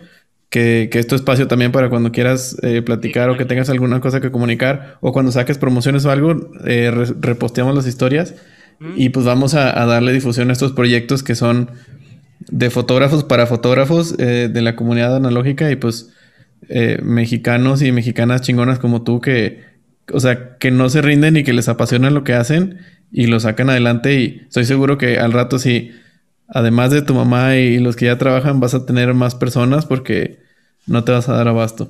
[0.49, 4.01] que, que es tu espacio también para cuando quieras eh, platicar o que tengas alguna
[4.01, 8.35] cosa que comunicar o cuando saques promociones o algo, eh, reposteamos las historias
[8.79, 8.93] mm.
[8.97, 11.69] y pues vamos a, a darle difusión a estos proyectos que son
[12.49, 16.09] de fotógrafos para fotógrafos eh, de la comunidad analógica y pues
[16.69, 19.63] eh, mexicanos y mexicanas chingonas como tú que,
[20.11, 22.79] o sea, que no se rinden y que les apasiona lo que hacen
[23.11, 25.91] y lo sacan adelante y estoy seguro que al rato si
[26.47, 30.39] además de tu mamá y los que ya trabajan vas a tener más personas porque
[30.85, 31.89] no te vas a dar abasto.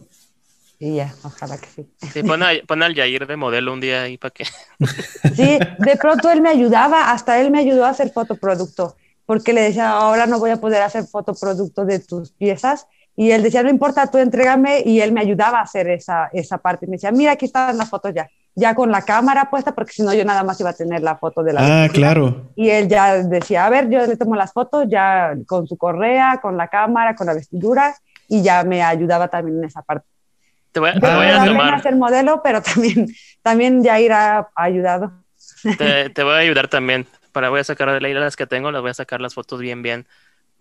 [0.79, 1.87] Y ya, ojalá que sí.
[2.11, 4.45] sí pon, al Yair de modelo un día ahí para que...
[5.35, 8.95] Sí, de pronto él me ayudaba, hasta él me ayudó a hacer fotoproducto
[9.31, 12.87] porque le decía, ahora no voy a poder hacer fotoproducto de tus piezas.
[13.21, 14.81] Y él decía, no importa, tú entrégame.
[14.83, 16.87] Y él me ayudaba a hacer esa, esa parte.
[16.87, 18.27] me decía, mira, aquí están las fotos ya.
[18.55, 21.15] Ya con la cámara puesta, porque si no, yo nada más iba a tener la
[21.17, 21.83] foto de la.
[21.83, 22.49] Ah, claro.
[22.55, 26.39] Y él ya decía, a ver, yo le tomo las fotos ya con su correa,
[26.41, 27.93] con la cámara, con la vestidura.
[28.27, 30.07] Y ya me ayudaba también en esa parte.
[30.71, 33.07] Te voy, a, te voy a hacer modelo, pero también,
[33.43, 35.11] también ya irá ayudado.
[35.77, 38.81] Te, te voy a ayudar también para voy a sacar de las que tengo, las
[38.81, 40.07] voy a sacar las fotos bien, bien.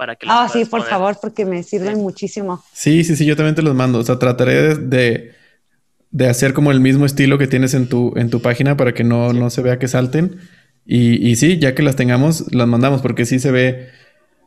[0.01, 2.65] Para que ah, sí, por favor, porque me sirven muchísimo.
[2.73, 3.99] Sí, sí, sí, yo también te los mando.
[3.99, 5.33] O sea, trataré de,
[6.11, 9.05] de, hacer como el mismo estilo que tienes en tu, en tu página para que
[9.05, 10.39] no, no se vea que salten.
[10.87, 13.91] Y, y, sí, ya que las tengamos, las mandamos porque sí se ve,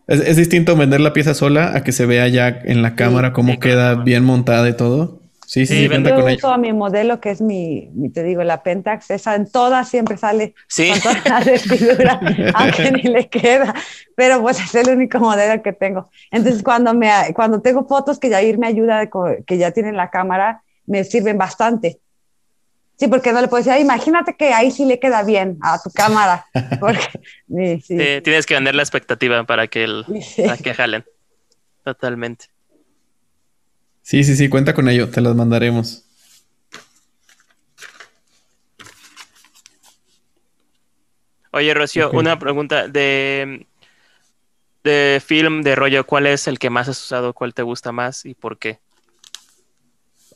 [0.07, 3.59] Es, distinto vender la pieza sola a que se vea ya en la cámara cómo
[3.59, 5.21] queda bien montada y todo.
[5.53, 9.11] Sí, sí, sí yo uso a mi modelo que es mi, te digo, la Pentax,
[9.11, 10.89] esa en todas siempre sale sí.
[10.89, 12.17] con todas las vestiduras,
[12.55, 13.71] aunque ni le queda,
[14.15, 16.09] pero pues es el único modelo que tengo.
[16.31, 19.07] Entonces cuando, me, cuando tengo fotos que Jair me ayuda,
[19.45, 21.99] que ya tienen la cámara, me sirven bastante.
[22.97, 25.91] Sí, porque no le puedo decir, imagínate que ahí sí le queda bien a tu
[25.91, 26.47] cámara.
[26.79, 27.09] Porque,
[27.83, 30.05] sí, tienes que vender la expectativa para que, el,
[30.47, 31.05] para que jalen.
[31.83, 32.52] Totalmente.
[34.03, 36.03] Sí, sí, sí, cuenta con ello, te las mandaremos.
[41.51, 43.65] Oye, Rocío, una pregunta de,
[44.83, 47.33] de film, de rollo, ¿cuál es el que más has usado?
[47.33, 48.79] ¿Cuál te gusta más y por qué?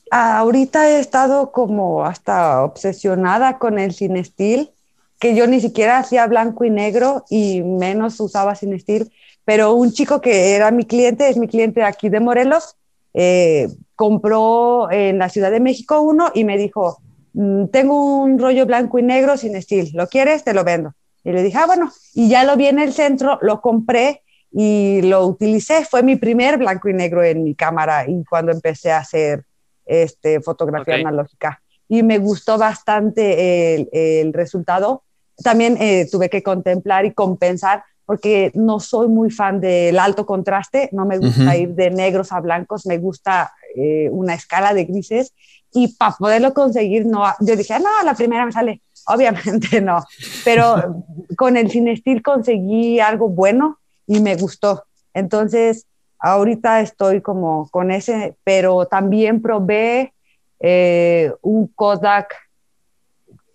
[0.10, 4.72] ahorita he estado como hasta obsesionada con el cinestil,
[5.20, 9.12] que yo ni siquiera hacía blanco y negro y menos usaba cinestil,
[9.46, 12.76] pero un chico que era mi cliente, es mi cliente aquí de Morelos,
[13.20, 17.00] eh, compró en la Ciudad de México uno y me dijo,
[17.34, 20.44] mm, tengo un rollo blanco y negro sin estilo, ¿lo quieres?
[20.44, 20.94] Te lo vendo.
[21.24, 24.22] Y le dije, ah, bueno, y ya lo vi en el centro, lo compré
[24.52, 25.84] y lo utilicé.
[25.84, 29.46] Fue mi primer blanco y negro en mi cámara y cuando empecé a hacer
[29.88, 31.60] este, fotografía analógica.
[31.90, 35.02] Y me gustó bastante el, el resultado.
[35.44, 40.90] También eh, tuve que contemplar y compensar porque no soy muy fan del alto contraste,
[40.94, 45.34] no me gusta ir de negros a blancos, me gusta eh, una escala de grises.
[45.74, 50.02] Y para poderlo conseguir, no, yo dije, ah, no, la primera me sale, obviamente no,
[50.46, 51.04] pero
[51.36, 53.78] con el Cinestil conseguí algo bueno
[54.08, 54.86] y me gustó.
[55.14, 55.86] Entonces,
[56.18, 60.14] ahorita estoy como con ese, pero también probé
[60.62, 62.34] eh, un Kodak,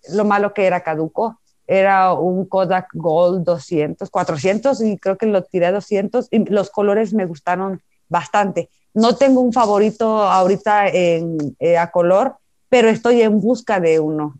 [0.09, 1.39] lo malo que era caduco,
[1.73, 6.69] era un Kodak Gold 200, 400 y creo que lo tiré a 200 y los
[6.69, 8.69] colores me gustaron bastante.
[8.93, 12.35] No tengo un favorito ahorita en, eh, a color,
[12.69, 14.35] pero estoy en busca de uno.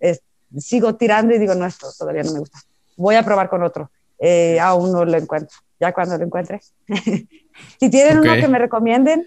[0.59, 2.59] sigo tirando y digo, no, esto todavía no me gusta.
[2.97, 3.89] Voy a probar con otro.
[4.19, 5.57] Eh, aún no lo encuentro.
[5.79, 6.61] Ya cuando lo encuentre.
[7.79, 9.25] si tienen uno que me recomienden.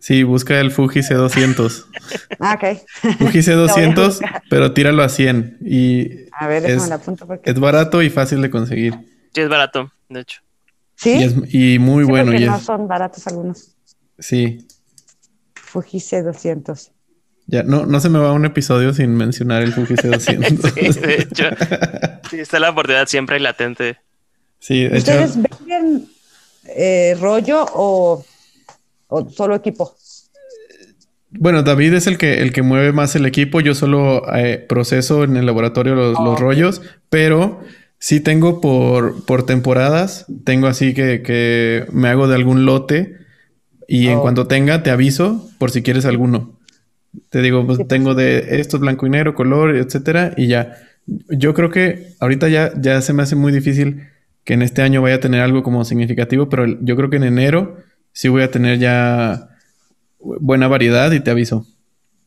[0.00, 1.84] Sí, busca el Fuji C200.
[2.40, 3.18] ah, ok.
[3.18, 5.58] Fuji C200, pero tíralo a 100.
[5.60, 7.50] Y a ver, es, apunto porque...
[7.50, 8.94] es barato y fácil de conseguir.
[9.34, 10.40] Sí, es barato, de hecho.
[10.96, 11.34] Sí.
[11.50, 12.34] Y, muy bueno.
[12.34, 13.76] Y no son baratos algunos.
[14.18, 14.66] Sí.
[15.54, 16.90] Fuji C200.
[17.46, 20.92] Ya, no, no se me va un episodio sin mencionar el Fuji C200.
[20.92, 21.44] sí, de hecho.
[22.30, 23.98] Sí, está la oportunidad siempre latente.
[24.58, 26.08] Sí, de ¿Ustedes venden
[26.64, 28.24] eh, rollo o,
[29.10, 29.94] o, solo equipo?
[31.30, 33.60] Bueno, David es el que, el que mueve más el equipo.
[33.60, 37.60] Yo solo eh, proceso en el laboratorio los, los rollos, pero
[37.98, 40.26] sí tengo por, por temporadas.
[40.44, 43.20] Tengo así que, que me hago de algún lote
[43.86, 46.60] y en cuanto tenga, te aviso por si quieres alguno.
[47.28, 50.76] Te digo, pues tengo de estos blanco y negro, color, etcétera, y ya.
[51.06, 54.06] Yo creo que ahorita ya, ya se me hace muy difícil
[54.44, 57.24] que en este año vaya a tener algo como significativo, pero yo creo que en
[57.24, 57.78] enero
[58.12, 59.48] sí voy a tener ya
[60.18, 61.66] buena variedad y te aviso.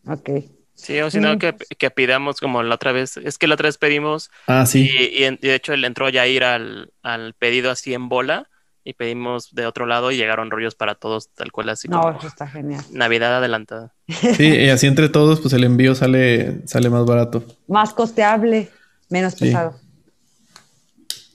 [0.08, 0.30] Ok.
[0.76, 3.18] Sí, o si no, que, que, pidamos como la otra vez.
[3.18, 4.32] Es que la otra vez pedimos.
[4.48, 4.90] Ah, sí.
[4.90, 8.50] Y, de hecho él entró ya a ir al, al pedido así en bola
[8.84, 11.88] y pedimos de otro lado y llegaron rollos para todos, tal cual así.
[11.88, 12.84] No, eso está genial.
[12.92, 13.94] Navidad adelantada.
[14.08, 17.46] Sí, y así entre todos, pues el envío sale, sale más barato.
[17.68, 18.70] Más costeable,
[19.10, 19.80] menos pesado.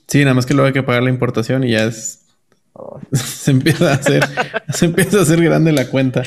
[0.07, 2.25] Sí, nada más que luego hay que pagar la importación y ya es.
[2.73, 2.99] Oh.
[3.13, 4.23] se empieza a hacer,
[4.73, 6.23] se empieza a hacer grande la cuenta.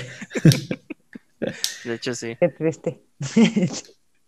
[1.85, 2.37] De hecho, sí.
[2.39, 3.01] Qué triste.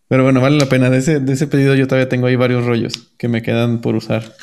[0.09, 0.91] Pero bueno, vale la pena.
[0.91, 3.97] De ese, de ese pedido yo todavía tengo ahí varios rollos que me quedan por
[3.97, 4.35] usar.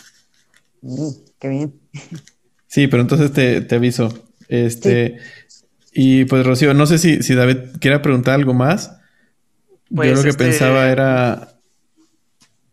[0.82, 1.74] Mm, qué bien.
[2.68, 4.12] Sí, pero entonces te, aviso.
[4.48, 5.18] Este.
[5.94, 8.98] Y pues, Rocío, no sé si, si David quiere preguntar algo más.
[9.90, 11.50] yo pues, lo que este pensaba era.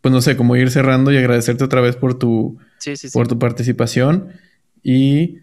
[0.01, 2.57] Pues no sé, como ir cerrando y agradecerte otra vez por tu,
[3.13, 4.33] por tu participación.
[4.83, 5.37] Y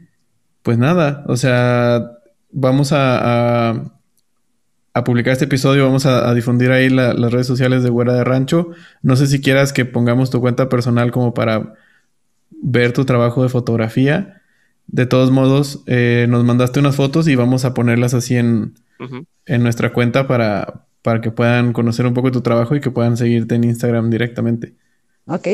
[0.63, 2.19] pues nada, o sea,
[2.51, 3.71] vamos a,
[4.95, 8.71] a, publicar este episodio, vamos a, difundir ahí las redes sociales de Güera de Rancho.
[9.03, 11.75] No sé si quieras que pongamos tu cuenta personal como para
[12.63, 14.43] ver tu trabajo de fotografía.
[14.89, 18.75] De todos modos, eh, nos mandaste unas fotos y vamos a ponerlas así en,
[19.45, 23.17] en nuestra cuenta para, para que puedan conocer un poco tu trabajo y que puedan
[23.17, 24.75] seguirte en Instagram directamente.
[25.27, 25.47] Ok,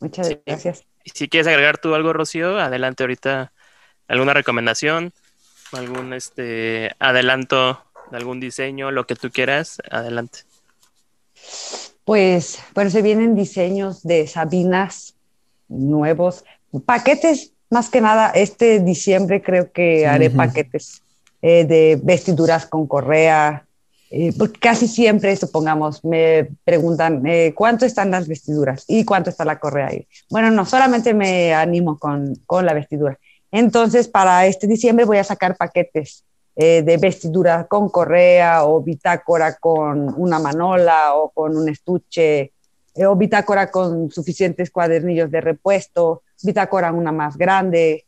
[0.00, 0.93] muchas gracias.
[1.04, 3.52] Si quieres agregar tú algo, Rocío, adelante ahorita.
[4.08, 5.12] ¿Alguna recomendación?
[5.72, 8.90] ¿Algún este adelanto de algún diseño?
[8.90, 10.40] Lo que tú quieras, adelante.
[12.04, 15.14] Pues, bueno, se vienen diseños de Sabinas
[15.68, 16.44] nuevos,
[16.84, 21.02] paquetes más que nada, este diciembre creo que haré paquetes
[21.42, 23.66] eh, de vestiduras con correa,
[24.10, 29.44] eh, porque casi siempre, supongamos, me preguntan eh, cuánto están las vestiduras y cuánto está
[29.44, 30.06] la correa ahí.
[30.30, 33.18] Bueno, no, solamente me animo con, con la vestidura.
[33.50, 36.24] Entonces, para este diciembre voy a sacar paquetes
[36.56, 42.52] de vestidura con correa o bitácora con una manola o con un estuche
[42.96, 48.06] o bitácora con suficientes cuadernillos de repuesto, bitácora una más grande,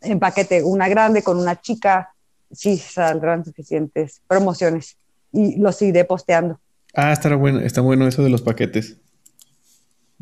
[0.00, 2.14] en paquete una grande con una chica,
[2.50, 4.96] sí saldrán suficientes promociones
[5.32, 6.60] y los iré posteando.
[6.94, 8.96] Ah, está bueno, está bueno eso de los paquetes.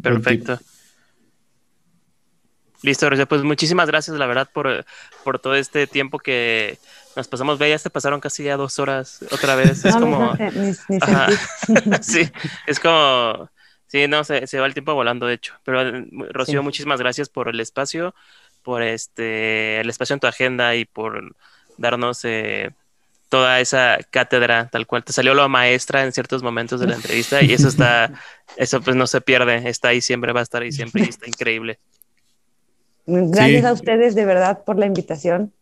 [0.00, 0.58] Perfecto.
[2.82, 4.84] Listo, Pues muchísimas gracias, la verdad, por,
[5.24, 6.78] por todo este tiempo que
[7.16, 7.58] nos pasamos.
[7.58, 9.84] Ve, ya se pasaron casi ya dos horas otra vez.
[9.84, 10.36] Es como.
[12.02, 12.30] sí,
[12.66, 13.48] es como
[13.88, 15.54] Sí, no, se, se va el tiempo volando, de hecho.
[15.64, 18.14] Pero, Rocío, muchísimas gracias por el espacio,
[18.62, 21.36] por este, el espacio en tu agenda y por
[21.78, 22.70] darnos eh,
[23.28, 25.04] toda esa cátedra tal cual.
[25.04, 28.12] Te salió la maestra en ciertos momentos de la entrevista y eso está,
[28.56, 31.26] eso pues no se pierde, está ahí siempre, va a estar ahí siempre y está
[31.28, 31.78] increíble.
[33.06, 35.52] Gracias a ustedes de verdad por la invitación.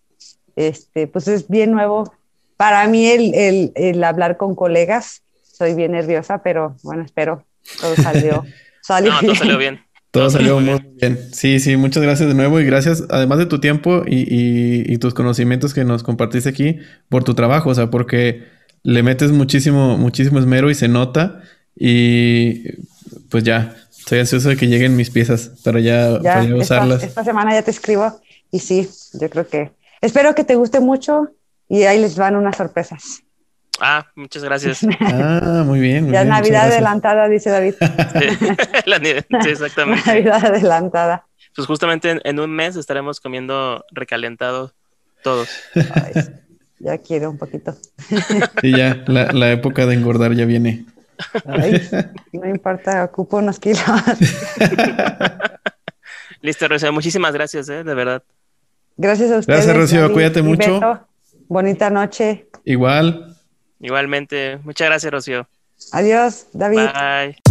[0.56, 2.14] Este, pues es bien nuevo.
[2.56, 7.44] Para mí el, el, el hablar con colegas, soy bien nerviosa, pero bueno, espero
[7.80, 8.44] todo salió,
[8.80, 9.84] salió no, todo salió bien.
[10.14, 11.18] Todo salió muy bien.
[11.32, 15.74] Sí, sí, muchas gracias de nuevo y gracias, además de tu tiempo y, tus conocimientos
[15.74, 16.78] que nos compartiste aquí,
[17.08, 18.44] por tu trabajo, o sea, porque
[18.84, 21.42] le metes muchísimo, muchísimo esmero y se nota
[21.74, 22.62] y
[23.28, 26.20] pues ya, estoy ansioso de que lleguen mis piezas para ya,
[26.56, 27.02] usarlas.
[27.02, 28.20] esta semana ya te escribo
[28.52, 31.30] y sí, yo creo que espero que te guste mucho
[31.68, 33.23] y ahí les van unas sorpresas.
[33.86, 34.80] Ah, muchas gracias.
[35.00, 36.10] Ah, muy bien.
[36.10, 37.74] ya Navidad adelantada, dice David.
[39.42, 40.02] Sí, exactamente.
[40.06, 41.26] Navidad adelantada.
[41.54, 44.72] Pues justamente en, un mes estaremos comiendo recalentado
[45.22, 45.50] todos.
[46.78, 47.76] ya quiero un poquito.
[48.62, 50.86] Y ya, la, época de engordar ya viene.
[52.32, 53.82] no importa, ocupo unos kilos.
[56.40, 56.92] Listo, Rocío.
[56.92, 57.84] Muchísimas gracias, ¿eh?
[57.84, 58.22] de verdad.
[58.96, 59.66] Gracias a ustedes.
[59.66, 60.12] Gracias, Rocío.
[60.12, 61.06] Cuídate mucho.
[61.48, 62.48] Bonita noche.
[62.64, 63.33] Igual.
[63.80, 64.58] Igualmente.
[64.64, 65.46] Muchas gracias, Rocío.
[65.92, 66.90] Adiós, David.
[66.92, 67.43] Bye.